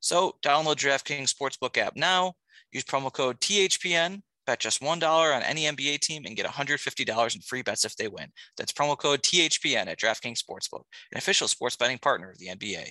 So 0.00 0.36
download 0.44 0.76
DraftKings 0.76 1.34
Sportsbook 1.34 1.76
app 1.76 1.96
now. 1.96 2.34
Use 2.70 2.84
promo 2.84 3.12
code 3.12 3.40
THPN 3.40 4.22
Bet 4.46 4.60
just 4.60 4.80
$1 4.80 5.36
on 5.36 5.42
any 5.42 5.64
NBA 5.64 6.00
team 6.00 6.24
and 6.24 6.36
get 6.36 6.46
$150 6.46 7.34
in 7.34 7.40
free 7.42 7.62
bets 7.62 7.84
if 7.84 7.96
they 7.96 8.08
win. 8.08 8.28
That's 8.56 8.72
promo 8.72 8.96
code 8.96 9.22
THPN 9.22 9.86
at 9.88 9.98
DraftKings 9.98 10.40
Sportsbook, 10.42 10.84
an 11.12 11.18
official 11.18 11.48
sports 11.48 11.76
betting 11.76 11.98
partner 11.98 12.30
of 12.30 12.38
the 12.38 12.48
NBA. 12.48 12.90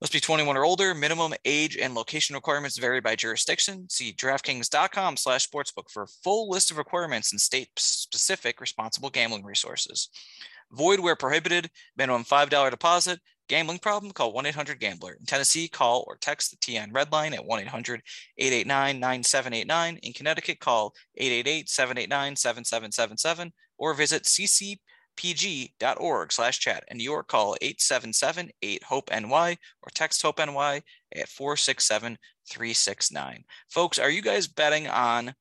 Must 0.00 0.12
be 0.12 0.20
21 0.20 0.56
or 0.56 0.64
older. 0.64 0.94
Minimum 0.94 1.34
age 1.44 1.76
and 1.76 1.94
location 1.94 2.34
requirements 2.34 2.76
vary 2.76 3.00
by 3.00 3.14
jurisdiction. 3.14 3.88
See 3.88 4.12
DraftKings.com 4.12 5.16
slash 5.16 5.48
sportsbook 5.48 5.90
for 5.90 6.06
full 6.24 6.50
list 6.50 6.70
of 6.70 6.76
requirements 6.76 7.32
and 7.32 7.40
state-specific 7.40 8.60
responsible 8.60 9.10
gambling 9.10 9.44
resources. 9.44 10.08
Void 10.72 11.00
where 11.00 11.16
prohibited. 11.16 11.70
Minimum 11.96 12.24
$5 12.24 12.70
deposit. 12.70 13.20
Gambling 13.48 13.78
problem? 13.78 14.12
Call 14.12 14.32
1 14.32 14.46
800 14.46 14.80
Gambler. 14.80 15.16
In 15.18 15.26
Tennessee, 15.26 15.68
call 15.68 16.04
or 16.06 16.16
text 16.16 16.50
the 16.50 16.56
TN 16.56 16.92
Red 16.92 17.12
Line 17.12 17.34
at 17.34 17.44
1 17.44 17.60
800 17.60 18.02
889 18.38 19.00
9789. 19.00 19.98
In 20.02 20.12
Connecticut, 20.12 20.60
call 20.60 20.94
888 21.16 21.68
789 21.68 22.36
7777 22.36 23.52
or 23.78 23.94
visit 23.94 24.24
ccpg.org 24.24 26.32
slash 26.32 26.60
chat. 26.60 26.84
In 26.88 26.98
New 26.98 27.04
York, 27.04 27.28
call 27.28 27.56
877 27.60 28.50
8 28.62 28.82
HOPE 28.84 29.10
NY 29.10 29.58
or 29.82 29.90
text 29.92 30.22
HOPE 30.22 30.38
NY 30.38 30.82
at 31.16 31.28
467 31.28 32.16
369. 32.48 33.44
Folks, 33.68 33.98
are 33.98 34.10
you 34.10 34.22
guys 34.22 34.46
betting 34.46 34.88
on 34.88 35.34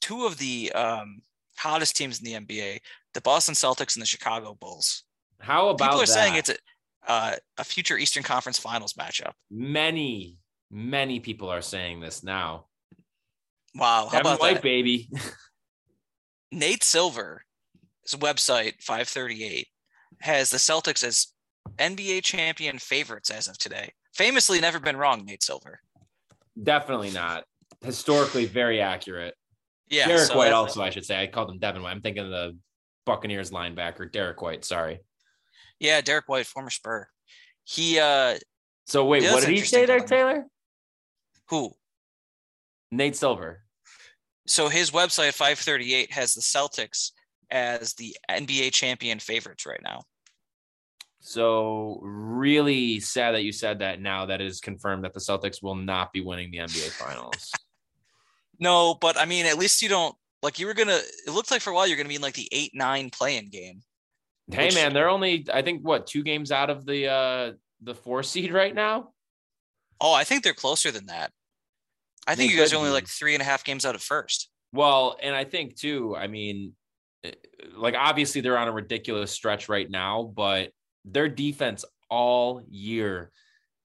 two 0.00 0.26
of 0.26 0.38
the 0.38 0.72
um, 0.72 1.20
hottest 1.58 1.96
teams 1.96 2.20
in 2.20 2.24
the 2.24 2.46
NBA, 2.46 2.80
the 3.14 3.20
Boston 3.20 3.54
Celtics 3.54 3.94
and 3.94 4.02
the 4.02 4.06
Chicago 4.06 4.56
Bulls? 4.58 5.04
How 5.40 5.68
about 5.68 5.86
people 5.86 6.02
are 6.02 6.06
that? 6.06 6.12
saying 6.12 6.34
it's 6.34 6.48
a 6.48 6.56
uh, 7.08 7.32
a 7.56 7.64
future 7.64 7.96
Eastern 7.98 8.22
Conference 8.22 8.58
Finals 8.58 8.92
matchup. 8.92 9.32
Many, 9.50 10.36
many 10.70 11.18
people 11.18 11.48
are 11.48 11.62
saying 11.62 12.00
this 12.00 12.22
now. 12.22 12.66
Wow, 13.74 14.08
how 14.12 14.20
about 14.20 14.40
White, 14.40 14.54
that? 14.54 14.62
baby? 14.62 15.08
Nate 16.52 16.84
Silver, 16.84 17.42
his 18.02 18.14
website 18.18 18.82
538 18.82 19.66
has 20.20 20.50
the 20.50 20.58
Celtics 20.58 21.02
as 21.02 21.28
NBA 21.78 22.22
champion 22.22 22.78
favorites 22.78 23.30
as 23.30 23.48
of 23.48 23.58
today. 23.58 23.92
Famously, 24.14 24.60
never 24.60 24.80
been 24.80 24.96
wrong. 24.96 25.24
Nate 25.24 25.42
Silver. 25.42 25.80
Definitely 26.62 27.10
not. 27.10 27.44
Historically, 27.82 28.46
very 28.46 28.80
accurate. 28.80 29.34
Yeah, 29.88 30.08
Derrick 30.08 30.22
so 30.22 30.36
White 30.36 30.52
also, 30.52 30.82
I 30.82 30.90
should 30.90 31.04
say. 31.04 31.22
I 31.22 31.26
called 31.26 31.50
him 31.50 31.58
Devin 31.58 31.82
White. 31.82 31.92
I'm 31.92 32.00
thinking 32.00 32.24
of 32.24 32.30
the 32.30 32.56
Buccaneers 33.06 33.50
linebacker, 33.50 34.10
Derek 34.10 34.42
White. 34.42 34.64
Sorry. 34.64 35.00
Yeah, 35.80 36.00
Derrick 36.00 36.28
White, 36.28 36.46
former 36.46 36.70
Spur. 36.70 37.08
He 37.64 37.98
uh 37.98 38.38
So 38.86 39.04
wait, 39.04 39.24
what 39.24 39.44
did 39.44 39.50
he 39.56 39.60
say 39.60 39.86
there, 39.86 40.00
Taylor? 40.00 40.46
Who? 41.50 41.72
Nate 42.90 43.16
Silver. 43.16 43.62
So 44.46 44.68
his 44.68 44.90
website 44.90 45.34
538 45.34 46.12
has 46.12 46.34
the 46.34 46.40
Celtics 46.40 47.12
as 47.50 47.94
the 47.94 48.16
NBA 48.30 48.72
champion 48.72 49.18
favorites 49.18 49.66
right 49.66 49.80
now. 49.82 50.02
So 51.20 51.98
really 52.02 53.00
sad 53.00 53.34
that 53.34 53.42
you 53.42 53.52
said 53.52 53.80
that 53.80 54.00
now 54.00 54.26
that 54.26 54.40
is 54.40 54.60
confirmed 54.60 55.04
that 55.04 55.12
the 55.12 55.20
Celtics 55.20 55.62
will 55.62 55.74
not 55.74 56.12
be 56.12 56.20
winning 56.20 56.50
the 56.50 56.58
NBA 56.58 56.90
finals. 56.92 57.52
no, 58.58 58.94
but 58.94 59.18
I 59.18 59.24
mean 59.24 59.46
at 59.46 59.58
least 59.58 59.82
you 59.82 59.88
don't 59.88 60.14
like 60.42 60.58
you 60.58 60.66
were 60.66 60.74
gonna 60.74 61.00
it 61.26 61.30
looked 61.30 61.50
like 61.50 61.60
for 61.60 61.70
a 61.70 61.74
while 61.74 61.86
you're 61.86 61.96
gonna 61.96 62.08
be 62.08 62.14
in 62.14 62.22
like 62.22 62.34
the 62.34 62.48
eight 62.52 62.72
nine 62.74 63.10
playing 63.10 63.50
game. 63.50 63.82
Hey 64.50 64.66
Which, 64.66 64.74
man, 64.74 64.94
they're 64.94 65.10
only 65.10 65.46
I 65.52 65.62
think 65.62 65.82
what 65.82 66.06
two 66.06 66.22
games 66.22 66.50
out 66.50 66.70
of 66.70 66.86
the 66.86 67.08
uh 67.08 67.52
the 67.82 67.94
four 67.94 68.22
seed 68.22 68.52
right 68.52 68.74
now. 68.74 69.10
Oh, 70.00 70.12
I 70.12 70.24
think 70.24 70.42
they're 70.42 70.54
closer 70.54 70.90
than 70.90 71.06
that. 71.06 71.32
I 72.26 72.34
think 72.34 72.52
you 72.52 72.58
guys 72.58 72.72
are 72.72 72.76
only 72.76 72.90
like 72.90 73.08
three 73.08 73.34
and 73.34 73.42
a 73.42 73.44
half 73.44 73.64
games 73.64 73.84
out 73.84 73.94
of 73.94 74.02
first. 74.02 74.50
Well, 74.72 75.16
and 75.22 75.34
I 75.34 75.44
think 75.44 75.76
too. 75.76 76.14
I 76.16 76.26
mean, 76.26 76.74
eh, 77.24 77.32
like 77.74 77.94
obviously 77.96 78.40
they're 78.40 78.58
on 78.58 78.68
a 78.68 78.72
ridiculous 78.72 79.30
stretch 79.30 79.68
right 79.68 79.90
now, 79.90 80.30
but 80.34 80.70
their 81.04 81.28
defense 81.28 81.84
all 82.10 82.62
year 82.68 83.30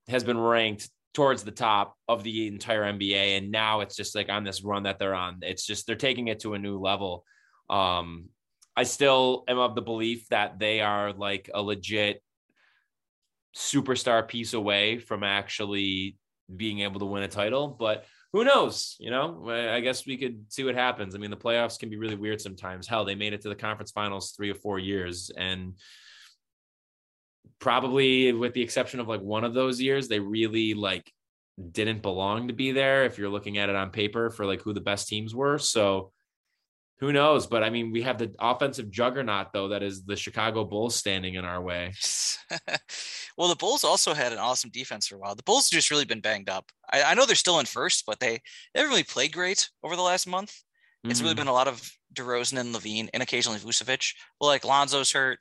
has 0.07 0.23
been 0.23 0.37
ranked 0.37 0.89
towards 1.13 1.43
the 1.43 1.51
top 1.51 1.95
of 2.07 2.23
the 2.23 2.47
entire 2.47 2.83
NBA, 2.83 3.37
and 3.37 3.51
now 3.51 3.81
it's 3.81 3.95
just 3.95 4.15
like 4.15 4.29
on 4.29 4.43
this 4.43 4.63
run 4.63 4.83
that 4.83 4.99
they're 4.99 5.15
on. 5.15 5.39
It's 5.41 5.65
just 5.65 5.87
they're 5.87 5.95
taking 5.95 6.27
it 6.27 6.41
to 6.41 6.53
a 6.53 6.59
new 6.59 6.79
level. 6.79 7.23
Um, 7.69 8.29
I 8.75 8.83
still 8.83 9.43
am 9.47 9.59
of 9.59 9.75
the 9.75 9.81
belief 9.81 10.27
that 10.29 10.59
they 10.59 10.81
are 10.81 11.13
like 11.13 11.49
a 11.53 11.61
legit 11.61 12.23
superstar 13.55 14.27
piece 14.27 14.53
away 14.53 14.97
from 14.97 15.23
actually 15.23 16.17
being 16.53 16.79
able 16.79 16.99
to 16.99 17.05
win 17.05 17.23
a 17.23 17.27
title. 17.27 17.67
But 17.67 18.05
who 18.31 18.43
knows? 18.43 18.95
You 18.99 19.11
know, 19.11 19.47
I 19.47 19.79
guess 19.79 20.07
we 20.07 20.17
could 20.17 20.51
see 20.51 20.63
what 20.63 20.73
happens. 20.73 21.13
I 21.13 21.19
mean, 21.19 21.29
the 21.29 21.37
playoffs 21.37 21.77
can 21.77 21.89
be 21.89 21.97
really 21.97 22.15
weird 22.15 22.41
sometimes. 22.41 22.87
Hell, 22.87 23.05
they 23.05 23.15
made 23.15 23.33
it 23.33 23.41
to 23.41 23.49
the 23.49 23.55
conference 23.55 23.91
finals 23.91 24.31
three 24.31 24.49
or 24.49 24.55
four 24.55 24.79
years. 24.79 25.29
And 25.37 25.75
probably 27.59 28.33
with 28.33 28.53
the 28.53 28.63
exception 28.63 28.99
of 28.99 29.07
like 29.07 29.21
one 29.21 29.43
of 29.43 29.53
those 29.53 29.79
years, 29.79 30.07
they 30.07 30.19
really 30.19 30.73
like 30.73 31.11
didn't 31.71 32.01
belong 32.01 32.47
to 32.47 32.53
be 32.53 32.71
there 32.71 33.05
if 33.05 33.19
you're 33.19 33.29
looking 33.29 33.59
at 33.59 33.69
it 33.69 33.75
on 33.75 33.91
paper 33.91 34.31
for 34.31 34.47
like 34.47 34.61
who 34.63 34.73
the 34.73 34.81
best 34.81 35.07
teams 35.07 35.35
were. 35.35 35.59
So 35.59 36.11
who 37.03 37.11
knows? 37.11 37.47
But 37.47 37.63
I 37.63 37.69
mean, 37.69 37.91
we 37.91 38.01
have 38.03 38.17
the 38.17 38.33
offensive 38.39 38.89
juggernaut 38.89 39.51
though 39.51 39.67
that 39.67 39.83
is 39.83 40.05
the 40.05 40.15
Chicago 40.15 40.63
Bulls 40.63 40.95
standing 40.95 41.33
in 41.33 41.43
our 41.43 41.61
way. 41.61 41.93
well, 43.37 43.49
the 43.49 43.57
Bulls 43.57 43.83
also 43.83 44.13
had 44.13 44.31
an 44.31 44.39
awesome 44.39 44.69
defense 44.69 45.07
for 45.07 45.15
a 45.15 45.19
while. 45.19 45.35
The 45.35 45.43
Bulls 45.43 45.69
just 45.69 45.91
really 45.91 46.05
been 46.05 46.21
banged 46.21 46.49
up. 46.49 46.71
I, 46.93 47.03
I 47.03 47.13
know 47.13 47.25
they're 47.25 47.35
still 47.35 47.59
in 47.59 47.65
first, 47.65 48.05
but 48.07 48.21
they, 48.21 48.39
they 48.73 48.79
haven't 48.79 48.91
really 48.91 49.03
played 49.03 49.33
great 49.33 49.69
over 49.83 49.97
the 49.97 50.01
last 50.01 50.27
month. 50.27 50.55
It's 51.03 51.19
mm-hmm. 51.19 51.25
really 51.25 51.35
been 51.35 51.47
a 51.47 51.53
lot 51.53 51.67
of 51.67 51.91
DeRozan 52.13 52.57
and 52.57 52.73
LaVine, 52.73 53.09
and 53.13 53.21
occasionally 53.21 53.59
Vucevic. 53.59 54.13
Well, 54.39 54.49
like 54.49 54.63
Lonzo's 54.63 55.11
hurt, 55.11 55.39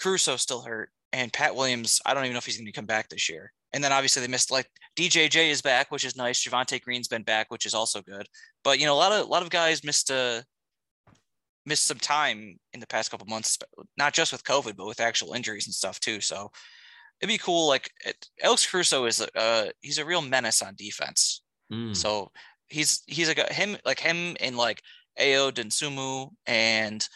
Caruso's 0.00 0.42
still 0.42 0.62
hurt, 0.62 0.90
and 1.12 1.32
Pat 1.32 1.54
Williams. 1.54 2.00
I 2.04 2.12
don't 2.12 2.24
even 2.24 2.32
know 2.32 2.38
if 2.38 2.46
he's 2.46 2.56
going 2.56 2.66
to 2.66 2.72
come 2.72 2.86
back 2.86 3.08
this 3.08 3.28
year. 3.28 3.52
And 3.72 3.84
then 3.84 3.92
obviously 3.92 4.22
they 4.22 4.28
missed 4.28 4.50
like 4.50 4.68
DJJ 4.98 5.50
is 5.50 5.62
back, 5.62 5.92
which 5.92 6.04
is 6.04 6.16
nice. 6.16 6.42
Javonte 6.42 6.80
Green's 6.82 7.08
been 7.08 7.22
back, 7.22 7.50
which 7.50 7.66
is 7.66 7.74
also 7.74 8.00
good. 8.00 8.26
But 8.64 8.80
you 8.80 8.86
know, 8.86 8.94
a 8.94 8.96
lot 8.96 9.12
of 9.12 9.26
a 9.26 9.30
lot 9.30 9.42
of 9.42 9.50
guys 9.50 9.84
missed 9.84 10.10
uh 10.10 10.42
missed 11.66 11.86
some 11.86 11.98
time 11.98 12.58
in 12.72 12.80
the 12.80 12.86
past 12.86 13.10
couple 13.10 13.26
months, 13.26 13.58
not 13.98 14.14
just 14.14 14.32
with 14.32 14.44
COVID, 14.44 14.76
but 14.76 14.86
with 14.86 15.00
actual 15.00 15.34
injuries 15.34 15.66
and 15.66 15.74
stuff 15.74 16.00
too. 16.00 16.20
So 16.20 16.50
it'd 17.20 17.32
be 17.32 17.38
cool. 17.38 17.68
Like 17.68 17.90
Alex 18.42 18.70
Caruso 18.70 19.04
is 19.06 19.20
a 19.20 19.38
uh, 19.38 19.66
he's 19.80 19.98
a 19.98 20.04
real 20.04 20.22
menace 20.22 20.62
on 20.62 20.74
defense. 20.76 21.42
Mm. 21.72 21.96
So 21.96 22.30
he's 22.68 23.02
he's 23.06 23.28
like 23.28 23.38
a, 23.38 23.52
him 23.52 23.76
like 23.84 24.00
him 24.00 24.36
and 24.40 24.56
like 24.56 24.82
Ayo 25.18 25.50
Dosunmu 25.50 26.30
and 26.46 27.06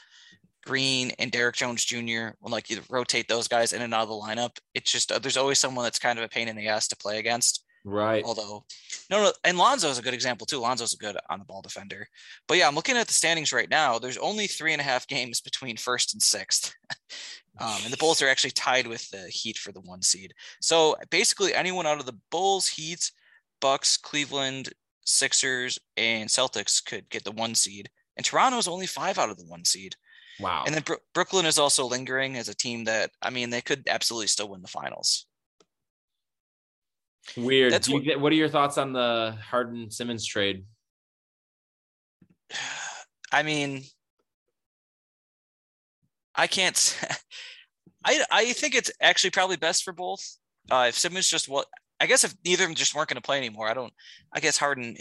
Green 0.65 1.13
and 1.19 1.31
Derrick 1.31 1.57
Jones 1.57 1.85
Jr. 1.85 2.35
When 2.41 2.51
like 2.51 2.71
you 2.71 2.81
rotate 2.91 3.29
those 3.29 3.49
guys 3.49 3.73
in 3.73 3.83
and 3.83 3.95
out 3.95 4.03
of 4.03 4.09
the 4.09 4.15
lineup, 4.15 4.59
it's 4.75 4.91
just 4.91 5.13
uh, 5.13 5.19
there's 5.19 5.37
always 5.37 5.59
someone 5.59 5.85
that's 5.85 5.99
kind 5.99 6.19
of 6.19 6.25
a 6.25 6.29
pain 6.29 6.49
in 6.49 6.57
the 6.57 6.69
ass 6.69 6.89
to 6.89 6.97
play 6.97 7.19
against. 7.19 7.65
Right. 7.85 8.23
Although, 8.25 8.65
no, 9.11 9.23
no, 9.23 9.33
and 9.45 9.57
Lonzo 9.57 9.89
is 9.89 9.99
a 9.99 10.03
good 10.03 10.15
example 10.15 10.47
too. 10.47 10.61
Lonzo's 10.61 10.93
a 10.93 10.99
good 10.99 11.17
on 11.31 11.39
the 11.39 11.45
ball 11.45 11.63
defender. 11.63 12.07
But 12.47 12.59
yeah, 12.59 12.69
I'm 12.69 12.75
looking 12.75 12.97
at 12.97 13.07
the 13.07 13.15
standings 13.15 13.53
right 13.53 13.71
now. 13.71 13.99
There's 13.99 14.19
only 14.19 14.47
three 14.47 14.73
and 14.73 14.81
a 14.81 14.85
half 14.85 15.07
games 15.07 15.41
between 15.41 15.77
first 15.77 16.13
and 16.13 16.23
sixth. 16.23 16.75
um, 17.61 17.79
and 17.85 17.93
the 17.93 17.97
Bulls 17.97 18.21
are 18.21 18.29
actually 18.29 18.51
tied 18.51 18.87
with 18.87 19.09
the 19.11 19.29
Heat 19.29 19.57
for 19.57 19.73
the 19.73 19.81
one 19.81 20.03
seed. 20.03 20.35
So 20.61 20.97
basically, 21.11 21.55
anyone 21.55 21.87
out 21.87 22.01
of 22.01 22.07
the 22.07 22.19
Bulls, 22.31 22.69
Heat, 22.69 23.11
Bucks, 23.61 23.97
Cleveland, 23.97 24.71
Sixers, 25.05 25.79
and 25.97 26.29
Celtics 26.29 26.85
could 26.85 27.09
get 27.09 27.25
the 27.25 27.33
one 27.33 27.55
seed. 27.55 27.89
And 28.17 28.27
Toronto 28.27 28.59
is 28.59 28.69
only 28.69 28.87
five 28.87 29.19
out 29.19 29.31
of 29.31 29.39
the 29.39 29.47
one 29.47 29.65
seed. 29.65 29.95
Wow. 30.39 30.65
And 30.67 30.75
then 30.75 30.83
Bro- 30.83 30.97
Brooklyn 31.15 31.47
is 31.47 31.59
also 31.59 31.87
lingering 31.87 32.37
as 32.37 32.49
a 32.49 32.55
team 32.55 32.85
that, 32.85 33.11
I 33.23 33.31
mean, 33.31 33.51
they 33.51 33.61
could 33.61 33.89
absolutely 33.89 34.27
still 34.27 34.49
win 34.49 34.63
the 34.63 34.69
finals. 34.69 35.27
Weird. 37.37 37.73
That's 37.73 37.89
what, 37.89 38.21
what 38.21 38.33
are 38.33 38.37
your 38.37 38.49
thoughts 38.49 38.79
on 38.79 38.93
the 38.93 39.37
Harden 39.43 39.91
Simmons 39.91 40.27
trade? 40.27 40.65
I 43.33 43.43
mean, 43.43 43.85
I 46.35 46.47
can't. 46.47 46.99
I 48.05 48.25
I 48.31 48.53
think 48.53 48.75
it's 48.75 48.91
actually 49.01 49.31
probably 49.31 49.57
best 49.57 49.85
for 49.85 49.93
both. 49.93 50.21
Uh, 50.71 50.87
if 50.89 50.99
Simmons 50.99 51.29
just 51.29 51.49
what 51.49 51.67
I 52.01 52.07
guess 52.07 52.25
if 52.25 52.35
neither 52.45 52.65
of 52.65 52.71
them 52.71 52.75
just 52.75 52.95
weren't 52.95 53.09
going 53.09 53.17
to 53.17 53.23
play 53.23 53.37
anymore, 53.37 53.69
I 53.69 53.75
don't. 53.75 53.93
I 54.33 54.41
guess 54.41 54.57
Harden, 54.57 54.97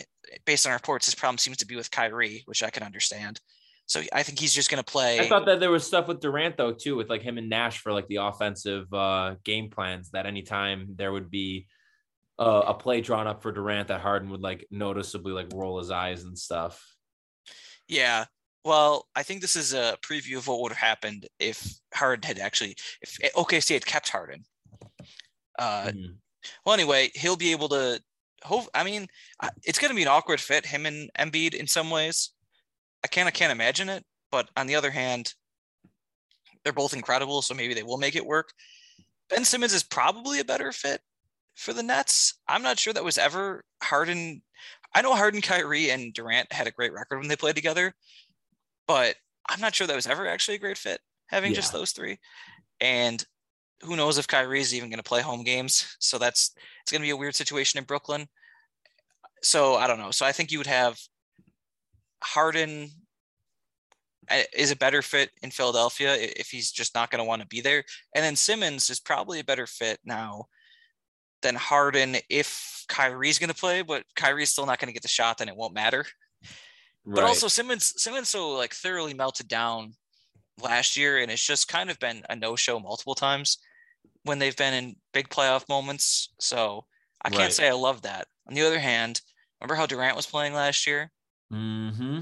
based 0.45 0.67
on 0.67 0.73
reports, 0.73 1.05
his 1.05 1.15
problem 1.15 1.37
seems 1.37 1.57
to 1.57 1.65
be 1.65 1.75
with 1.75 1.89
Kyrie, 1.89 2.43
which 2.45 2.61
I 2.61 2.69
can 2.69 2.83
understand. 2.83 3.39
So 3.85 4.01
I 4.13 4.21
think 4.21 4.37
he's 4.37 4.53
just 4.53 4.69
going 4.69 4.83
to 4.83 4.91
play. 4.91 5.19
I 5.19 5.27
thought 5.27 5.47
that 5.47 5.59
there 5.59 5.71
was 5.71 5.87
stuff 5.87 6.07
with 6.07 6.19
Durant 6.19 6.57
though 6.57 6.73
too, 6.73 6.95
with 6.95 7.09
like 7.09 7.23
him 7.23 7.37
and 7.37 7.49
Nash 7.49 7.79
for 7.79 7.91
like 7.91 8.07
the 8.07 8.17
offensive 8.17 8.93
uh, 8.93 9.35
game 9.43 9.69
plans. 9.69 10.11
That 10.11 10.25
anytime 10.25 10.89
there 10.95 11.11
would 11.11 11.31
be 11.31 11.67
uh, 12.39 12.63
a 12.67 12.73
play 12.73 13.01
drawn 13.01 13.27
up 13.27 13.41
for 13.41 13.51
Durant, 13.51 13.89
that 13.89 13.99
Harden 13.99 14.29
would 14.29 14.41
like 14.41 14.65
noticeably 14.71 15.33
like 15.33 15.47
roll 15.53 15.77
his 15.77 15.91
eyes 15.91 16.23
and 16.23 16.37
stuff. 16.37 16.83
Yeah. 17.87 18.25
Well, 18.63 19.07
I 19.15 19.23
think 19.23 19.41
this 19.41 19.55
is 19.55 19.73
a 19.73 19.97
preview 20.01 20.37
of 20.37 20.47
what 20.47 20.61
would 20.61 20.71
have 20.71 20.77
happened 20.77 21.27
if 21.39 21.75
Harden 21.93 22.23
had 22.23 22.39
actually, 22.39 22.77
if 23.01 23.17
OKC 23.33 23.73
had 23.73 23.85
kept 23.85 24.09
Harden. 24.09 24.45
Uh, 25.57 25.87
mm-hmm. 25.87 26.13
Well, 26.65 26.73
anyway, 26.73 27.11
he'll 27.13 27.35
be 27.35 27.51
able 27.51 27.69
to. 27.69 28.01
Hope. 28.43 28.69
I 28.73 28.85
mean, 28.85 29.07
it's 29.65 29.79
going 29.79 29.89
to 29.89 29.95
be 29.95 30.03
an 30.03 30.07
awkward 30.07 30.39
fit, 30.39 30.65
him 30.65 30.85
and 30.85 31.09
Embiid 31.19 31.53
in 31.53 31.67
some 31.67 31.89
ways. 31.89 32.31
I 33.03 33.09
can't, 33.09 33.27
I 33.27 33.31
can't 33.31 33.51
imagine 33.51 33.89
it. 33.89 34.05
But 34.31 34.49
on 34.55 34.65
the 34.65 34.75
other 34.75 34.91
hand, 34.91 35.33
they're 36.63 36.71
both 36.71 36.93
incredible, 36.93 37.41
so 37.41 37.53
maybe 37.53 37.73
they 37.73 37.83
will 37.83 37.97
make 37.97 38.15
it 38.15 38.25
work. 38.25 38.53
Ben 39.29 39.43
Simmons 39.43 39.73
is 39.73 39.83
probably 39.83 40.39
a 40.39 40.45
better 40.45 40.71
fit 40.71 41.01
for 41.59 41.73
the 41.73 41.83
Nets. 41.83 42.35
I'm 42.47 42.63
not 42.63 42.79
sure 42.79 42.93
that 42.93 43.03
was 43.03 43.17
ever 43.17 43.63
Harden. 43.83 44.41
I 44.95 45.01
know 45.01 45.13
Harden, 45.13 45.41
Kyrie, 45.41 45.91
and 45.91 46.13
Durant 46.13 46.51
had 46.53 46.67
a 46.67 46.71
great 46.71 46.93
record 46.93 47.19
when 47.19 47.27
they 47.27 47.35
played 47.35 47.55
together, 47.55 47.93
but 48.87 49.15
I'm 49.49 49.59
not 49.59 49.75
sure 49.75 49.85
that 49.85 49.95
was 49.95 50.07
ever 50.07 50.25
actually 50.25 50.55
a 50.55 50.59
great 50.59 50.77
fit 50.77 51.01
having 51.27 51.51
yeah. 51.51 51.57
just 51.57 51.73
those 51.73 51.91
three. 51.91 52.17
And 52.79 53.23
who 53.83 53.97
knows 53.97 54.17
if 54.17 54.27
Kyrie 54.27 54.61
is 54.61 54.73
even 54.73 54.89
going 54.89 54.99
to 54.99 55.03
play 55.03 55.21
home 55.21 55.43
games? 55.43 55.97
So 55.99 56.17
that's 56.17 56.51
it's 56.81 56.91
going 56.91 57.01
to 57.01 57.05
be 57.05 57.11
a 57.11 57.17
weird 57.17 57.35
situation 57.35 57.77
in 57.77 57.83
Brooklyn. 57.83 58.27
So 59.43 59.75
I 59.75 59.87
don't 59.87 59.99
know. 59.99 60.11
So 60.11 60.25
I 60.25 60.31
think 60.31 60.51
you 60.51 60.59
would 60.59 60.67
have 60.67 60.97
Harden 62.23 62.89
uh, 64.29 64.43
is 64.55 64.71
a 64.71 64.77
better 64.77 65.01
fit 65.01 65.29
in 65.41 65.51
Philadelphia 65.51 66.15
if 66.15 66.47
he's 66.47 66.71
just 66.71 66.95
not 66.95 67.11
going 67.11 67.19
to 67.19 67.27
want 67.27 67.41
to 67.41 67.47
be 67.47 67.59
there. 67.59 67.83
And 68.15 68.23
then 68.23 68.37
Simmons 68.37 68.89
is 68.89 68.99
probably 68.99 69.39
a 69.39 69.45
better 69.45 69.67
fit 69.67 69.99
now 70.05 70.45
than 71.41 71.55
Harden 71.55 72.17
if 72.29 72.85
Kyrie's 72.89 73.39
going 73.39 73.49
to 73.49 73.55
play, 73.55 73.81
but 73.81 74.03
Kyrie's 74.15 74.49
still 74.49 74.65
not 74.65 74.79
going 74.79 74.87
to 74.87 74.93
get 74.93 75.01
the 75.01 75.07
shot, 75.07 75.37
then 75.37 75.49
it 75.49 75.55
won't 75.55 75.73
matter. 75.73 76.05
Right. 77.05 77.15
But 77.15 77.23
also 77.23 77.47
Simmons, 77.47 77.93
Simmons 77.97 78.29
so 78.29 78.51
like 78.51 78.73
thoroughly 78.73 79.13
melted 79.13 79.47
down 79.47 79.93
last 80.61 80.97
year, 80.97 81.19
and 81.19 81.31
it's 81.31 81.45
just 81.45 81.67
kind 81.67 81.89
of 81.89 81.99
been 81.99 82.23
a 82.29 82.35
no-show 82.35 82.79
multiple 82.79 83.15
times 83.15 83.59
when 84.23 84.39
they've 84.39 84.55
been 84.55 84.73
in 84.73 84.95
big 85.13 85.29
playoff 85.29 85.69
moments. 85.69 86.33
So 86.39 86.85
I 87.23 87.29
can't 87.29 87.43
right. 87.43 87.53
say 87.53 87.69
I 87.69 87.73
love 87.73 88.01
that. 88.03 88.27
On 88.47 88.53
the 88.53 88.65
other 88.65 88.79
hand, 88.79 89.21
remember 89.61 89.75
how 89.75 89.85
Durant 89.85 90.15
was 90.15 90.25
playing 90.25 90.53
last 90.53 90.85
year? 90.87 91.11
Mm-hmm. 91.53 92.21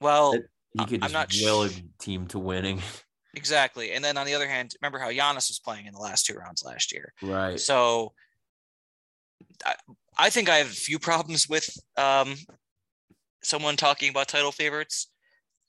Well, 0.00 0.34
he 0.78 0.84
could 0.84 1.02
I'm 1.02 1.12
not 1.12 1.32
will 1.40 1.64
a 1.64 1.70
team 1.98 2.26
to 2.28 2.38
winning. 2.38 2.82
Exactly. 3.36 3.92
And 3.92 4.02
then 4.02 4.16
on 4.16 4.26
the 4.26 4.34
other 4.34 4.48
hand, 4.48 4.72
remember 4.80 4.98
how 4.98 5.10
Giannis 5.10 5.50
was 5.50 5.60
playing 5.62 5.86
in 5.86 5.92
the 5.92 6.00
last 6.00 6.24
two 6.24 6.34
rounds 6.34 6.64
last 6.64 6.90
year. 6.90 7.12
Right. 7.22 7.60
So 7.60 8.12
I, 9.64 9.74
I 10.18 10.30
think 10.30 10.48
I 10.48 10.56
have 10.56 10.68
a 10.68 10.70
few 10.70 10.98
problems 10.98 11.46
with 11.48 11.68
um, 11.98 12.34
someone 13.42 13.76
talking 13.76 14.08
about 14.08 14.28
title 14.28 14.52
favorites 14.52 15.08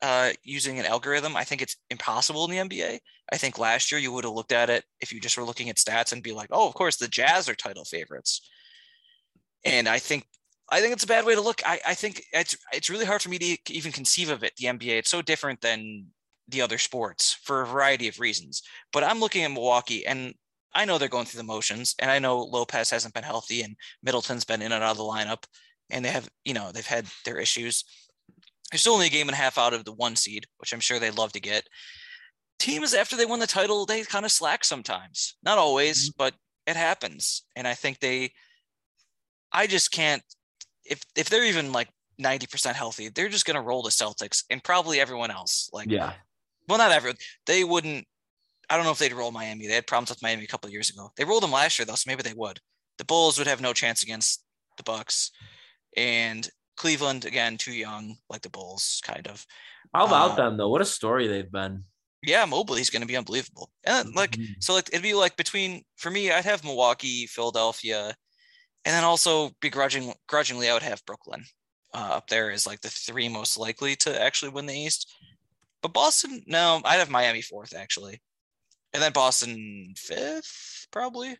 uh, 0.01 0.31
using 0.43 0.79
an 0.79 0.85
algorithm. 0.85 1.35
I 1.35 1.43
think 1.43 1.61
it's 1.61 1.75
impossible 1.89 2.45
in 2.45 2.51
the 2.51 2.69
NBA. 2.69 2.99
I 3.33 3.37
think 3.37 3.59
last 3.59 3.91
year 3.91 3.99
you 3.99 4.13
would 4.13 4.23
have 4.23 4.33
looked 4.33 4.53
at 4.53 4.69
it 4.69 4.85
if 5.01 5.11
you 5.11 5.19
just 5.19 5.37
were 5.37 5.43
looking 5.43 5.69
at 5.69 5.75
stats 5.75 6.13
and 6.13 6.23
be 6.23 6.31
like, 6.31 6.49
oh, 6.51 6.67
of 6.69 6.73
course, 6.73 6.95
the 6.95 7.09
Jazz 7.09 7.49
are 7.49 7.55
title 7.55 7.83
favorites. 7.83 8.49
And 9.65 9.89
I 9.89 9.99
think 9.99 10.25
I 10.69 10.81
think 10.81 10.93
it's 10.93 11.03
a 11.03 11.07
bad 11.07 11.25
way 11.25 11.35
to 11.35 11.41
look. 11.41 11.61
I, 11.65 11.79
I 11.85 11.93
think 11.93 12.23
it's 12.31 12.55
it's 12.71 12.89
really 12.89 13.05
hard 13.05 13.21
for 13.21 13.29
me 13.29 13.39
to 13.39 13.73
even 13.73 13.91
conceive 13.91 14.29
of 14.29 14.43
it. 14.43 14.55
The 14.55 14.67
NBA, 14.67 14.99
it's 14.99 15.09
so 15.09 15.21
different 15.21 15.59
than 15.59 16.07
the 16.47 16.61
other 16.61 16.77
sports 16.77 17.37
for 17.43 17.61
a 17.61 17.67
variety 17.67 18.07
of 18.07 18.19
reasons. 18.19 18.61
But 18.93 19.03
I'm 19.03 19.19
looking 19.19 19.43
at 19.43 19.51
Milwaukee, 19.51 20.05
and 20.05 20.33
I 20.73 20.85
know 20.85 20.97
they're 20.97 21.09
going 21.09 21.25
through 21.25 21.39
the 21.39 21.43
motions, 21.43 21.95
and 21.99 22.09
I 22.09 22.19
know 22.19 22.39
Lopez 22.39 22.89
hasn't 22.89 23.13
been 23.13 23.23
healthy, 23.23 23.61
and 23.61 23.75
Middleton's 24.03 24.45
been 24.45 24.61
in 24.61 24.71
and 24.71 24.83
out 24.83 24.91
of 24.91 24.97
the 24.97 25.03
lineup, 25.03 25.43
and 25.89 26.03
they 26.03 26.09
have 26.09 26.29
you 26.45 26.53
know 26.53 26.71
they've 26.71 26.85
had 26.85 27.05
their 27.25 27.37
issues. 27.37 27.83
They're 28.71 28.79
still 28.79 28.93
only 28.93 29.07
a 29.07 29.11
game 29.11 29.27
and 29.29 29.35
a 29.35 29.41
half 29.41 29.57
out 29.57 29.73
of 29.73 29.85
the 29.85 29.93
one 29.93 30.15
seed, 30.15 30.45
which 30.57 30.73
I'm 30.73 30.81
sure 30.81 30.99
they'd 30.99 31.17
love 31.17 31.31
to 31.33 31.39
get. 31.39 31.67
Teams 32.59 32.93
after 32.93 33.15
they 33.15 33.25
win 33.25 33.39
the 33.39 33.47
title, 33.47 33.85
they 33.85 34.03
kind 34.03 34.25
of 34.25 34.31
slack 34.31 34.65
sometimes. 34.65 35.37
Not 35.43 35.57
always, 35.57 36.09
mm-hmm. 36.09 36.15
but 36.17 36.33
it 36.65 36.75
happens. 36.75 37.43
And 37.55 37.67
I 37.67 37.73
think 37.73 37.99
they 37.99 38.33
I 39.51 39.67
just 39.67 39.91
can't 39.91 40.23
if 40.85 41.01
if 41.15 41.29
they're 41.29 41.45
even 41.45 41.71
like 41.71 41.89
90% 42.21 42.73
healthy, 42.73 43.09
they're 43.09 43.29
just 43.29 43.45
gonna 43.45 43.61
roll 43.61 43.83
the 43.83 43.89
Celtics 43.89 44.43
and 44.49 44.63
probably 44.63 44.99
everyone 44.99 45.31
else. 45.31 45.69
Like 45.71 45.89
yeah. 45.89 46.13
Well, 46.67 46.77
not 46.77 46.91
everyone. 46.91 47.17
They 47.45 47.63
wouldn't 47.63 48.05
I 48.69 48.75
don't 48.75 48.85
know 48.85 48.91
if 48.91 48.99
they'd 48.99 49.13
roll 49.13 49.31
Miami. 49.31 49.67
They 49.67 49.75
had 49.75 49.87
problems 49.87 50.09
with 50.09 50.21
Miami 50.21 50.43
a 50.43 50.47
couple 50.47 50.69
years 50.69 50.89
ago. 50.89 51.11
They 51.15 51.23
rolled 51.23 51.43
them 51.43 51.51
last 51.51 51.79
year 51.79 51.85
though, 51.85 51.95
so 51.95 52.09
maybe 52.09 52.23
they 52.23 52.33
would. 52.33 52.59
The 52.97 53.05
Bulls 53.05 53.37
would 53.37 53.47
have 53.47 53.61
no 53.61 53.73
chance 53.73 54.03
against 54.03 54.43
the 54.75 54.83
Bucks. 54.83 55.31
And 55.95 56.47
Cleveland 56.75 57.25
again, 57.25 57.57
too 57.57 57.73
young, 57.73 58.17
like 58.29 58.41
the 58.41 58.49
Bulls, 58.49 59.01
kind 59.03 59.27
of. 59.27 59.45
How 59.93 60.05
about 60.05 60.31
uh, 60.31 60.35
them 60.35 60.57
though? 60.57 60.69
What 60.69 60.81
a 60.81 60.85
story 60.85 61.27
they've 61.27 61.51
been. 61.51 61.83
Yeah, 62.23 62.45
Mobley's 62.45 62.89
going 62.89 63.01
to 63.01 63.07
be 63.07 63.15
unbelievable. 63.15 63.71
And 63.85 64.13
like, 64.15 64.31
mm-hmm. 64.31 64.53
so 64.59 64.73
like 64.73 64.89
it'd 64.89 65.01
be 65.01 65.13
like 65.13 65.37
between 65.37 65.83
for 65.95 66.09
me, 66.09 66.31
I'd 66.31 66.45
have 66.45 66.63
Milwaukee, 66.63 67.25
Philadelphia, 67.27 68.15
and 68.83 68.93
then 68.93 69.03
also 69.03 69.51
begrudging 69.61 70.13
grudgingly, 70.27 70.69
I 70.69 70.73
would 70.73 70.83
have 70.83 71.05
Brooklyn 71.05 71.45
uh, 71.93 72.09
up 72.13 72.27
there 72.27 72.51
as 72.51 72.67
like 72.67 72.81
the 72.81 72.89
three 72.89 73.29
most 73.29 73.57
likely 73.57 73.95
to 73.97 74.21
actually 74.21 74.51
win 74.51 74.65
the 74.65 74.77
East. 74.77 75.13
But 75.81 75.93
Boston, 75.93 76.43
no, 76.47 76.81
I'd 76.83 76.97
have 76.97 77.09
Miami 77.09 77.41
fourth 77.41 77.75
actually, 77.75 78.21
and 78.93 79.01
then 79.01 79.11
Boston 79.11 79.93
fifth 79.95 80.87
probably. 80.91 81.37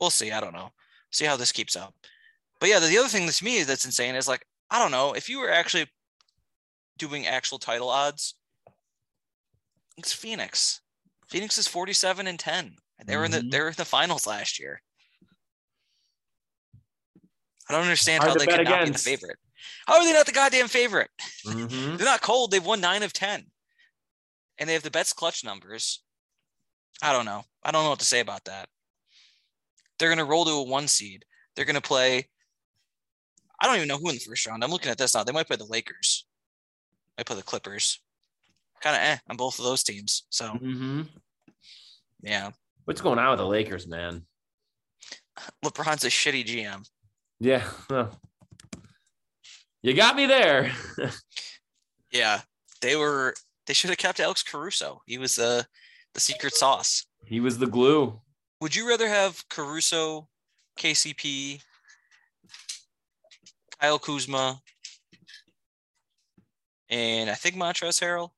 We'll 0.00 0.10
see. 0.10 0.30
I 0.30 0.40
don't 0.40 0.52
know. 0.52 0.70
See 1.10 1.24
how 1.24 1.36
this 1.36 1.52
keeps 1.52 1.74
up. 1.74 1.94
But 2.60 2.68
yeah, 2.68 2.78
the, 2.78 2.86
the 2.86 2.98
other 2.98 3.08
thing 3.08 3.28
to 3.28 3.44
me 3.44 3.62
that's 3.62 3.84
insane 3.84 4.14
is 4.14 4.28
like 4.28 4.44
I 4.70 4.78
don't 4.78 4.90
know 4.90 5.14
if 5.14 5.28
you 5.28 5.40
were 5.40 5.50
actually 5.50 5.86
doing 6.98 7.26
actual 7.26 7.58
title 7.58 7.88
odds. 7.88 8.34
It's 9.96 10.12
Phoenix. 10.12 10.80
Phoenix 11.28 11.58
is 11.58 11.66
forty-seven 11.66 12.26
and 12.26 12.38
ten. 12.38 12.76
They 13.06 13.16
were 13.16 13.24
in 13.24 13.30
the 13.30 13.38
mm-hmm. 13.38 13.50
they 13.50 13.60
were 13.60 13.68
in 13.68 13.74
the 13.76 13.84
finals 13.84 14.26
last 14.26 14.58
year. 14.58 14.82
I 17.68 17.74
don't 17.74 17.82
understand 17.82 18.22
Hard 18.22 18.32
how 18.32 18.38
they 18.38 18.46
could 18.46 18.64
not 18.64 18.84
be 18.84 18.90
the 18.90 18.98
favorite. 18.98 19.36
How 19.86 19.96
are 19.96 20.04
they 20.04 20.12
not 20.12 20.26
the 20.26 20.32
goddamn 20.32 20.68
favorite? 20.68 21.10
Mhm. 21.46 21.96
They're 21.98 22.06
not 22.06 22.22
cold. 22.22 22.50
They've 22.50 22.64
won 22.64 22.80
nine 22.80 23.02
of 23.02 23.12
10. 23.12 23.44
And 24.58 24.68
they 24.68 24.72
have 24.74 24.82
the 24.82 24.90
best 24.90 25.16
clutch 25.16 25.44
numbers. 25.44 26.02
I 27.02 27.12
don't 27.12 27.24
know. 27.24 27.44
I 27.62 27.70
don't 27.70 27.84
know 27.84 27.90
what 27.90 27.98
to 28.00 28.04
say 28.04 28.20
about 28.20 28.44
that. 28.46 28.68
They're 29.98 30.08
going 30.08 30.18
to 30.18 30.24
roll 30.24 30.44
to 30.44 30.50
a 30.52 30.62
one 30.62 30.88
seed. 30.88 31.24
They're 31.54 31.64
going 31.64 31.76
to 31.76 31.80
play. 31.80 32.28
I 33.60 33.66
don't 33.66 33.76
even 33.76 33.88
know 33.88 33.98
who 33.98 34.08
in 34.08 34.14
the 34.16 34.20
first 34.20 34.46
round. 34.46 34.62
I'm 34.64 34.70
looking 34.70 34.90
at 34.90 34.98
this 34.98 35.14
now. 35.14 35.24
They 35.24 35.32
might 35.32 35.46
play 35.46 35.56
the 35.56 35.64
Lakers. 35.64 36.26
Might 37.16 37.26
play 37.26 37.36
the 37.36 37.42
Clippers. 37.42 38.00
Kind 38.80 38.94
of 38.96 39.02
eh 39.02 39.16
on 39.28 39.36
both 39.36 39.58
of 39.58 39.64
those 39.64 39.82
teams. 39.82 40.24
So, 40.30 40.52
Mhm. 40.54 41.08
yeah. 42.22 42.50
What's 42.84 43.00
going 43.00 43.18
on 43.18 43.30
with 43.30 43.38
the 43.40 43.46
Lakers, 43.46 43.86
man? 43.88 44.24
LeBron's 45.64 46.04
a 46.04 46.08
shitty 46.08 46.44
GM. 46.44 46.84
Yeah. 47.40 47.68
well, 47.90 48.20
you 49.82 49.94
got 49.94 50.16
me 50.16 50.26
there. 50.26 50.72
Yeah. 52.10 52.40
They 52.80 52.96
were, 52.96 53.34
they 53.68 53.74
should 53.74 53.90
have 53.90 53.98
kept 53.98 54.18
Alex 54.18 54.42
Caruso. 54.42 55.02
He 55.06 55.18
was 55.18 55.38
uh, 55.38 55.62
the 56.14 56.20
secret 56.20 56.54
sauce. 56.54 57.06
he 57.24 57.38
was 57.38 57.58
the 57.58 57.66
glue. 57.66 58.18
Would 58.60 58.74
you 58.74 58.88
rather 58.88 59.06
have 59.06 59.44
Caruso, 59.48 60.28
KCP, 60.78 61.62
Kyle 63.78 63.98
Kuzma, 63.98 64.60
and 66.88 67.30
I 67.30 67.34
think 67.34 67.54
Montrezl 67.54 68.02
Harrell, 68.02 68.30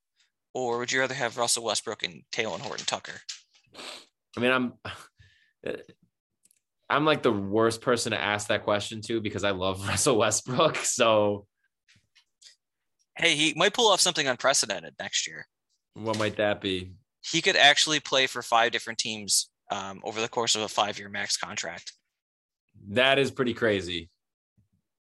or 0.53 0.79
would 0.79 0.91
you 0.93 1.01
rather 1.01 1.15
have 1.15 1.39
Russell 1.39 1.65
Westbrook 1.65 2.03
and 2.03 2.23
Talen 2.33 2.59
Horton 2.59 2.85
Tucker? 2.85 3.21
I 4.37 4.41
mean, 4.41 4.51
I'm 4.51 4.73
I'm 6.91 7.05
like 7.05 7.23
the 7.23 7.33
worst 7.33 7.81
person 7.81 8.11
to 8.11 8.21
ask 8.21 8.49
that 8.49 8.65
question 8.65 9.01
to 9.03 9.21
because 9.21 9.45
I 9.45 9.53
love 9.53 9.81
Russell 9.89 10.19
Westbrook. 10.19 10.77
So 10.79 11.47
Hey, 13.17 13.35
he 13.35 13.53
might 13.57 13.75
pull 13.75 13.89
off 13.91 14.01
something 14.01 14.27
unprecedented 14.27 14.95
next 14.99 15.27
year. 15.27 15.47
what 15.95 16.19
might 16.19 16.37
that 16.37 16.61
be? 16.61 16.93
He 17.23 17.43
could 17.43 17.57
actually 17.57 18.01
play 18.01 18.27
for 18.27 18.41
five 18.43 18.73
different 18.73 18.99
teams 18.99 19.51
um, 19.71 20.01
over 20.05 20.21
the 20.21 20.29
course 20.29 20.55
of 20.57 20.63
a 20.63 20.69
five-year 20.69 21.09
max 21.09 21.37
contract. 21.37 21.93
That 22.89 23.19
is 23.19 23.31
pretty 23.31 23.53
crazy. 23.55 24.09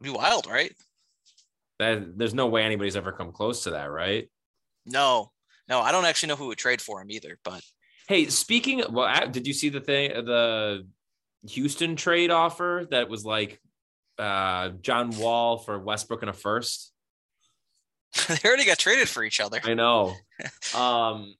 Be 0.00 0.10
wild, 0.10 0.46
right? 0.46 0.72
That 1.78 2.16
there's 2.16 2.34
no 2.34 2.46
way 2.46 2.62
anybody's 2.62 2.96
ever 2.96 3.12
come 3.12 3.32
close 3.32 3.64
to 3.64 3.70
that, 3.70 3.90
right? 3.90 4.30
No, 4.86 5.32
no, 5.68 5.80
I 5.80 5.90
don't 5.90 6.04
actually 6.04 6.28
know 6.28 6.36
who 6.36 6.46
would 6.46 6.58
trade 6.58 6.80
for 6.80 7.02
him 7.02 7.10
either. 7.10 7.38
But 7.44 7.62
Hey, 8.08 8.26
speaking 8.28 8.82
well, 8.88 9.06
a- 9.12 9.26
did 9.28 9.46
you 9.46 9.52
see 9.52 9.68
the 9.68 9.80
thing 9.80 10.10
the 10.10 10.86
Houston 11.48 11.96
trade 11.96 12.30
offer 12.30 12.86
that 12.92 13.08
was 13.08 13.24
like 13.24 13.60
uh 14.18 14.68
John 14.80 15.10
Wall 15.18 15.58
for 15.58 15.78
Westbrook 15.78 16.22
and 16.22 16.30
a 16.30 16.32
first? 16.34 16.92
they 18.28 18.48
already 18.48 18.64
got 18.64 18.78
traded 18.78 19.08
for 19.08 19.22
each 19.24 19.40
other. 19.40 19.60
I 19.64 19.74
know. 19.74 20.14
um 20.74 21.34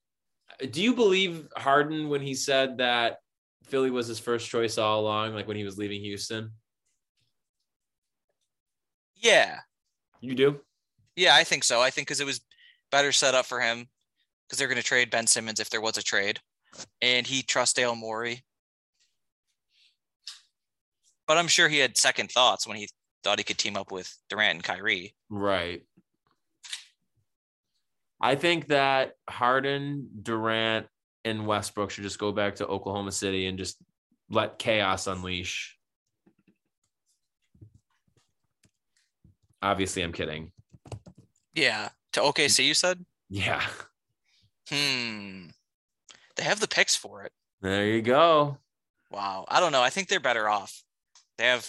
do 0.70 0.83
you 0.83 0.95
believe 0.95 1.49
Harden 1.57 2.09
when 2.09 2.22
he 2.22 2.35
said 2.35 2.79
that 2.79 3.18
Philly 3.64 3.91
was 3.91 4.07
his 4.07 4.18
first 4.18 4.49
choice 4.49 4.79
all 4.79 5.01
along, 5.01 5.35
like 5.35 5.47
when 5.47 5.57
he 5.57 5.64
was 5.64 5.77
leaving 5.77 6.01
Houston? 6.01 6.53
Yeah, 9.16 9.59
You 10.20 10.35
do? 10.35 10.61
Yeah, 11.16 11.35
I 11.35 11.45
think 11.45 11.64
so. 11.64 11.81
I 11.81 11.91
think 11.91 12.07
because 12.07 12.20
it 12.20 12.27
was 12.27 12.41
better 12.93 13.12
set 13.12 13.35
up 13.35 13.47
for 13.47 13.61
him 13.61 13.89
because 14.47 14.59
they're 14.59 14.68
going 14.68 14.77
to 14.77 14.85
trade 14.85 15.11
Ben 15.11 15.27
Simmons 15.27 15.59
if 15.59 15.70
there 15.70 15.81
was 15.81 15.97
a 15.97 16.03
trade, 16.03 16.41
and 17.01 17.27
he 17.27 17.43
trusts 17.43 17.79
Daryl 17.79 17.97
Morey. 17.97 18.45
But 21.27 21.39
I'm 21.39 21.49
sure 21.49 21.68
he 21.68 21.79
had 21.79 21.97
second 21.97 22.31
thoughts 22.31 22.66
when 22.66 22.77
he 22.77 22.89
thought 23.24 23.39
he 23.39 23.45
could 23.45 23.59
team 23.59 23.77
up 23.77 23.91
with 23.91 24.14
Durant 24.29 24.57
and 24.57 24.64
Kyrie. 24.64 25.14
Right. 25.29 25.83
I 28.20 28.34
think 28.34 28.68
that 28.68 29.12
Harden, 29.28 30.08
Durant, 30.22 30.86
and 31.24 31.46
Westbrook 31.46 31.90
should 31.90 32.04
just 32.04 32.18
go 32.18 32.32
back 32.32 32.56
to 32.56 32.66
Oklahoma 32.66 33.12
City 33.12 33.46
and 33.46 33.58
just 33.58 33.76
let 34.30 34.58
chaos 34.58 35.06
unleash. 35.06 35.76
Obviously, 39.62 40.02
I'm 40.02 40.12
kidding. 40.12 40.52
Yeah, 41.54 41.88
to 42.12 42.20
OKC, 42.20 42.64
you 42.66 42.74
said. 42.74 43.04
Yeah. 43.28 43.62
Hmm. 44.70 45.46
They 46.36 46.44
have 46.44 46.60
the 46.60 46.68
picks 46.68 46.94
for 46.94 47.22
it. 47.22 47.32
There 47.62 47.86
you 47.86 48.02
go. 48.02 48.58
Wow. 49.10 49.46
I 49.48 49.60
don't 49.60 49.72
know. 49.72 49.82
I 49.82 49.90
think 49.90 50.08
they're 50.08 50.20
better 50.20 50.48
off. 50.48 50.82
They 51.38 51.44
have, 51.44 51.68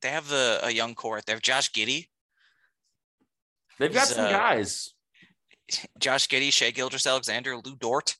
they 0.00 0.10
have 0.10 0.28
the 0.28 0.60
a 0.62 0.70
young 0.70 0.94
core. 0.94 1.20
They 1.24 1.32
have 1.32 1.42
Josh 1.42 1.72
Giddey, 1.72 2.06
They've 3.78 3.92
got 3.92 4.08
He's, 4.08 4.16
some 4.16 4.26
uh, 4.26 4.30
guys. 4.30 4.92
Josh 5.98 6.28
Giddey, 6.28 6.52
Shai 6.52 6.70
Gilgeous 6.70 7.06
Alexander, 7.06 7.56
Lu 7.56 7.76
Dort. 7.76 8.16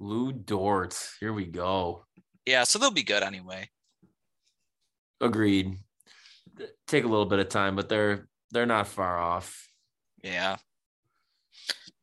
Lu 0.00 0.32
Dort. 0.32 0.98
Here 1.20 1.32
we 1.32 1.46
go. 1.46 2.06
Yeah, 2.46 2.64
so 2.64 2.78
they'll 2.78 2.90
be 2.90 3.02
good 3.02 3.22
anyway. 3.22 3.68
Agreed. 5.20 5.76
Take 6.86 7.04
a 7.04 7.08
little 7.08 7.26
bit 7.26 7.38
of 7.38 7.48
time, 7.48 7.76
but 7.76 7.88
they're 7.88 8.28
they're 8.50 8.66
not 8.66 8.88
far 8.88 9.18
off. 9.18 9.68
Yeah. 10.22 10.56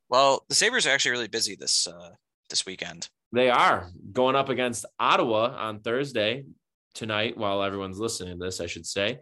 Well, 0.08 0.44
the 0.48 0.54
Sabres 0.54 0.86
are 0.86 0.90
actually 0.90 1.12
really 1.12 1.28
busy 1.28 1.56
this 1.56 1.86
uh 1.86 2.10
this 2.48 2.66
weekend. 2.66 3.08
They 3.32 3.50
are 3.50 3.90
going 4.12 4.34
up 4.34 4.48
against 4.48 4.86
Ottawa 4.98 5.54
on 5.56 5.80
Thursday 5.80 6.46
tonight 6.94 7.36
while 7.36 7.62
everyone's 7.62 8.00
listening 8.00 8.38
to 8.38 8.44
this, 8.44 8.60
I 8.60 8.66
should 8.66 8.86
say. 8.86 9.20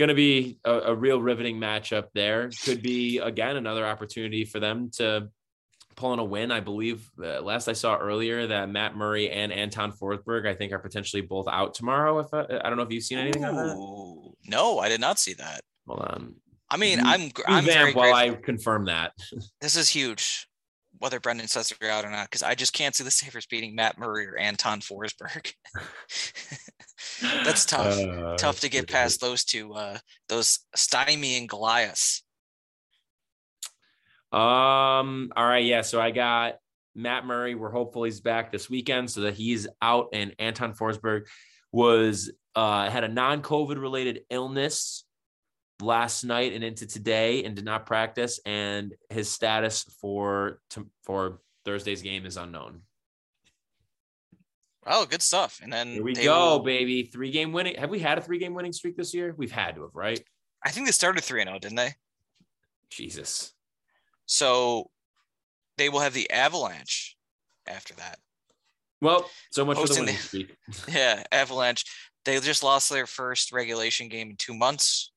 Going 0.00 0.08
to 0.08 0.14
be 0.14 0.58
a, 0.64 0.72
a 0.72 0.94
real 0.94 1.20
riveting 1.20 1.58
matchup 1.58 2.06
there. 2.14 2.48
Could 2.64 2.80
be, 2.82 3.18
again, 3.18 3.56
another 3.56 3.84
opportunity 3.84 4.46
for 4.46 4.58
them 4.58 4.90
to 4.94 5.28
pull 5.94 6.14
in 6.14 6.18
a 6.18 6.24
win. 6.24 6.50
I 6.50 6.60
believe 6.60 7.06
uh, 7.22 7.42
last 7.42 7.68
I 7.68 7.74
saw 7.74 7.98
earlier 7.98 8.46
that 8.46 8.70
Matt 8.70 8.96
Murray 8.96 9.30
and 9.30 9.52
Anton 9.52 9.92
Forsberg, 9.92 10.48
I 10.48 10.54
think, 10.54 10.72
are 10.72 10.78
potentially 10.78 11.20
both 11.20 11.48
out 11.48 11.74
tomorrow. 11.74 12.18
If 12.18 12.32
I, 12.32 12.46
I 12.64 12.70
don't 12.70 12.78
know 12.78 12.82
if 12.82 12.90
you've 12.90 13.04
seen 13.04 13.18
anything 13.18 13.44
on 13.44 13.54
that. 13.56 13.76
No, 14.46 14.78
I 14.78 14.88
did 14.88 15.02
not 15.02 15.18
see 15.18 15.34
that. 15.34 15.60
Hold 15.86 16.00
on. 16.00 16.34
I 16.70 16.78
mean, 16.78 17.00
I'm 17.00 17.30
I'm 17.46 17.66
very 17.66 17.92
while 17.92 18.10
grateful. 18.10 18.38
I 18.38 18.42
confirm 18.42 18.86
that. 18.86 19.12
This 19.60 19.76
is 19.76 19.90
huge, 19.90 20.48
whether 21.00 21.18
Brendan 21.18 21.48
says 21.48 21.72
they're 21.80 21.90
out 21.90 22.04
or 22.04 22.10
not, 22.10 22.26
because 22.30 22.42
I 22.42 22.54
just 22.54 22.72
can't 22.72 22.94
see 22.94 23.02
the 23.02 23.10
Sabres 23.10 23.46
beating 23.46 23.74
Matt 23.74 23.98
Murray 23.98 24.26
or 24.26 24.36
Anton 24.36 24.80
Forsberg. 24.80 25.52
That's 27.44 27.64
tough. 27.64 27.98
Uh, 27.98 28.36
Tough 28.36 28.60
to 28.60 28.68
get 28.68 28.88
past 28.88 29.20
those 29.20 29.42
two, 29.42 29.72
uh, 29.72 29.98
those 30.28 30.60
Stymie 30.76 31.38
and 31.38 31.48
Goliath. 31.48 32.22
Um. 34.30 35.32
All 35.34 35.46
right. 35.46 35.64
Yeah. 35.64 35.80
So 35.80 36.00
I 36.00 36.12
got 36.12 36.54
Matt 36.94 37.26
Murray. 37.26 37.56
We're 37.56 37.70
hopeful 37.70 38.04
he's 38.04 38.20
back 38.20 38.52
this 38.52 38.70
weekend 38.70 39.10
so 39.10 39.22
that 39.22 39.34
he's 39.34 39.66
out. 39.82 40.10
And 40.12 40.36
Anton 40.38 40.74
Forsberg 40.74 41.26
was 41.72 42.30
uh 42.54 42.88
had 42.90 43.04
a 43.04 43.08
non-COVID 43.08 43.80
related 43.80 44.20
illness 44.30 45.04
last 45.80 46.24
night 46.24 46.52
and 46.52 46.62
into 46.64 46.86
today 46.86 47.44
and 47.44 47.54
did 47.56 47.64
not 47.64 47.86
practice. 47.86 48.40
And 48.44 48.94
his 49.08 49.30
status 49.30 49.84
for 50.00 50.60
for 51.04 51.40
Thursday's 51.64 52.02
game 52.02 52.26
is 52.26 52.36
unknown. 52.36 52.82
Oh, 54.86 55.04
good 55.04 55.22
stuff. 55.22 55.60
And 55.62 55.72
then 55.72 55.88
Here 55.88 56.02
we 56.02 56.14
go, 56.14 56.56
will- 56.56 56.64
baby. 56.64 57.02
Three 57.04 57.30
game 57.30 57.52
winning. 57.52 57.76
Have 57.76 57.90
we 57.90 57.98
had 57.98 58.18
a 58.18 58.20
three 58.20 58.38
game 58.38 58.54
winning 58.54 58.72
streak 58.72 58.96
this 58.96 59.12
year? 59.14 59.34
We've 59.36 59.52
had 59.52 59.74
to 59.76 59.82
have, 59.82 59.94
right? 59.94 60.20
I 60.64 60.70
think 60.70 60.86
they 60.86 60.92
started 60.92 61.24
3 61.24 61.44
0, 61.44 61.58
didn't 61.58 61.76
they? 61.76 61.94
Jesus. 62.90 63.52
So 64.26 64.90
they 65.78 65.88
will 65.88 66.00
have 66.00 66.12
the 66.12 66.30
Avalanche 66.30 67.16
after 67.66 67.94
that. 67.94 68.18
Well, 69.00 69.30
so 69.50 69.64
much 69.64 69.78
for 69.78 69.86
the 69.86 70.00
winning 70.00 70.16
streak. 70.16 70.54
Yeah, 70.88 71.22
Avalanche. 71.32 71.84
They 72.26 72.38
just 72.40 72.62
lost 72.62 72.90
their 72.90 73.06
first 73.06 73.52
regulation 73.52 74.08
game 74.08 74.30
in 74.30 74.36
two 74.36 74.52
months. 74.52 75.09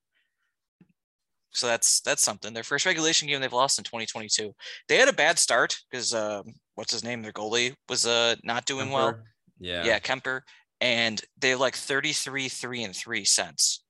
So 1.54 1.68
that's 1.68 2.01
that's 2.01 2.24
something. 2.24 2.54
Their 2.54 2.64
first 2.64 2.86
regulation 2.86 3.28
game 3.28 3.41
they've 3.41 3.54
lost 3.54 3.78
in 3.78 3.84
2022. 3.84 4.54
They 4.88 4.97
had 4.97 5.08
a 5.08 5.14
bad 5.14 5.38
start 5.38 5.78
because 5.89 6.14
um, 6.14 6.43
what's 6.76 6.91
his 6.91 7.04
name? 7.04 7.22
Their 7.22 7.32
goalie 7.32 7.76
was 7.88 8.06
uh 8.06 8.36
not 8.43 8.66
doing 8.66 8.89
well. 8.89 9.20
Yeah. 9.60 9.86
Yeah, 9.86 9.99
Kuemper. 9.99 10.41
And 10.82 11.22
they're 11.39 11.56
like 11.56 11.76
33, 11.76 12.49
3 12.49 12.84
and 12.84 12.95
3 12.95 13.24
cents. 13.24 13.84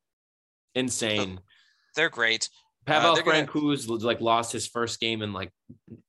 Insane. 0.76 1.39
They're 1.95 2.09
great. 2.09 2.49
Pavel 2.86 3.16
they're 3.16 3.24
gonna- 3.24 3.38
like 4.05 4.22
lost 4.22 4.51
his 4.51 4.68
first 4.68 4.99
game 4.99 5.22
in 5.22 5.32
like 5.34 5.51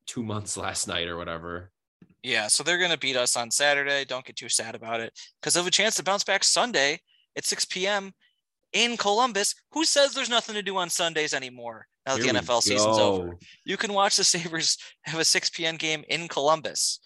two 0.05 0.23
months 0.23 0.57
last 0.65 0.87
night 0.87 1.07
or 1.07 1.17
whatever. 1.17 1.71
Yeah, 2.21 2.47
so 2.47 2.63
they're 2.63 2.79
gonna 2.79 2.97
beat 2.97 3.15
us 3.15 3.37
on 3.37 3.51
Saturday. 3.51 4.03
Don't 4.03 4.25
get 4.25 4.35
too 4.35 4.49
sad 4.49 4.75
about 4.75 4.99
it. 4.99 5.13
Because 5.39 5.53
they 5.53 5.59
have 5.59 5.67
a 5.67 5.71
chance 5.71 5.95
to 5.95 6.03
bounce 6.03 6.23
back 6.23 6.43
Sunday 6.43 6.99
at 7.37 7.45
6 7.45 7.65
p.m. 7.65 8.11
in 8.75 8.97
Columbus. 8.97 9.55
Who 9.71 9.85
says 9.85 10.13
there's 10.13 10.29
nothing 10.29 10.53
to 10.53 10.61
do 10.61 10.77
on 10.77 10.89
Sundays 10.91 11.33
anymore? 11.33 11.87
Now 12.05 12.15
that 12.17 12.23
Here 12.23 12.33
the 12.33 12.39
NFL 12.39 12.61
season's 12.61 12.97
over. 12.99 13.35
you 13.65 13.77
can 13.77 13.93
watch 13.93 14.17
the 14.17 14.23
Sabres 14.23 14.77
have 15.05 15.19
a 15.19 15.25
6 15.25 15.49
p.m. 15.49 15.77
game 15.77 16.03
in 16.07 16.27
Columbus. 16.27 16.99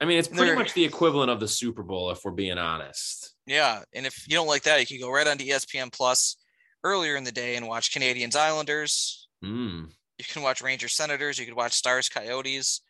I 0.00 0.06
mean, 0.06 0.18
it's 0.18 0.28
pretty 0.28 0.44
They're- 0.46 0.54
much 0.56 0.72
the 0.72 0.84
equivalent 0.84 1.30
of 1.30 1.40
the 1.40 1.48
Super 1.48 1.82
Bowl, 1.82 2.10
if 2.10 2.20
we're 2.24 2.30
being 2.30 2.56
honest. 2.56 3.34
Yeah. 3.46 3.82
And 3.94 4.06
if 4.06 4.26
you 4.26 4.34
don't 4.36 4.46
like 4.46 4.62
that, 4.62 4.80
you 4.80 4.86
can 4.86 5.00
go 5.06 5.12
right 5.12 5.26
onto 5.26 5.44
E 5.44 5.50
ESPN 5.50 5.92
Plus 5.92 6.36
earlier 6.82 7.16
in 7.16 7.24
the 7.24 7.32
day 7.32 7.56
and 7.56 7.68
watch 7.68 7.92
Canadiens 7.92 8.36
Islanders. 8.36 9.28
Mm. 9.44 9.90
You 10.18 10.24
can 10.26 10.40
watch 10.42 10.62
Rangers 10.62 10.94
Senators. 10.94 11.38
You 11.38 11.44
could 11.44 11.56
watch 11.56 11.72
Stars 11.72 12.08
Coyotes. 12.08 12.80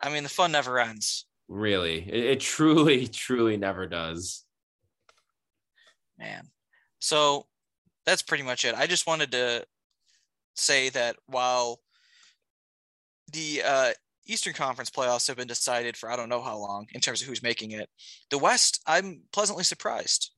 I 0.00 0.08
mean, 0.10 0.22
the 0.22 0.28
fun 0.30 0.52
never 0.52 0.78
ends. 0.78 1.26
Really, 1.48 1.98
it, 2.08 2.24
it 2.24 2.40
truly, 2.40 3.06
truly 3.24 3.58
never 3.58 3.86
does. 3.86 4.44
Man. 6.18 6.48
So 7.02 7.46
that's 8.06 8.22
pretty 8.22 8.44
much 8.44 8.64
it. 8.64 8.76
I 8.76 8.86
just 8.86 9.08
wanted 9.08 9.32
to 9.32 9.66
say 10.54 10.88
that 10.90 11.16
while 11.26 11.80
the 13.32 13.62
uh, 13.66 13.90
Eastern 14.24 14.52
Conference 14.52 14.88
playoffs 14.88 15.26
have 15.26 15.36
been 15.36 15.48
decided 15.48 15.96
for 15.96 16.08
I 16.08 16.14
don't 16.14 16.28
know 16.28 16.40
how 16.40 16.56
long 16.56 16.86
in 16.92 17.00
terms 17.00 17.20
of 17.20 17.26
who's 17.26 17.42
making 17.42 17.72
it, 17.72 17.90
the 18.30 18.38
West, 18.38 18.80
I'm 18.86 19.22
pleasantly 19.32 19.64
surprised. 19.64 20.30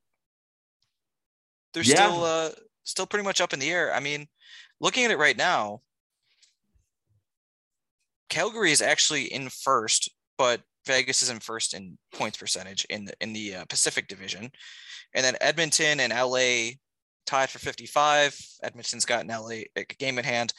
They're 1.75 1.83
Yeah. 1.83 1.97
still 1.97 2.25
uh, 2.25 2.51
still 2.85 3.07
pretty 3.07 3.25
much 3.25 3.43
up 3.43 3.53
in 3.53 3.59
the 3.59 3.71
air. 3.71 3.95
I 3.95 4.01
mean, 4.01 4.27
looking 4.81 5.05
at 5.05 5.11
it 5.11 5.19
right 5.19 5.37
now, 5.37 5.83
Calgary 8.31 8.73
is 8.73 8.81
actually 8.81 9.25
in 9.25 9.51
first, 9.51 10.09
but 10.39 10.63
Vegas 10.87 11.23
is 11.23 11.31
in 11.31 11.41
first 11.41 11.75
in 11.75 11.99
points 12.13 12.39
percentage 12.39 12.85
in 12.91 13.05
the 13.05 13.15
in 13.21 13.33
the 13.33 13.57
uh, 13.57 13.65
Pacific 13.67 14.09
Division, 14.09 14.51
and 15.15 15.25
then 15.25 15.37
Edmonton 15.41 16.01
and 16.01 16.13
LA 16.13 16.73
tied 17.27 17.51
for 17.51 17.59
55. 17.59 18.39
Edmonton's 18.63 19.05
got 19.05 19.25
an 19.25 19.29
LA 19.29 19.65
a 19.77 19.85
game 19.99 20.19
in 20.19 20.25
hand. 20.25 20.53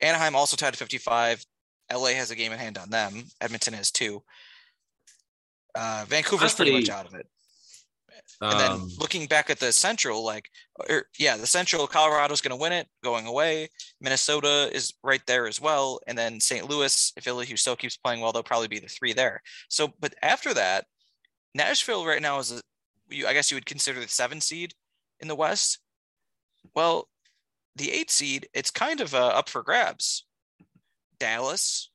Anaheim 0.00 0.34
also 0.34 0.56
tied 0.56 0.68
at 0.68 0.76
55. 0.76 1.44
LA 1.92 2.10
has 2.10 2.30
a 2.30 2.36
game 2.36 2.52
in 2.52 2.58
hand 2.58 2.78
on 2.78 2.90
them. 2.90 3.24
Edmonton 3.40 3.74
has 3.74 3.90
two. 3.90 4.22
Uh, 5.74 6.04
Vancouver's 6.08 6.54
pretty 6.54 6.72
much 6.72 6.88
out 6.88 7.06
of 7.06 7.14
it. 7.14 7.26
And 8.40 8.60
then 8.60 8.70
Um, 8.72 8.88
looking 8.98 9.26
back 9.26 9.50
at 9.50 9.58
the 9.58 9.72
Central, 9.72 10.24
like, 10.24 10.50
or, 10.88 11.06
yeah, 11.18 11.36
the 11.36 11.46
Central, 11.46 11.86
Colorado's 11.86 12.40
going 12.40 12.50
to 12.56 12.60
win 12.60 12.72
it 12.72 12.88
going 13.02 13.26
away. 13.26 13.68
Minnesota 14.00 14.70
is 14.72 14.92
right 15.02 15.24
there 15.26 15.46
as 15.46 15.60
well. 15.60 16.00
And 16.06 16.16
then 16.16 16.40
St. 16.40 16.68
Louis, 16.68 17.12
if 17.16 17.24
who 17.24 17.56
still 17.56 17.76
keeps 17.76 17.96
playing 17.96 18.20
well, 18.20 18.32
they'll 18.32 18.42
probably 18.42 18.68
be 18.68 18.78
the 18.78 18.88
three 18.88 19.12
there. 19.12 19.42
So, 19.68 19.92
but 20.00 20.14
after 20.22 20.54
that, 20.54 20.86
Nashville 21.54 22.06
right 22.06 22.22
now 22.22 22.38
is, 22.38 22.52
a, 22.52 22.60
you, 23.08 23.26
I 23.26 23.32
guess 23.32 23.50
you 23.50 23.56
would 23.56 23.66
consider 23.66 24.00
the 24.00 24.08
seven 24.08 24.40
seed 24.40 24.74
in 25.20 25.28
the 25.28 25.34
West. 25.36 25.78
Well, 26.74 27.08
the 27.76 27.90
eight 27.92 28.10
seed, 28.10 28.48
it's 28.52 28.70
kind 28.70 29.00
of 29.00 29.14
uh, 29.14 29.28
up 29.28 29.48
for 29.48 29.62
grabs. 29.62 30.26
Dallas. 31.18 31.90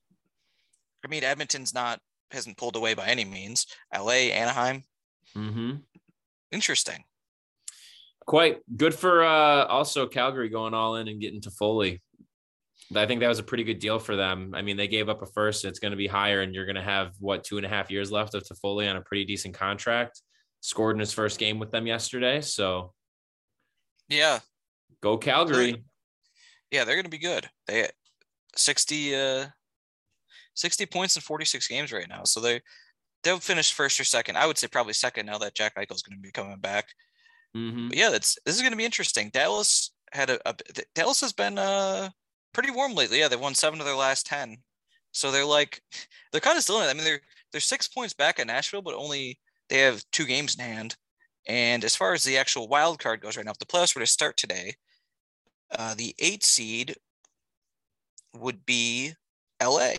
I 1.04 1.08
mean, 1.08 1.24
Edmonton's 1.24 1.74
not 1.74 2.00
hasn't 2.32 2.58
pulled 2.58 2.76
away 2.76 2.94
by 2.94 3.08
any 3.08 3.24
means. 3.24 3.68
LA, 3.96 4.32
Anaheim, 4.34 4.84
mhm. 5.36 5.82
Interesting. 6.56 7.04
quite 8.26 8.62
good 8.76 8.96
for 8.96 9.24
uh 9.24 9.66
also 9.66 10.08
Calgary 10.08 10.50
going 10.50 10.74
all 10.74 10.96
in 10.96 11.08
and 11.10 11.20
getting 11.22 11.42
Toffoli. 11.42 12.00
I 12.96 13.06
think 13.08 13.20
that 13.22 13.28
was 13.28 13.40
a 13.40 13.44
pretty 13.44 13.64
good 13.64 13.80
deal 13.80 14.00
for 14.00 14.16
them. 14.16 14.54
I 14.56 14.62
mean, 14.62 14.78
they 14.78 14.88
gave 14.88 15.10
up 15.10 15.22
a 15.22 15.26
first, 15.26 15.66
it's 15.66 15.80
going 15.80 15.92
to 15.92 15.98
be 15.98 16.08
higher, 16.08 16.42
and 16.42 16.54
you're 16.54 16.66
going 16.66 16.76
to 16.76 16.82
have 16.96 17.14
what 17.20 17.44
two 17.44 17.58
and 17.58 17.66
a 17.66 17.70
half 17.70 17.90
years 17.92 18.12
left 18.12 18.36
of 18.36 18.44
Toffoli 18.44 18.90
on 18.90 18.96
a 18.96 19.02
pretty 19.02 19.26
decent 19.26 19.54
contract. 19.56 20.22
Scored 20.62 20.96
in 20.96 21.00
his 21.00 21.12
first 21.14 21.38
game 21.40 21.60
with 21.60 21.72
them 21.72 21.86
yesterday, 21.88 22.42
so 22.42 22.94
Yeah, 24.08 24.40
go 25.02 25.18
Calgary. 25.18 25.84
yeah, 26.72 26.86
they're 26.86 26.96
going 26.96 27.04
to 27.06 27.10
be 27.10 27.18
good. 27.18 27.50
They 27.68 27.90
60 28.56 29.16
uh 29.16 29.48
60 30.56 30.86
points 30.86 31.16
in 31.18 31.22
46 31.22 31.68
games 31.68 31.92
right 31.92 32.08
now. 32.08 32.24
So 32.24 32.40
they 32.40 32.62
they'll 33.26 33.42
finish 33.42 33.74
first 33.74 34.00
or 34.00 34.06
second. 34.06 34.38
I 34.38 34.48
would 34.48 34.60
say 34.60 34.70
probably 34.70 34.94
second 34.94 35.28
now 35.28 35.40
that 35.40 35.56
Jack 35.56 35.76
Eichel's 35.76 36.04
going 36.04 36.18
to 36.18 36.24
be 36.24 36.32
coming 36.32 36.60
back. 36.60 36.96
Mhm. 37.56 37.90
But 37.90 37.98
yeah, 37.98 38.10
that's 38.12 38.38
this 38.46 38.56
is 38.56 38.62
going 38.62 38.74
to 38.74 38.78
be 38.78 38.86
interesting. 38.86 39.32
Dallas 39.32 39.92
had 40.14 40.30
a, 40.32 40.50
a 40.50 40.56
Dallas 40.96 41.22
has 41.22 41.34
been 41.34 41.58
uh 41.60 42.12
pretty 42.54 42.72
warm 42.72 42.96
lately. 42.96 43.20
Yeah, 43.20 43.28
they've 43.30 43.40
won 43.40 43.56
7 43.56 43.80
of 43.80 43.86
their 43.88 43.96
last 43.96 44.28
10. 44.28 44.64
So 45.14 45.32
they're 45.32 45.46
like 45.46 45.82
they're 46.32 46.42
kind 46.42 46.58
of 46.58 46.64
still 46.64 46.80
in 46.82 46.88
it. 46.88 46.92
I 46.92 46.96
mean, 46.96 47.06
they're 47.06 47.22
they're 47.52 47.62
6 47.62 47.88
points 47.90 48.14
back 48.14 48.40
at 48.40 48.48
Nashville, 48.48 48.82
but 48.84 48.96
only 48.96 49.40
they 49.70 49.80
have 49.80 50.04
two 50.12 50.26
games 50.26 50.56
in 50.56 50.64
hand. 50.66 50.98
And 51.48 51.84
as 51.86 51.96
far 51.96 52.14
as 52.14 52.24
the 52.24 52.38
actual 52.38 52.68
wild 52.68 53.00
card 53.00 53.22
goes 53.22 53.38
right 53.38 53.46
now, 53.46 53.52
if 53.54 53.60
the 53.60 53.66
playoffs 53.68 53.96
were 53.96 54.02
to 54.02 54.08
start 54.08 54.38
today, 54.38 54.76
uh, 55.72 55.96
the 55.96 56.16
eight 56.20 56.44
seed 56.44 56.96
would 58.34 58.66
be 58.66 59.14
LA. 59.62 59.94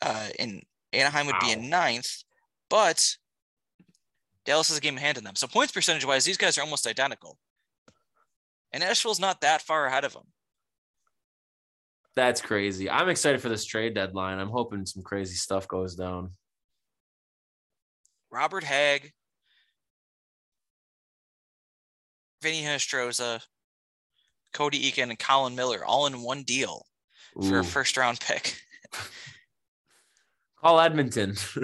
Uh, 0.00 0.30
and 0.38 0.62
Anaheim 0.92 1.26
would 1.26 1.40
be 1.40 1.52
in 1.52 1.70
ninth, 1.70 2.22
but 2.68 3.16
Dallas 4.44 4.68
has 4.68 4.78
a 4.78 4.80
game 4.80 4.94
in 4.94 5.02
hand 5.02 5.18
in 5.18 5.24
them. 5.24 5.36
So 5.36 5.46
points 5.46 5.72
percentage 5.72 6.04
wise, 6.04 6.24
these 6.24 6.36
guys 6.36 6.58
are 6.58 6.62
almost 6.62 6.86
identical. 6.86 7.38
And 8.72 8.82
Nashville's 8.82 9.20
not 9.20 9.40
that 9.42 9.62
far 9.62 9.86
ahead 9.86 10.04
of 10.04 10.12
them. 10.12 10.24
That's 12.14 12.40
crazy. 12.40 12.90
I'm 12.90 13.08
excited 13.08 13.40
for 13.40 13.48
this 13.48 13.64
trade 13.64 13.94
deadline. 13.94 14.38
I'm 14.38 14.50
hoping 14.50 14.84
some 14.84 15.02
crazy 15.02 15.34
stuff 15.34 15.66
goes 15.66 15.94
down. 15.94 16.32
Robert 18.30 18.64
Hagg, 18.64 19.12
Vinny 22.42 22.62
Hinostroza, 22.62 23.42
Cody 24.52 24.90
Eakin, 24.90 25.10
and 25.10 25.18
Colin 25.18 25.54
Miller 25.54 25.84
all 25.84 26.06
in 26.06 26.22
one 26.22 26.42
deal 26.42 26.86
for 27.48 27.58
a 27.58 27.64
first 27.64 27.96
round 27.96 28.20
pick. 28.20 28.60
Call 30.62 30.80
Edmonton. 30.80 31.36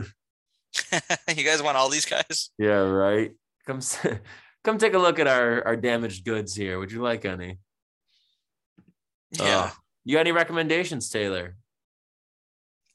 you 1.29 1.45
guys 1.45 1.63
want 1.63 1.77
all 1.77 1.89
these 1.89 2.05
guys? 2.05 2.51
yeah, 2.59 2.79
right. 2.79 3.33
Come 3.67 3.81
come 4.65 4.79
take 4.79 4.95
a 4.95 4.99
look 4.99 5.19
at 5.19 5.27
our 5.27 5.67
our 5.67 5.77
damaged 5.77 6.25
goods 6.25 6.55
here. 6.55 6.79
Would 6.79 6.93
you 6.93 7.03
like 7.03 7.25
any? 7.25 7.59
Yeah. 9.33 9.71
Oh. 9.71 9.77
You 10.05 10.15
got 10.15 10.21
any 10.21 10.33
recommendations, 10.33 11.11
Taylor? 11.11 11.57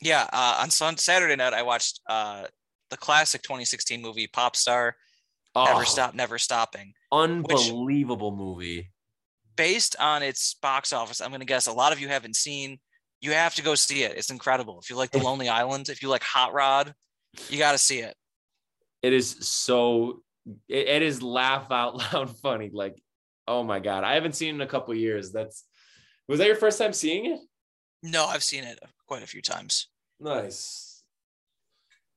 Yeah. 0.01 0.27
Uh, 0.33 0.59
on 0.61 0.71
Sun- 0.71 0.97
Saturday 0.97 1.35
night, 1.35 1.53
I 1.53 1.61
watched 1.61 2.01
uh, 2.09 2.45
the 2.89 2.97
classic 2.97 3.43
2016 3.43 4.01
movie 4.01 4.27
Pop 4.27 4.55
Star 4.55 4.95
Oh, 5.55 5.65
Never 5.65 5.85
Stop, 5.85 6.15
Never 6.15 6.37
Stopping. 6.39 6.93
Unbelievable 7.11 8.35
movie. 8.35 8.91
Based 9.55 9.95
on 9.99 10.23
its 10.23 10.55
box 10.55 10.91
office, 10.91 11.21
I'm 11.21 11.29
going 11.29 11.41
to 11.41 11.45
guess 11.45 11.67
a 11.67 11.71
lot 11.71 11.93
of 11.93 11.99
you 11.99 12.07
haven't 12.07 12.35
seen. 12.35 12.79
You 13.23 13.31
have 13.31 13.55
to 13.55 13.61
go 13.63 13.73
see 13.73 14.03
it. 14.03 14.17
It's 14.17 14.29
incredible. 14.31 14.79
If 14.83 14.89
you 14.89 14.97
like 14.97 15.11
The 15.11 15.19
Lonely 15.19 15.47
Island, 15.47 15.87
if 15.87 16.01
you 16.01 16.09
like 16.09 16.23
Hot 16.23 16.51
Rod, 16.53 16.93
you 17.49 17.57
got 17.57 17.71
to 17.71 17.77
see 17.77 17.99
it. 17.99 18.13
It 19.01 19.13
is 19.13 19.37
so. 19.39 20.21
It, 20.67 20.87
it 20.89 21.01
is 21.01 21.23
laugh 21.23 21.71
out 21.71 21.95
loud 22.13 22.35
funny. 22.37 22.69
Like, 22.73 23.01
oh 23.47 23.63
my 23.63 23.79
god, 23.79 24.03
I 24.03 24.15
haven't 24.15 24.35
seen 24.35 24.49
it 24.49 24.55
in 24.55 24.61
a 24.61 24.67
couple 24.67 24.93
years. 24.93 25.31
That's. 25.31 25.63
Was 26.27 26.39
that 26.39 26.47
your 26.47 26.57
first 26.57 26.77
time 26.77 26.91
seeing 26.91 27.25
it? 27.27 27.39
No, 28.01 28.25
I've 28.25 28.43
seen 28.43 28.65
it 28.65 28.77
quite 29.07 29.23
a 29.23 29.27
few 29.27 29.41
times. 29.41 29.87
Nice. 30.19 31.01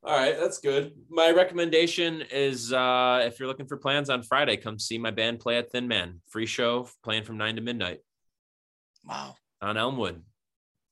All 0.03 0.17
right, 0.17 0.37
that's 0.39 0.59
good. 0.59 0.93
My 1.09 1.31
recommendation 1.31 2.23
is 2.33 2.73
uh 2.73 3.23
if 3.25 3.39
you're 3.39 3.49
looking 3.49 3.67
for 3.67 3.77
plans 3.77 4.11
on 4.11 4.23
Friday, 4.25 4.57
come 4.57 4.79
see 4.81 4.99
my 4.99 5.13
band 5.13 5.39
play 5.39 5.57
at 5.59 5.71
Thin 5.71 5.87
Man. 5.87 6.21
Free 6.29 6.47
show 6.47 6.89
playing 7.05 7.23
from 7.25 7.37
9 7.39 7.57
to 7.57 7.63
midnight 7.63 8.01
Wow. 9.05 9.37
on 9.61 9.77
Elmwood. 9.77 10.23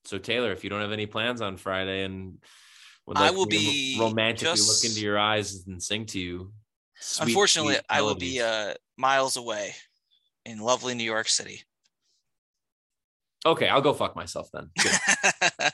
So 0.05 0.19
Taylor, 0.19 0.53
if 0.53 0.65
you 0.65 0.71
don't 0.71 0.81
have 0.83 0.93
any 0.93 1.07
plans 1.07 1.41
on 1.41 1.57
Friday 1.57 2.05
and 2.05 2.39
would 3.07 3.17
I 3.17 3.31
will 3.31 3.47
be 3.47 3.97
romantically 3.99 4.57
just- 4.57 4.85
look 4.85 4.91
into 4.91 5.03
your 5.05 5.19
eyes 5.19 5.65
and 5.67 5.83
sing 5.83 6.07
to 6.07 6.19
you. 6.21 6.53
sweet, 7.01 7.29
Unfortunately, 7.29 7.75
sweet 7.75 7.85
I 7.89 8.03
will 8.03 8.15
be 8.15 8.41
uh, 8.41 8.75
miles 8.97 9.37
away 9.37 9.75
in 10.45 10.59
lovely 10.59 10.95
New 10.95 11.05
York 11.05 11.29
City. 11.29 11.63
Okay, 13.47 13.69
I'll 13.69 13.83
go 13.83 13.93
fuck 13.93 14.17
myself 14.17 14.49
then. 14.53 14.71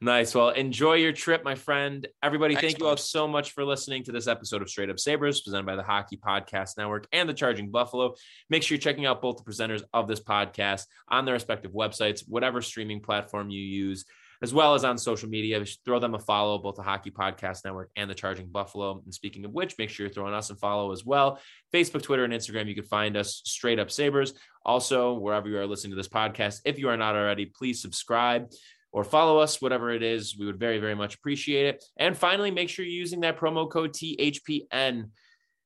Nice. 0.00 0.34
Well, 0.34 0.50
enjoy 0.50 0.94
your 0.94 1.12
trip, 1.12 1.42
my 1.42 1.54
friend. 1.54 2.06
Everybody, 2.22 2.54
Thanks, 2.54 2.66
thank 2.66 2.80
you 2.80 2.86
all 2.86 2.98
so 2.98 3.26
much 3.26 3.52
for 3.52 3.64
listening 3.64 4.04
to 4.04 4.12
this 4.12 4.26
episode 4.26 4.60
of 4.60 4.68
Straight 4.68 4.90
Up 4.90 5.00
Sabres, 5.00 5.40
presented 5.40 5.64
by 5.64 5.74
the 5.74 5.82
Hockey 5.82 6.18
Podcast 6.18 6.76
Network 6.76 7.06
and 7.12 7.26
the 7.26 7.32
Charging 7.32 7.70
Buffalo. 7.70 8.14
Make 8.50 8.62
sure 8.62 8.74
you're 8.74 8.82
checking 8.82 9.06
out 9.06 9.22
both 9.22 9.38
the 9.38 9.50
presenters 9.50 9.82
of 9.94 10.06
this 10.06 10.20
podcast 10.20 10.84
on 11.08 11.24
their 11.24 11.32
respective 11.32 11.72
websites, 11.72 12.28
whatever 12.28 12.60
streaming 12.60 13.00
platform 13.00 13.48
you 13.48 13.62
use, 13.62 14.04
as 14.42 14.52
well 14.52 14.74
as 14.74 14.84
on 14.84 14.98
social 14.98 15.30
media. 15.30 15.64
Throw 15.86 15.98
them 15.98 16.14
a 16.14 16.18
follow, 16.18 16.58
both 16.58 16.76
the 16.76 16.82
Hockey 16.82 17.10
Podcast 17.10 17.64
Network 17.64 17.90
and 17.96 18.10
the 18.10 18.14
Charging 18.14 18.48
Buffalo. 18.48 19.00
And 19.02 19.14
speaking 19.14 19.46
of 19.46 19.52
which, 19.52 19.76
make 19.78 19.88
sure 19.88 20.04
you're 20.04 20.12
throwing 20.12 20.34
us 20.34 20.50
a 20.50 20.56
follow 20.56 20.92
as 20.92 21.06
well. 21.06 21.40
Facebook, 21.72 22.02
Twitter, 22.02 22.24
and 22.24 22.34
Instagram, 22.34 22.66
you 22.66 22.74
can 22.74 22.84
find 22.84 23.16
us 23.16 23.40
Straight 23.46 23.78
Up 23.78 23.90
Sabres. 23.90 24.34
Also, 24.62 25.14
wherever 25.14 25.48
you 25.48 25.56
are 25.56 25.66
listening 25.66 25.92
to 25.92 25.96
this 25.96 26.08
podcast, 26.08 26.60
if 26.66 26.78
you 26.78 26.90
are 26.90 26.98
not 26.98 27.14
already, 27.14 27.46
please 27.46 27.80
subscribe 27.80 28.50
or 28.92 29.04
follow 29.04 29.38
us, 29.38 29.60
whatever 29.60 29.90
it 29.90 30.02
is. 30.02 30.36
We 30.38 30.46
would 30.46 30.58
very, 30.58 30.78
very 30.78 30.94
much 30.94 31.14
appreciate 31.14 31.66
it. 31.66 31.84
And 31.96 32.16
finally, 32.16 32.50
make 32.50 32.68
sure 32.68 32.84
you're 32.84 32.94
using 32.94 33.20
that 33.20 33.38
promo 33.38 33.70
code 33.70 33.92
THPN 33.92 35.10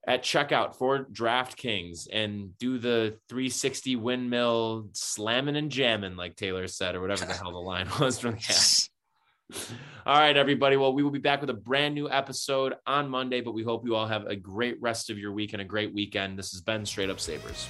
at 0.07 0.23
checkout 0.23 0.75
for 0.77 1.05
DraftKings 1.05 2.09
and 2.11 2.57
do 2.59 2.79
the 2.79 3.19
360 3.29 3.97
windmill 3.97 4.89
slamming 4.93 5.57
and 5.57 5.71
jamming, 5.71 6.17
like 6.17 6.37
Taylor 6.37 6.67
said, 6.67 6.95
or 6.95 7.01
whatever 7.01 7.27
the 7.27 7.35
hell 7.35 7.53
the 7.53 7.59
line 7.59 7.89
was 8.01 8.19
from 8.19 8.33
the 8.33 8.39
app. 8.49 8.91
All 10.07 10.19
right, 10.19 10.37
everybody. 10.37 10.77
Well, 10.77 10.93
we 10.93 11.03
will 11.03 11.11
be 11.11 11.19
back 11.19 11.41
with 11.41 11.51
a 11.51 11.55
brand 11.55 11.95
new 11.95 12.11
episode 12.11 12.75
on 12.87 13.09
Monday, 13.09 13.41
but 13.41 13.53
we 13.53 13.63
hope 13.63 13.85
you 13.85 13.95
all 13.95 14.07
have 14.07 14.27
a 14.27 14.37
great 14.37 14.81
rest 14.81 15.11
of 15.11 15.19
your 15.19 15.33
week 15.33 15.53
and 15.53 15.61
a 15.61 15.65
great 15.65 15.93
weekend. 15.93 16.39
This 16.39 16.53
has 16.53 16.61
been 16.61 16.87
Straight 16.87 17.11
Up 17.11 17.21
Sabres. 17.21 17.69